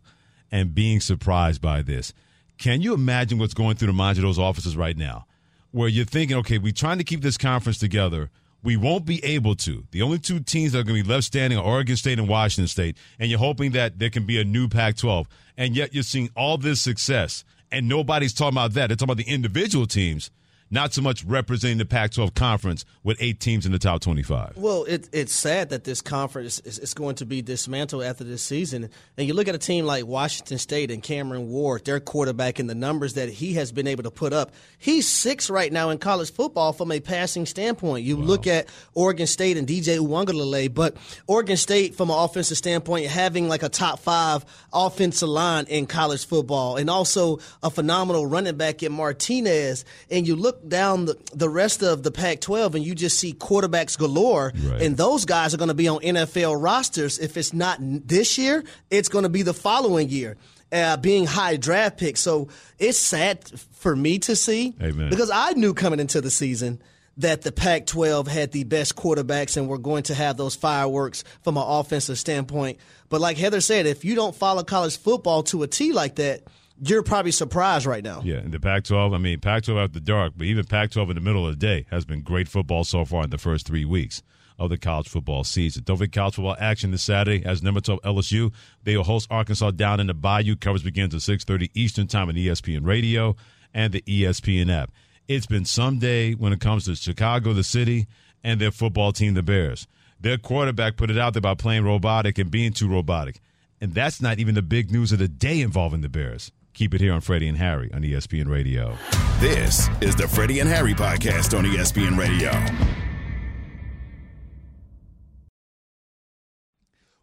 and 0.52 0.74
being 0.74 1.00
surprised 1.00 1.62
by 1.62 1.80
this. 1.80 2.12
Can 2.58 2.82
you 2.82 2.92
imagine 2.92 3.38
what's 3.38 3.54
going 3.54 3.76
through 3.76 3.88
the 3.88 3.94
minds 3.94 4.18
of 4.18 4.22
those 4.22 4.38
offices 4.38 4.76
right 4.76 4.96
now? 4.96 5.26
Where 5.70 5.88
you're 5.88 6.04
thinking, 6.04 6.36
okay, 6.38 6.58
we're 6.58 6.72
trying 6.72 6.98
to 6.98 7.04
keep 7.04 7.22
this 7.22 7.38
conference 7.38 7.78
together. 7.78 8.30
We 8.64 8.76
won't 8.78 9.04
be 9.04 9.22
able 9.22 9.54
to. 9.56 9.84
The 9.90 10.00
only 10.00 10.18
two 10.18 10.40
teams 10.40 10.72
that 10.72 10.80
are 10.80 10.82
going 10.82 10.96
to 10.96 11.04
be 11.04 11.14
left 11.14 11.24
standing 11.24 11.58
are 11.58 11.64
Oregon 11.64 11.96
State 11.96 12.18
and 12.18 12.26
Washington 12.26 12.66
State. 12.66 12.96
And 13.18 13.30
you're 13.30 13.38
hoping 13.38 13.72
that 13.72 13.98
there 13.98 14.08
can 14.08 14.24
be 14.24 14.40
a 14.40 14.44
new 14.44 14.68
Pac 14.68 14.96
12. 14.96 15.28
And 15.58 15.76
yet 15.76 15.92
you're 15.92 16.02
seeing 16.02 16.30
all 16.34 16.56
this 16.56 16.80
success. 16.80 17.44
And 17.70 17.88
nobody's 17.88 18.32
talking 18.32 18.54
about 18.54 18.72
that. 18.72 18.88
They're 18.88 18.96
talking 18.96 19.12
about 19.12 19.24
the 19.24 19.30
individual 19.30 19.86
teams 19.86 20.30
not 20.74 20.92
so 20.92 21.00
much 21.00 21.24
representing 21.24 21.78
the 21.78 21.84
Pac 21.86 22.10
12 22.10 22.34
conference 22.34 22.84
with 23.04 23.16
eight 23.20 23.38
teams 23.38 23.64
in 23.64 23.72
the 23.72 23.78
top 23.78 24.00
25. 24.00 24.56
Well, 24.56 24.84
it, 24.84 25.08
it's 25.12 25.32
sad 25.32 25.70
that 25.70 25.84
this 25.84 26.00
conference 26.02 26.58
is, 26.60 26.78
is, 26.80 26.94
going 26.94 27.14
to 27.16 27.26
be 27.26 27.42
dismantled 27.42 28.02
after 28.02 28.24
this 28.24 28.42
season. 28.42 28.90
And 29.16 29.26
you 29.26 29.34
look 29.34 29.46
at 29.46 29.54
a 29.54 29.58
team 29.58 29.86
like 29.86 30.04
Washington 30.04 30.58
State 30.58 30.90
and 30.90 31.02
Cameron 31.02 31.48
Ward, 31.48 31.84
their 31.84 32.00
quarterback, 32.00 32.58
and 32.58 32.68
the 32.68 32.74
numbers 32.74 33.14
that 33.14 33.28
he 33.28 33.54
has 33.54 33.70
been 33.70 33.86
able 33.86 34.02
to 34.02 34.10
put 34.10 34.32
up. 34.32 34.52
He's 34.78 35.08
six 35.08 35.48
right 35.48 35.72
now 35.72 35.90
in 35.90 35.98
college 35.98 36.32
football 36.32 36.72
from 36.72 36.90
a 36.90 36.98
passing 36.98 37.46
standpoint. 37.46 38.04
You 38.04 38.16
wow. 38.16 38.24
look 38.24 38.46
at 38.48 38.68
Oregon 38.94 39.28
State 39.28 39.56
and 39.56 39.68
DJ 39.68 39.98
Uiagalelei, 39.98 40.74
but 40.74 40.96
Oregon 41.28 41.56
State, 41.56 41.94
from 41.94 42.10
an 42.10 42.18
offensive 42.18 42.58
standpoint, 42.58 43.06
having 43.06 43.48
like 43.48 43.62
a 43.62 43.68
top 43.68 44.00
five 44.00 44.44
offensive 44.72 45.28
line 45.28 45.66
in 45.68 45.86
college 45.86 46.26
football, 46.26 46.76
and 46.76 46.90
also 46.90 47.38
a 47.62 47.70
phenomenal 47.70 48.26
running 48.26 48.56
back 48.56 48.82
in 48.82 48.92
Martinez. 48.92 49.84
And 50.10 50.26
you 50.26 50.34
look 50.34 50.63
down 50.68 51.06
the, 51.06 51.18
the 51.34 51.48
rest 51.48 51.82
of 51.82 52.02
the 52.02 52.10
Pac 52.10 52.40
12 52.40 52.74
and 52.74 52.84
you 52.84 52.94
just 52.94 53.18
see 53.18 53.32
quarterbacks 53.32 53.98
galore. 53.98 54.52
Right. 54.54 54.82
And 54.82 54.96
those 54.96 55.24
guys 55.24 55.54
are 55.54 55.56
going 55.56 55.68
to 55.68 55.74
be 55.74 55.88
on 55.88 56.00
NFL 56.00 56.60
rosters. 56.62 57.18
If 57.18 57.36
it's 57.36 57.52
not 57.52 57.78
this 57.80 58.38
year, 58.38 58.64
it's 58.90 59.08
going 59.08 59.24
to 59.24 59.28
be 59.28 59.42
the 59.42 59.54
following 59.54 60.08
year. 60.08 60.36
Uh, 60.72 60.96
being 60.96 61.24
high 61.24 61.56
draft 61.56 61.98
picks. 61.98 62.18
So 62.18 62.48
it's 62.80 62.98
sad 62.98 63.48
for 63.72 63.94
me 63.94 64.18
to 64.20 64.34
see 64.34 64.74
Amen. 64.82 65.08
because 65.08 65.30
I 65.30 65.52
knew 65.52 65.72
coming 65.72 66.00
into 66.00 66.20
the 66.20 66.32
season 66.32 66.82
that 67.18 67.42
the 67.42 67.52
Pac 67.52 67.86
12 67.86 68.26
had 68.26 68.50
the 68.50 68.64
best 68.64 68.96
quarterbacks 68.96 69.56
and 69.56 69.68
were 69.68 69.78
going 69.78 70.02
to 70.04 70.14
have 70.14 70.36
those 70.36 70.56
fireworks 70.56 71.22
from 71.42 71.56
an 71.56 71.64
offensive 71.64 72.18
standpoint. 72.18 72.78
But 73.08 73.20
like 73.20 73.36
Heather 73.36 73.60
said, 73.60 73.86
if 73.86 74.04
you 74.04 74.16
don't 74.16 74.34
follow 74.34 74.64
college 74.64 74.98
football 74.98 75.44
to 75.44 75.62
a 75.62 75.68
T 75.68 75.92
like 75.92 76.16
that, 76.16 76.42
you're 76.80 77.02
probably 77.02 77.30
surprised 77.32 77.86
right 77.86 78.02
now. 78.02 78.20
Yeah, 78.24 78.38
in 78.38 78.50
the 78.50 78.60
Pac 78.60 78.84
12, 78.84 79.12
I 79.12 79.18
mean, 79.18 79.40
Pac 79.40 79.64
12 79.64 79.78
after 79.78 80.00
dark, 80.00 80.34
but 80.36 80.46
even 80.46 80.64
Pac 80.64 80.90
12 80.90 81.10
in 81.10 81.14
the 81.16 81.20
middle 81.20 81.46
of 81.46 81.58
the 81.58 81.66
day 81.66 81.86
has 81.90 82.04
been 82.04 82.22
great 82.22 82.48
football 82.48 82.84
so 82.84 83.04
far 83.04 83.24
in 83.24 83.30
the 83.30 83.38
first 83.38 83.66
three 83.66 83.84
weeks 83.84 84.22
of 84.58 84.70
the 84.70 84.78
college 84.78 85.08
football 85.08 85.44
season. 85.44 85.82
Don't 85.84 85.96
forget 85.96 86.12
college 86.12 86.34
football 86.34 86.56
action 86.58 86.90
this 86.90 87.02
Saturday 87.02 87.44
as 87.44 87.62
number 87.62 87.80
12 87.80 88.00
LSU. 88.02 88.52
They 88.82 88.96
will 88.96 89.04
host 89.04 89.26
Arkansas 89.30 89.72
down 89.72 90.00
in 90.00 90.06
the 90.06 90.14
Bayou. 90.14 90.56
Coverage 90.56 90.84
begins 90.84 91.14
at 91.14 91.20
6.30 91.20 91.70
Eastern 91.74 92.06
Time 92.06 92.28
on 92.28 92.34
ESPN 92.34 92.86
Radio 92.86 93.36
and 93.72 93.92
the 93.92 94.02
ESPN 94.02 94.70
app. 94.70 94.90
It's 95.26 95.46
been 95.46 95.64
some 95.64 95.98
day 95.98 96.32
when 96.34 96.52
it 96.52 96.60
comes 96.60 96.84
to 96.84 96.94
Chicago, 96.94 97.52
the 97.52 97.64
city, 97.64 98.06
and 98.42 98.60
their 98.60 98.70
football 98.70 99.12
team, 99.12 99.34
the 99.34 99.42
Bears. 99.42 99.86
Their 100.20 100.38
quarterback 100.38 100.96
put 100.96 101.10
it 101.10 101.18
out 101.18 101.32
there 101.32 101.42
by 101.42 101.54
playing 101.54 101.84
robotic 101.84 102.38
and 102.38 102.50
being 102.50 102.72
too 102.72 102.88
robotic. 102.88 103.40
And 103.80 103.94
that's 103.94 104.20
not 104.20 104.38
even 104.38 104.54
the 104.54 104.62
big 104.62 104.90
news 104.92 105.12
of 105.12 105.18
the 105.18 105.28
day 105.28 105.60
involving 105.60 106.00
the 106.00 106.08
Bears. 106.08 106.52
Keep 106.74 106.92
it 106.92 107.00
here 107.00 107.12
on 107.12 107.20
Freddie 107.20 107.46
and 107.46 107.56
Harry 107.56 107.88
on 107.94 108.02
ESPN 108.02 108.48
Radio. 108.48 108.96
This 109.38 109.88
is 110.00 110.16
the 110.16 110.26
Freddie 110.26 110.58
and 110.58 110.68
Harry 110.68 110.92
podcast 110.92 111.56
on 111.56 111.64
ESPN 111.64 112.18
Radio. 112.18 112.50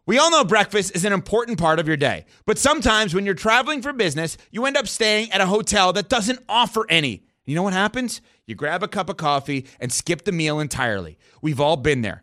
We 0.06 0.18
all 0.18 0.30
know 0.30 0.42
breakfast 0.42 0.96
is 0.96 1.04
an 1.04 1.12
important 1.12 1.58
part 1.58 1.78
of 1.78 1.86
your 1.86 1.98
day, 1.98 2.24
but 2.46 2.56
sometimes 2.56 3.14
when 3.14 3.26
you're 3.26 3.34
traveling 3.34 3.82
for 3.82 3.92
business, 3.92 4.38
you 4.50 4.64
end 4.64 4.78
up 4.78 4.88
staying 4.88 5.30
at 5.32 5.42
a 5.42 5.46
hotel 5.46 5.92
that 5.92 6.08
doesn't 6.08 6.40
offer 6.48 6.86
any. 6.88 7.22
You 7.44 7.54
know 7.54 7.62
what 7.62 7.74
happens? 7.74 8.22
You 8.46 8.54
grab 8.54 8.82
a 8.82 8.88
cup 8.88 9.10
of 9.10 9.18
coffee 9.18 9.66
and 9.80 9.92
skip 9.92 10.24
the 10.24 10.32
meal 10.32 10.60
entirely. 10.60 11.18
We've 11.42 11.60
all 11.60 11.76
been 11.76 12.00
there. 12.00 12.22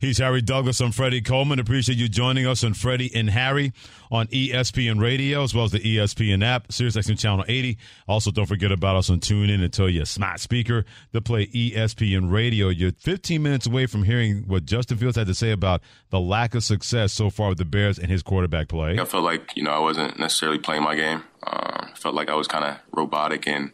He's 0.00 0.18
Harry 0.18 0.42
Douglas. 0.42 0.80
I'm 0.80 0.92
Freddie 0.92 1.22
Coleman. 1.22 1.58
Appreciate 1.58 1.98
you 1.98 2.08
joining 2.08 2.46
us 2.46 2.62
on 2.62 2.72
Freddie 2.72 3.10
and 3.16 3.28
Harry 3.28 3.72
on 4.12 4.28
ESPN 4.28 5.00
Radio 5.00 5.42
as 5.42 5.52
well 5.52 5.64
as 5.64 5.72
the 5.72 5.80
ESPN 5.80 6.44
app, 6.44 6.68
SiriusXM 6.68 7.18
Channel 7.18 7.44
80. 7.48 7.76
Also, 8.06 8.30
don't 8.30 8.46
forget 8.46 8.70
about 8.70 8.94
us 8.94 9.10
on 9.10 9.18
TuneIn 9.18 9.60
and 9.60 9.72
tell 9.72 9.88
your 9.88 10.04
smart 10.04 10.38
speaker 10.38 10.84
to 11.12 11.20
play 11.20 11.48
ESPN 11.48 12.30
Radio. 12.30 12.68
You're 12.68 12.92
15 12.92 13.42
minutes 13.42 13.66
away 13.66 13.86
from 13.86 14.04
hearing 14.04 14.44
what 14.46 14.66
Justin 14.66 14.98
Fields 14.98 15.16
had 15.16 15.26
to 15.26 15.34
say 15.34 15.50
about 15.50 15.82
the 16.10 16.20
lack 16.20 16.54
of 16.54 16.62
success 16.62 17.12
so 17.12 17.28
far 17.28 17.48
with 17.48 17.58
the 17.58 17.64
Bears 17.64 17.98
and 17.98 18.08
his 18.08 18.22
quarterback 18.22 18.68
play. 18.68 19.00
I 19.00 19.04
felt 19.04 19.24
like 19.24 19.56
you 19.56 19.64
know 19.64 19.72
I 19.72 19.80
wasn't 19.80 20.16
necessarily 20.16 20.58
playing 20.58 20.84
my 20.84 20.94
game. 20.94 21.24
I 21.42 21.90
felt 21.96 22.14
like 22.14 22.30
I 22.30 22.36
was 22.36 22.46
kind 22.46 22.64
of 22.64 22.76
robotic 22.92 23.48
and 23.48 23.72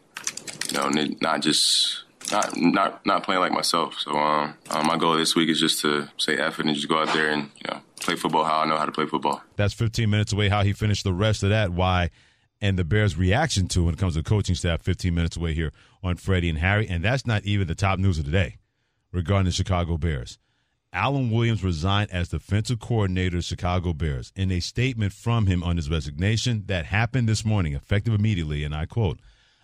you 0.71 0.73
know 0.73 0.89
not 1.21 1.43
just 1.43 2.04
not 2.31 2.55
not 2.57 3.05
not 3.05 3.23
playing 3.23 3.41
like 3.41 3.51
myself. 3.51 3.99
So 3.99 4.11
um, 4.11 4.55
um, 4.69 4.87
my 4.87 4.97
goal 4.97 5.15
this 5.15 5.35
week 5.35 5.49
is 5.49 5.59
just 5.59 5.81
to 5.81 6.09
say 6.17 6.37
effort 6.37 6.65
and 6.65 6.75
just 6.75 6.89
go 6.89 6.99
out 6.99 7.13
there 7.13 7.29
and 7.29 7.49
you 7.55 7.71
know 7.71 7.81
play 7.99 8.15
football 8.15 8.43
how 8.43 8.59
I 8.59 8.65
know 8.65 8.77
how 8.77 8.85
to 8.85 8.91
play 8.91 9.05
football. 9.05 9.41
That's 9.55 9.73
15 9.73 10.09
minutes 10.09 10.33
away. 10.33 10.49
How 10.49 10.63
he 10.63 10.73
finished 10.73 11.03
the 11.03 11.13
rest 11.13 11.43
of 11.43 11.49
that, 11.49 11.71
why, 11.71 12.09
and 12.61 12.77
the 12.77 12.83
Bears' 12.83 13.17
reaction 13.17 13.67
to 13.69 13.83
when 13.85 13.93
it 13.93 13.99
comes 13.99 14.15
to 14.15 14.23
coaching 14.23 14.55
staff. 14.55 14.81
15 14.81 15.13
minutes 15.13 15.37
away 15.37 15.53
here 15.53 15.71
on 16.03 16.15
Freddie 16.15 16.49
and 16.49 16.59
Harry, 16.59 16.87
and 16.87 17.03
that's 17.03 17.25
not 17.25 17.43
even 17.43 17.67
the 17.67 17.75
top 17.75 17.99
news 17.99 18.19
of 18.19 18.25
the 18.25 18.31
day 18.31 18.57
regarding 19.11 19.45
the 19.45 19.51
Chicago 19.51 19.97
Bears. 19.97 20.37
Alan 20.95 21.29
Williams 21.29 21.61
resigned 21.61 22.09
as 22.11 22.29
defensive 22.29 22.79
coordinator 22.79 23.37
of 23.37 23.43
Chicago 23.43 23.91
Bears. 23.91 24.31
In 24.33 24.49
a 24.49 24.61
statement 24.61 25.11
from 25.11 25.45
him 25.45 25.61
on 25.61 25.75
his 25.75 25.89
resignation 25.89 26.63
that 26.67 26.85
happened 26.85 27.27
this 27.27 27.43
morning, 27.43 27.73
effective 27.73 28.13
immediately, 28.13 28.63
and 28.63 28.73
I 28.73 28.85
quote, 28.85 29.19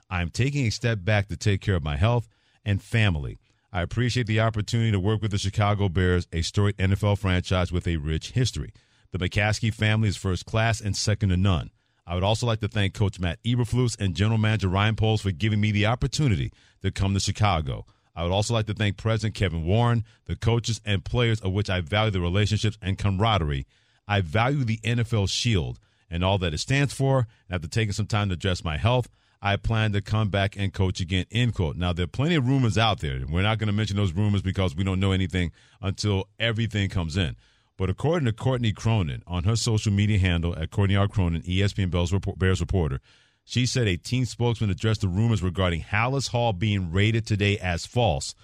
I 0.09 0.21
am 0.21 0.29
taking 0.29 0.65
a 0.65 0.71
step 0.71 1.05
back 1.05 1.29
to 1.29 1.37
take 1.37 1.61
care 1.61 1.75
of 1.75 1.83
my 1.83 1.95
health 1.95 2.27
and 2.65 2.81
family. 2.81 3.39
I 3.73 3.81
appreciate 3.81 4.27
the 4.27 4.41
opportunity 4.41 4.91
to 4.91 4.99
work 4.99 5.21
with 5.21 5.31
the 5.31 5.37
Chicago 5.37 5.87
Bears, 5.87 6.27
a 6.33 6.41
storied 6.41 6.77
NFL 6.77 7.17
franchise 7.17 7.71
with 7.71 7.87
a 7.87 7.97
rich 7.97 8.31
history. 8.31 8.73
The 9.11 9.17
McCaskey 9.17 9.73
family 9.73 10.09
is 10.09 10.17
first 10.17 10.45
class 10.45 10.81
and 10.81 10.95
second 10.95 11.29
to 11.29 11.37
none. 11.37 11.71
I 12.05 12.15
would 12.15 12.23
also 12.23 12.45
like 12.45 12.59
to 12.61 12.67
thank 12.67 12.93
Coach 12.93 13.19
Matt 13.19 13.41
Eberflus 13.43 13.97
and 13.99 14.15
General 14.15 14.37
Manager 14.37 14.67
Ryan 14.67 14.95
Poles 14.95 15.21
for 15.21 15.31
giving 15.31 15.61
me 15.61 15.71
the 15.71 15.85
opportunity 15.85 16.51
to 16.81 16.91
come 16.91 17.13
to 17.13 17.19
Chicago. 17.19 17.85
I 18.15 18.23
would 18.23 18.31
also 18.31 18.53
like 18.53 18.65
to 18.67 18.73
thank 18.73 18.97
President 18.97 19.35
Kevin 19.35 19.65
Warren, 19.65 20.03
the 20.25 20.35
coaches 20.35 20.81
and 20.85 21.05
players 21.05 21.39
of 21.39 21.53
which 21.53 21.69
I 21.69 21.79
value 21.79 22.11
the 22.11 22.19
relationships 22.19 22.77
and 22.81 22.97
camaraderie. 22.97 23.65
I 24.07 24.21
value 24.21 24.65
the 24.65 24.79
NFL 24.79 25.29
Shield 25.29 25.79
and 26.09 26.23
all 26.23 26.37
that 26.39 26.53
it 26.53 26.57
stands 26.57 26.93
for. 26.93 27.27
And 27.47 27.55
after 27.55 27.69
taking 27.69 27.93
some 27.93 28.07
time 28.07 28.27
to 28.29 28.33
address 28.33 28.63
my 28.63 28.77
health, 28.77 29.07
I 29.43 29.55
plan 29.55 29.91
to 29.93 30.01
come 30.01 30.29
back 30.29 30.55
and 30.55 30.71
coach 30.71 30.99
again, 30.99 31.25
end 31.31 31.55
quote. 31.55 31.75
Now, 31.75 31.93
there 31.93 32.03
are 32.03 32.07
plenty 32.07 32.35
of 32.35 32.47
rumors 32.47 32.77
out 32.77 32.99
there. 32.99 33.19
We're 33.27 33.41
not 33.41 33.57
going 33.57 33.67
to 33.67 33.73
mention 33.73 33.97
those 33.97 34.13
rumors 34.13 34.43
because 34.43 34.75
we 34.75 34.83
don't 34.83 34.99
know 34.99 35.13
anything 35.13 35.51
until 35.81 36.27
everything 36.39 36.89
comes 36.89 37.17
in. 37.17 37.35
But 37.75 37.89
according 37.89 38.27
to 38.27 38.33
Courtney 38.33 38.71
Cronin 38.71 39.23
on 39.25 39.45
her 39.45 39.55
social 39.55 39.91
media 39.91 40.19
handle 40.19 40.55
at 40.55 40.69
Courtney 40.69 40.95
R. 40.95 41.07
Cronin, 41.07 41.41
ESPN 41.41 41.89
Bears 42.37 42.61
reporter, 42.61 42.99
she 43.43 43.65
said 43.65 43.87
a 43.87 43.97
team 43.97 44.25
spokesman 44.25 44.69
addressed 44.69 45.01
the 45.01 45.07
rumors 45.07 45.41
regarding 45.41 45.81
Halas 45.81 46.29
Hall 46.29 46.53
being 46.53 46.91
rated 46.91 47.25
today 47.25 47.57
as 47.57 47.87
false. 47.87 48.35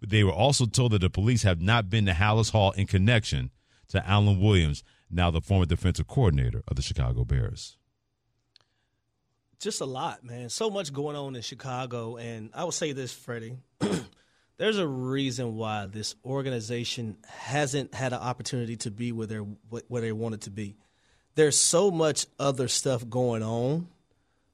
They 0.00 0.22
were 0.22 0.32
also 0.32 0.66
told 0.66 0.92
that 0.92 1.00
the 1.00 1.10
police 1.10 1.42
have 1.42 1.60
not 1.60 1.90
been 1.90 2.06
to 2.06 2.12
Halas 2.12 2.52
Hall 2.52 2.70
in 2.72 2.86
connection 2.86 3.50
to 3.88 4.06
Alan 4.08 4.40
Williams, 4.40 4.84
now 5.10 5.32
the 5.32 5.40
former 5.40 5.66
defensive 5.66 6.06
coordinator 6.06 6.62
of 6.68 6.76
the 6.76 6.82
Chicago 6.82 7.24
Bears 7.24 7.76
just 9.64 9.80
a 9.80 9.86
lot, 9.86 10.22
man. 10.22 10.50
So 10.50 10.70
much 10.70 10.92
going 10.92 11.16
on 11.16 11.34
in 11.34 11.42
Chicago, 11.42 12.16
and 12.16 12.50
I 12.54 12.64
will 12.64 12.72
say 12.72 12.92
this, 12.92 13.12
Freddie. 13.12 13.56
There's 14.58 14.78
a 14.78 14.86
reason 14.86 15.56
why 15.56 15.86
this 15.86 16.14
organization 16.24 17.16
hasn't 17.26 17.94
had 17.94 18.12
an 18.12 18.20
opportunity 18.20 18.76
to 18.76 18.90
be 18.90 19.10
where 19.10 19.26
they 19.26 19.36
where 19.36 20.02
they 20.02 20.12
wanted 20.12 20.42
to 20.42 20.50
be. 20.50 20.76
There's 21.34 21.58
so 21.58 21.90
much 21.90 22.26
other 22.38 22.68
stuff 22.68 23.08
going 23.08 23.42
on 23.42 23.88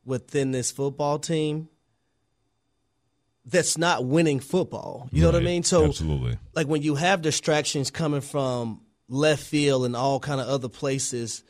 within 0.07 0.53
this 0.53 0.71
football 0.71 1.19
team 1.19 1.69
that's 3.45 3.77
not 3.77 4.05
winning 4.05 4.41
football. 4.41 5.09
You 5.13 5.23
know 5.23 5.29
what 5.29 5.37
I 5.37 5.41
mean? 5.45 5.65
So 5.65 5.85
Absolutely. 5.85 6.39
like 6.55 6.69
when 6.69 6.83
you 6.83 6.95
have 6.95 7.21
distractions 7.21 7.91
coming 7.91 8.21
from 8.21 8.81
left 9.09 9.43
field 9.43 9.85
and 9.85 9.97
all 9.97 10.21
kind 10.21 10.41
of 10.41 10.49
other 10.49 10.69
places, 10.69 11.43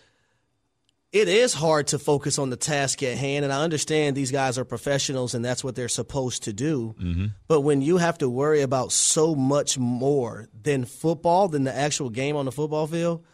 it 1.13 1.27
is 1.29 1.53
hard 1.55 1.89
to 1.89 1.99
focus 1.99 2.39
on 2.39 2.51
the 2.51 2.57
task 2.57 3.03
at 3.03 3.19
hand. 3.19 3.45
And 3.45 3.53
I 3.53 3.63
understand 3.63 4.17
these 4.17 4.31
guys 4.31 4.59
are 4.59 4.65
professionals 4.65 5.35
and 5.35 5.45
that's 5.45 5.65
what 5.65 5.75
they're 5.75 5.89
supposed 5.89 6.45
to 6.45 6.53
do. 6.53 6.95
Mm-hmm. 7.01 7.27
But 7.49 7.63
when 7.63 7.83
you 7.83 7.97
have 7.97 8.19
to 8.19 8.29
worry 8.29 8.61
about 8.63 8.93
so 8.93 9.35
much 9.35 9.77
more 9.77 10.49
than 10.63 10.85
football, 10.85 11.49
than 11.49 11.65
the 11.65 11.75
actual 11.77 12.11
game 12.11 12.37
on 12.37 12.45
the 12.45 12.53
football 12.53 12.87
field, 12.87 13.25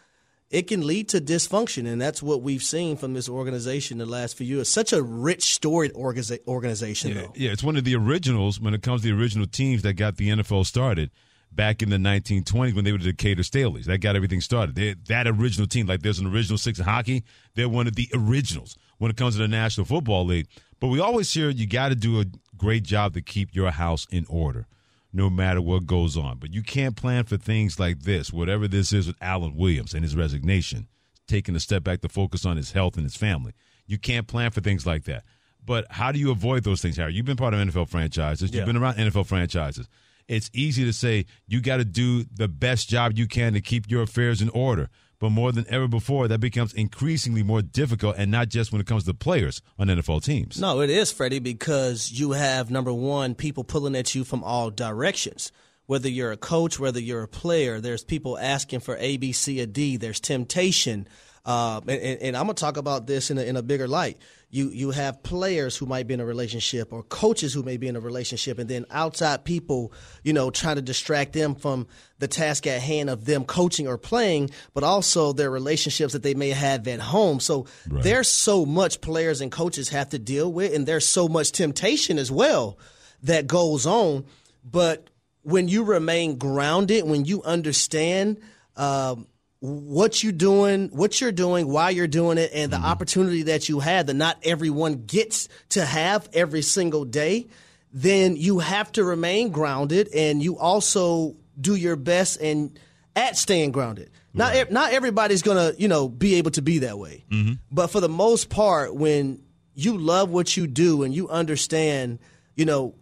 it 0.49 0.63
can 0.63 0.87
lead 0.87 1.09
to 1.09 1.21
dysfunction. 1.21 1.85
And 1.85 2.01
that's 2.01 2.23
what 2.23 2.41
we've 2.41 2.63
seen 2.63 2.97
from 2.97 3.13
this 3.13 3.29
organization 3.29 3.99
the 3.99 4.05
last 4.07 4.37
few 4.37 4.47
years. 4.47 4.69
Such 4.69 4.91
a 4.93 5.03
rich, 5.03 5.53
storied 5.53 5.93
organiza- 5.93 6.39
organization, 6.47 7.09
Yeah, 7.11 7.21
though. 7.21 7.33
yeah, 7.35 7.51
it's 7.51 7.63
one 7.63 7.77
of 7.77 7.83
the 7.83 7.95
originals 7.95 8.59
when 8.59 8.73
it 8.73 8.81
comes 8.81 9.01
to 9.01 9.07
the 9.13 9.21
original 9.21 9.45
teams 9.45 9.83
that 9.83 9.93
got 9.93 10.15
the 10.17 10.29
NFL 10.29 10.65
started 10.65 11.11
back 11.57 11.81
in 11.81 11.89
the 11.89 11.97
1920s 11.97 12.73
when 12.73 12.85
they 12.85 12.93
were 12.93 12.97
the 12.97 13.11
Decatur 13.11 13.41
Staleys. 13.41 13.83
That 13.85 13.97
got 13.97 14.15
everything 14.15 14.39
started. 14.39 14.75
They, 14.75 14.93
that 15.07 15.27
original 15.27 15.67
team, 15.67 15.87
like 15.87 16.01
there's 16.01 16.19
an 16.19 16.27
original 16.27 16.57
six 16.57 16.79
in 16.79 16.85
hockey, 16.85 17.25
they're 17.55 17.67
one 17.67 17.87
of 17.87 17.95
the 17.95 18.07
originals 18.13 18.77
when 18.99 19.11
it 19.11 19.17
comes 19.17 19.35
to 19.35 19.41
the 19.41 19.47
National 19.49 19.85
Football 19.85 20.25
League. 20.25 20.47
But 20.79 20.87
we 20.87 21.01
always 21.01 21.33
hear 21.33 21.49
you 21.49 21.67
got 21.67 21.89
to 21.89 21.95
do 21.95 22.21
a 22.21 22.25
great 22.55 22.83
job 22.83 23.13
to 23.15 23.21
keep 23.21 23.53
your 23.53 23.71
house 23.71 24.07
in 24.09 24.25
order 24.29 24.67
no 25.11 25.29
matter 25.29 25.61
what 25.61 25.85
goes 25.85 26.15
on. 26.15 26.37
But 26.37 26.53
you 26.53 26.61
can't 26.61 26.95
plan 26.95 27.23
for 27.25 27.37
things 27.37 27.79
like 27.79 28.03
this, 28.03 28.31
whatever 28.31 28.67
this 28.67 28.93
is 28.93 29.07
with 29.07 29.17
Alan 29.19 29.55
Williams 29.55 29.93
and 29.93 30.03
his 30.03 30.15
resignation, 30.15 30.87
taking 31.27 31.55
a 31.55 31.59
step 31.59 31.83
back 31.83 32.01
to 32.01 32.09
focus 32.09 32.45
on 32.45 32.55
his 32.55 32.71
health 32.71 32.95
and 32.95 33.03
his 33.03 33.15
family. 33.15 33.53
You 33.87 33.97
can't 33.97 34.27
plan 34.27 34.51
for 34.51 34.61
things 34.61 34.85
like 34.85 35.05
that. 35.05 35.23
But 35.65 35.85
how 35.89 36.11
do 36.11 36.19
you 36.19 36.31
avoid 36.31 36.63
those 36.63 36.81
things, 36.81 36.97
Harry? 36.97 37.13
You've 37.13 37.25
been 37.25 37.35
part 37.35 37.53
of 37.53 37.59
NFL 37.59 37.89
franchises. 37.89 38.51
Yeah. 38.51 38.59
You've 38.59 38.67
been 38.67 38.77
around 38.77 38.95
NFL 38.95 39.25
franchises. 39.25 39.87
It's 40.27 40.49
easy 40.53 40.83
to 40.85 40.93
say 40.93 41.25
you 41.47 41.61
got 41.61 41.77
to 41.77 41.85
do 41.85 42.25
the 42.25 42.47
best 42.47 42.89
job 42.89 43.13
you 43.17 43.27
can 43.27 43.53
to 43.53 43.61
keep 43.61 43.89
your 43.89 44.03
affairs 44.03 44.41
in 44.41 44.49
order. 44.49 44.89
But 45.19 45.31
more 45.31 45.51
than 45.51 45.65
ever 45.69 45.87
before, 45.87 46.27
that 46.27 46.39
becomes 46.39 46.73
increasingly 46.73 47.41
more 47.41 47.63
difficult, 47.63 48.17
and 48.17 48.29
not 48.29 48.49
just 48.49 48.71
when 48.71 48.81
it 48.81 48.87
comes 48.87 49.05
to 49.05 49.13
players 49.15 49.63
on 49.79 49.87
NFL 49.87 50.23
teams. 50.23 50.59
No, 50.61 50.81
it 50.81 50.91
is, 50.91 51.11
Freddie, 51.11 51.39
because 51.39 52.11
you 52.11 52.33
have 52.33 52.69
number 52.69 52.93
one, 52.93 53.33
people 53.33 53.63
pulling 53.63 53.95
at 53.95 54.13
you 54.13 54.23
from 54.23 54.43
all 54.43 54.69
directions. 54.69 55.51
Whether 55.87 56.09
you're 56.09 56.33
a 56.33 56.37
coach, 56.37 56.79
whether 56.79 56.99
you're 56.99 57.23
a 57.23 57.27
player, 57.27 57.79
there's 57.79 58.03
people 58.03 58.37
asking 58.37 58.81
for 58.81 58.95
A, 58.97 59.17
B, 59.17 59.31
C, 59.31 59.61
or 59.61 59.65
D. 59.65 59.97
There's 59.97 60.19
temptation. 60.19 61.07
Uh, 61.45 61.79
and, 61.87 62.21
and, 62.21 62.37
I'm 62.37 62.43
gonna 62.43 62.55
talk 62.55 62.75
about 62.75 63.07
this 63.07 63.31
in 63.31 63.37
a, 63.37 63.41
in 63.41 63.55
a 63.55 63.61
bigger 63.61 63.87
light. 63.87 64.17
You 64.49 64.69
you 64.69 64.91
have 64.91 65.23
players 65.23 65.75
who 65.75 65.85
might 65.85 66.07
be 66.07 66.13
in 66.13 66.21
a 66.21 66.25
relationship, 66.25 66.93
or 66.93 67.03
coaches 67.03 67.53
who 67.53 67.63
may 67.63 67.75
be 67.75 67.89
in 67.89 67.97
a 67.97 67.99
relationship, 67.99 68.59
and 68.59 68.69
then 68.69 68.85
outside 68.89 69.43
people, 69.43 69.91
you 70.23 70.31
know, 70.31 70.49
trying 70.51 70.77
to 70.77 70.81
distract 70.81 71.33
them 71.33 71.53
from 71.53 71.85
the 72.19 72.29
task 72.29 72.65
at 72.65 72.81
hand 72.81 73.09
of 73.09 73.25
them 73.25 73.43
coaching 73.43 73.87
or 73.87 73.97
playing, 73.97 74.49
but 74.73 74.85
also 74.85 75.33
their 75.33 75.51
relationships 75.51 76.13
that 76.13 76.23
they 76.23 76.33
may 76.33 76.49
have 76.49 76.87
at 76.87 77.01
home. 77.01 77.41
So 77.41 77.65
there's 77.85 78.29
so 78.29 78.65
much 78.65 79.01
players 79.01 79.41
and 79.41 79.51
coaches 79.51 79.89
have 79.89 80.09
to 80.09 80.19
deal 80.19 80.51
with, 80.51 80.73
and 80.73 80.85
there's 80.85 81.05
so 81.05 81.27
much 81.27 81.51
temptation 81.51 82.17
as 82.17 82.31
well 82.31 82.79
that 83.23 83.47
goes 83.47 83.85
on. 83.85 84.25
But 84.63 85.09
when 85.43 85.67
you 85.67 85.83
remain 85.83 86.37
grounded, 86.37 87.05
when 87.05 87.25
you 87.25 87.43
understand 87.43 88.39
um, 88.77 89.27
what 89.59 90.23
you 90.23 90.31
doing, 90.31 90.89
what 90.89 91.19
you're 91.19 91.31
doing, 91.31 91.67
why 91.67 91.89
you're 91.89 92.07
doing 92.07 92.37
it, 92.37 92.51
and 92.53 92.71
the 92.71 92.77
mm-hmm. 92.77 92.85
opportunity 92.85 93.43
that 93.43 93.69
you 93.69 93.79
have 93.79 94.07
that 94.07 94.13
not 94.13 94.37
everyone 94.43 95.05
gets 95.05 95.49
to 95.69 95.83
have 95.83 96.29
every 96.33 96.61
single 96.61 97.05
day, 97.05 97.47
then 97.91 98.35
you 98.35 98.59
have 98.59 98.91
to 98.93 99.03
remain 99.03 99.49
grounded, 99.49 100.09
and 100.13 100.43
you 100.43 100.57
also 100.57 101.35
do 101.59 101.75
your 101.75 101.95
best 101.95 102.39
and 102.39 102.79
at 103.15 103.35
staying 103.35 103.71
grounded. 103.71 104.11
Not 104.33 104.53
ev- 104.55 104.71
not 104.71 104.93
everybody's 104.93 105.41
gonna 105.41 105.73
you 105.77 105.87
know 105.87 106.07
be 106.07 106.35
able 106.35 106.51
to 106.51 106.61
be 106.61 106.79
that 106.79 106.99
way, 106.99 107.25
mm-hmm. 107.31 107.53
but 107.71 107.87
for 107.87 107.99
the 107.99 108.09
most 108.09 108.49
part, 108.49 108.95
when 108.95 109.41
you 109.73 109.97
love 109.97 110.29
what 110.29 110.55
you 110.57 110.67
do 110.67 111.03
and 111.03 111.13
you 111.13 111.29
understand, 111.29 112.19
you 112.55 112.65
know, 112.65 112.95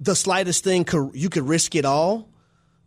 the 0.00 0.14
slightest 0.14 0.62
thing 0.64 0.84
could, 0.84 1.10
you 1.14 1.30
could 1.30 1.48
risk 1.48 1.74
it 1.74 1.84
all. 1.84 2.29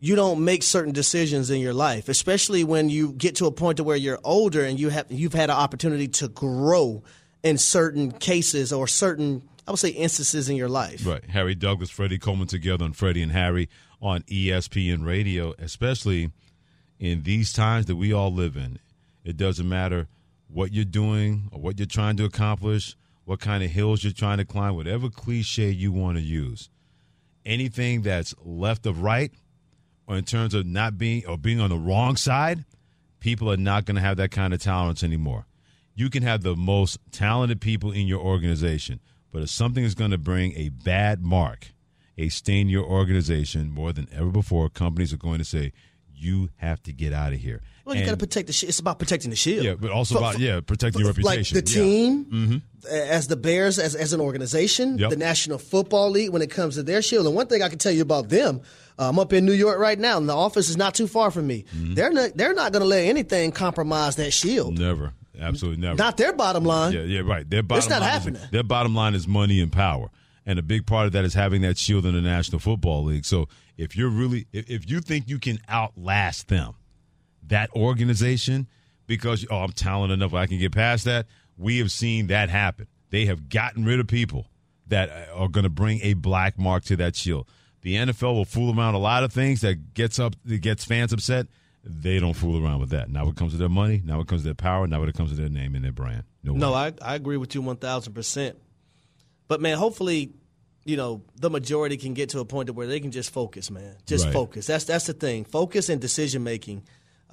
You 0.03 0.17
don't 0.17 0.43
make 0.43 0.63
certain 0.63 0.91
decisions 0.91 1.49
in 1.49 1.61
your 1.61 1.73
life, 1.73 2.09
especially 2.09 2.65
when 2.65 2.89
you 2.89 3.13
get 3.13 3.37
to 3.37 3.45
a 3.45 3.53
point 3.53 3.77
to 3.77 3.85
where 3.85 3.95
you're 3.95 4.19
older 4.21 4.65
and 4.65 4.77
you 4.77 4.89
have 4.89 5.05
you've 5.09 5.33
had 5.33 5.49
an 5.49 5.55
opportunity 5.55 6.09
to 6.09 6.27
grow 6.27 7.03
in 7.41 7.57
certain 7.57 8.11
cases 8.11 8.73
or 8.73 8.85
certain 8.85 9.43
I 9.65 9.71
would 9.71 9.79
say 9.79 9.91
instances 9.91 10.49
in 10.49 10.57
your 10.57 10.67
life. 10.67 11.07
Right. 11.07 11.23
Harry 11.29 11.55
Douglas, 11.55 11.89
Freddie 11.89 12.19
Coleman 12.19 12.47
together 12.47 12.83
on 12.83 12.91
Freddie 12.91 13.21
and 13.21 13.31
Harry 13.31 13.69
on 14.01 14.23
ESPN 14.23 15.05
radio, 15.05 15.53
especially 15.57 16.31
in 16.99 17.23
these 17.23 17.53
times 17.53 17.85
that 17.85 17.95
we 17.95 18.11
all 18.11 18.33
live 18.33 18.57
in. 18.57 18.79
It 19.23 19.37
doesn't 19.37 19.69
matter 19.69 20.09
what 20.49 20.73
you're 20.73 20.83
doing 20.83 21.47
or 21.53 21.61
what 21.61 21.79
you're 21.79 21.85
trying 21.85 22.17
to 22.17 22.25
accomplish, 22.25 22.97
what 23.23 23.39
kind 23.39 23.63
of 23.63 23.71
hills 23.71 24.03
you're 24.03 24.11
trying 24.11 24.39
to 24.39 24.45
climb, 24.45 24.75
whatever 24.75 25.09
cliche 25.09 25.69
you 25.69 25.93
want 25.93 26.17
to 26.17 26.21
use. 26.21 26.69
Anything 27.45 28.01
that's 28.01 28.35
left 28.43 28.85
of 28.85 29.01
right 29.01 29.31
in 30.09 30.23
terms 30.23 30.53
of 30.53 30.65
not 30.65 30.97
being 30.97 31.25
or 31.25 31.37
being 31.37 31.59
on 31.59 31.69
the 31.69 31.77
wrong 31.77 32.15
side, 32.15 32.65
people 33.19 33.51
are 33.51 33.57
not 33.57 33.85
going 33.85 33.95
to 33.95 34.01
have 34.01 34.17
that 34.17 34.31
kind 34.31 34.53
of 34.53 34.61
tolerance 34.61 35.03
anymore. 35.03 35.45
You 35.95 36.09
can 36.09 36.23
have 36.23 36.41
the 36.43 36.55
most 36.55 36.97
talented 37.11 37.61
people 37.61 37.91
in 37.91 38.07
your 38.07 38.19
organization, 38.19 38.99
but 39.31 39.41
if 39.43 39.49
something 39.49 39.83
is 39.83 39.95
going 39.95 40.11
to 40.11 40.17
bring 40.17 40.53
a 40.55 40.69
bad 40.69 41.21
mark, 41.23 41.67
a 42.17 42.29
stain 42.29 42.67
your 42.69 42.83
organization 42.85 43.71
more 43.71 43.93
than 43.93 44.07
ever 44.11 44.29
before, 44.29 44.69
companies 44.69 45.13
are 45.13 45.17
going 45.17 45.37
to 45.39 45.45
say, 45.45 45.71
you 46.15 46.49
have 46.57 46.81
to 46.83 46.93
get 46.93 47.11
out 47.11 47.33
of 47.33 47.39
here. 47.39 47.61
Well, 47.85 47.95
you 47.95 48.05
got 48.05 48.11
to 48.11 48.17
protect 48.17 48.47
the. 48.47 48.53
Sh- 48.53 48.63
it's 48.63 48.79
about 48.79 48.97
protecting 48.97 49.29
the 49.29 49.35
shield. 49.35 49.65
yeah, 49.65 49.73
but 49.73 49.91
also 49.91 50.15
For- 50.15 50.19
about 50.19 50.39
yeah, 50.39 50.61
protecting 50.61 51.01
your 51.01 51.09
like 51.11 51.17
reputation. 51.39 51.55
the 51.65 51.69
Yeah. 51.71 51.83
team, 51.83 52.25
Mhm. 52.25 52.61
as 52.89 53.27
the 53.27 53.35
Bears, 53.35 53.77
as, 53.77 53.93
as 53.93 54.13
an 54.13 54.21
organization, 54.21 54.97
Yep. 54.99 55.09
the 55.09 55.15
National 55.17 55.57
Football 55.57 56.11
League, 56.11 56.29
when 56.29 56.41
it 56.41 56.49
comes 56.49 56.75
to 56.75 56.83
their 56.83 57.01
shield. 57.01 57.25
And 57.25 57.35
one 57.35 57.47
thing 57.47 57.61
I 57.61 57.67
can 57.67 57.77
tell 57.79 57.91
you 57.91 58.01
about 58.03 58.29
them, 58.29 58.61
I'm 58.97 59.19
up 59.19 59.33
in 59.33 59.45
New 59.45 59.53
York 59.53 59.79
right 59.79 59.97
now, 59.97 60.17
and 60.17 60.27
the 60.27 60.35
office 60.35 60.69
is 60.69 60.77
not 60.77 60.95
too 60.95 61.07
far 61.07 61.31
from 61.31 61.47
me. 61.47 61.65
Mm-hmm. 61.75 61.93
They're 61.95 62.11
not. 62.11 62.31
They're 62.35 62.53
not 62.53 62.71
going 62.71 62.81
to 62.81 62.87
let 62.87 63.05
anything 63.05 63.51
compromise 63.51 64.15
that 64.17 64.31
shield. 64.31 64.77
Never, 64.77 65.13
absolutely 65.39 65.81
never. 65.81 65.95
Not 65.95 66.17
their 66.17 66.33
bottom 66.33 66.63
line. 66.63 66.93
Yeah, 66.93 67.01
yeah, 67.01 67.21
right. 67.21 67.49
Their 67.49 67.63
bottom. 67.63 67.79
It's 67.79 67.89
not 67.89 68.01
line 68.01 68.09
happening. 68.11 68.41
Is, 68.41 68.49
their 68.51 68.63
bottom 68.63 68.93
line 68.95 69.15
is 69.15 69.27
money 69.27 69.61
and 69.61 69.71
power, 69.71 70.09
and 70.45 70.59
a 70.59 70.63
big 70.63 70.85
part 70.85 71.07
of 71.07 71.13
that 71.13 71.25
is 71.25 71.33
having 71.33 71.61
that 71.63 71.77
shield 71.77 72.05
in 72.05 72.13
the 72.13 72.21
National 72.21 72.59
Football 72.59 73.05
League. 73.05 73.25
So 73.25 73.47
if 73.77 73.95
you're 73.95 74.09
really, 74.09 74.47
if, 74.51 74.69
if 74.69 74.89
you 74.89 74.99
think 75.01 75.27
you 75.27 75.39
can 75.39 75.59
outlast 75.67 76.47
them, 76.47 76.75
that 77.47 77.69
organization, 77.75 78.67
because 79.07 79.45
oh, 79.49 79.57
I'm 79.57 79.71
talented 79.71 80.19
enough, 80.19 80.33
I 80.33 80.45
can 80.45 80.59
get 80.59 80.71
past 80.71 81.05
that. 81.05 81.27
We 81.57 81.79
have 81.79 81.91
seen 81.91 82.27
that 82.27 82.49
happen. 82.49 82.87
They 83.09 83.25
have 83.25 83.49
gotten 83.49 83.85
rid 83.85 83.99
of 83.99 84.07
people 84.07 84.47
that 84.87 85.29
are 85.33 85.47
going 85.47 85.63
to 85.63 85.69
bring 85.69 85.99
a 86.01 86.13
black 86.13 86.57
mark 86.57 86.83
to 86.85 86.95
that 86.97 87.15
shield. 87.15 87.47
The 87.83 87.95
NFL 87.95 88.33
will 88.33 88.45
fool 88.45 88.77
around 88.77 88.95
a 88.95 88.99
lot 88.99 89.23
of 89.23 89.31
things 89.31 89.61
that 89.61 89.93
gets 89.93 90.17
up, 90.19 90.35
that 90.45 90.59
gets 90.59 90.83
fans 90.85 91.13
upset. 91.13 91.47
They 91.83 92.17
don't 92.19 92.33
fool 92.33 92.63
around 92.65 92.79
with 92.79 92.91
that. 92.91 93.09
Now 93.09 93.27
it 93.27 93.35
comes 93.35 93.51
to 93.51 93.57
their 93.57 93.67
money. 93.69 94.01
Now 94.05 94.21
it 94.21 94.27
comes 94.27 94.41
to 94.41 94.45
their 94.45 94.53
power. 94.55 94.87
Now 94.87 95.03
it 95.03 95.13
comes 95.15 95.31
to 95.31 95.35
their 95.35 95.49
name 95.49 95.75
and 95.75 95.83
their 95.83 95.91
brand. 95.91 96.23
No, 96.41 96.53
No. 96.53 96.73
I, 96.73 96.93
I 97.01 97.15
agree 97.15 97.35
with 97.37 97.53
you 97.55 97.61
1,000%. 97.61 98.55
But, 99.49 99.59
man, 99.59 99.77
hopefully, 99.77 100.31
you 100.85 100.95
know, 100.95 101.23
the 101.35 101.49
majority 101.49 101.97
can 101.97 102.13
get 102.13 102.29
to 102.29 102.39
a 102.39 102.45
point 102.45 102.67
to 102.67 102.73
where 102.73 102.87
they 102.87 103.01
can 103.01 103.11
just 103.11 103.31
focus, 103.31 103.69
man. 103.69 103.97
Just 104.05 104.25
Right. 104.25 104.33
focus. 104.33 104.65
That's 104.65 104.85
that's 104.85 105.05
the 105.07 105.13
thing. 105.13 105.43
Focus 105.43 105.89
and 105.89 105.99
decision 105.99 106.43
making. 106.43 106.83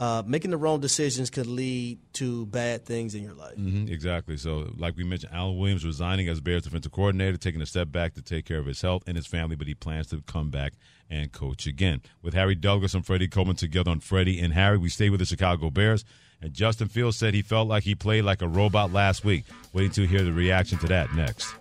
Uh, 0.01 0.23
making 0.27 0.51
the 0.51 0.57
wrong 0.57 0.81
decisions 0.81 1.29
could 1.29 1.47
lead 1.47 1.99
to 2.15 2.47
bad 2.47 2.87
things 2.87 3.15
in 3.15 3.23
your 3.23 3.35
life. 3.35 3.55
hmm 3.55 3.87
exactly. 3.87 4.35
So, 4.39 4.73
like 4.79 4.97
we 4.97 5.05
mentioned, 5.05 5.31
Alan 5.35 5.59
Williams 5.59 5.85
resigning 5.85 6.27
as 6.27 6.41
Bears 6.41 6.63
defensive 6.63 6.91
coordinator, 6.91 7.37
taking 7.37 7.61
a 7.61 7.67
step 7.67 7.93
back 7.93 8.15
to 8.15 8.23
take 8.23 8.47
care 8.47 8.59
of 8.59 8.65
his 8.65 8.81
health 8.81 9.03
and 9.07 9.15
his 9.15 9.27
family, 9.27 9.57
but 9.57 9.67
he 9.67 9.75
plans 9.75 10.07
to 10.07 10.23
come 10.23 10.49
back 10.49 10.73
and 11.11 11.31
coach 11.33 11.67
again. 11.67 12.01
With 12.23 12.33
Harry 12.33 12.55
Douglas 12.55 12.95
and 12.95 13.05
Freddie 13.05 13.29
Coleman 13.29 13.57
together 13.57 13.91
on 13.91 14.01
Freddie 14.01 14.41
and 14.41 14.55
Harry, 14.55 14.79
we 14.79 14.89
stay 14.89 15.11
with 15.11 15.21
the 15.21 15.27
Chicago 15.27 15.69
Bears. 15.69 16.03
And 16.41 16.55
Justin 16.55 16.89
Fields 16.89 17.19
said 17.19 17.35
he 17.35 17.43
felt 17.43 17.69
like 17.69 17.83
he 17.83 17.95
played 17.95 18.25
like 18.25 18.41
a 18.41 18.49
robot 18.49 18.95
last 18.95 19.23
week. 19.23 19.45
Waiting 19.75 19.93
to 19.93 20.07
hear 20.07 20.23
the 20.23 20.33
reaction 20.33 20.79
to 20.79 20.87
that 20.87 21.13
next. 21.15 21.53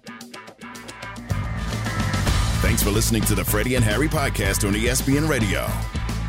Thanks 2.61 2.81
for 2.81 2.89
listening 2.89 3.23
to 3.23 3.35
the 3.35 3.43
Freddie 3.43 3.75
and 3.75 3.83
Harry 3.83 4.07
podcast 4.07 4.65
on 4.65 4.73
ESPN 4.73 5.27
Radio. 5.27 5.67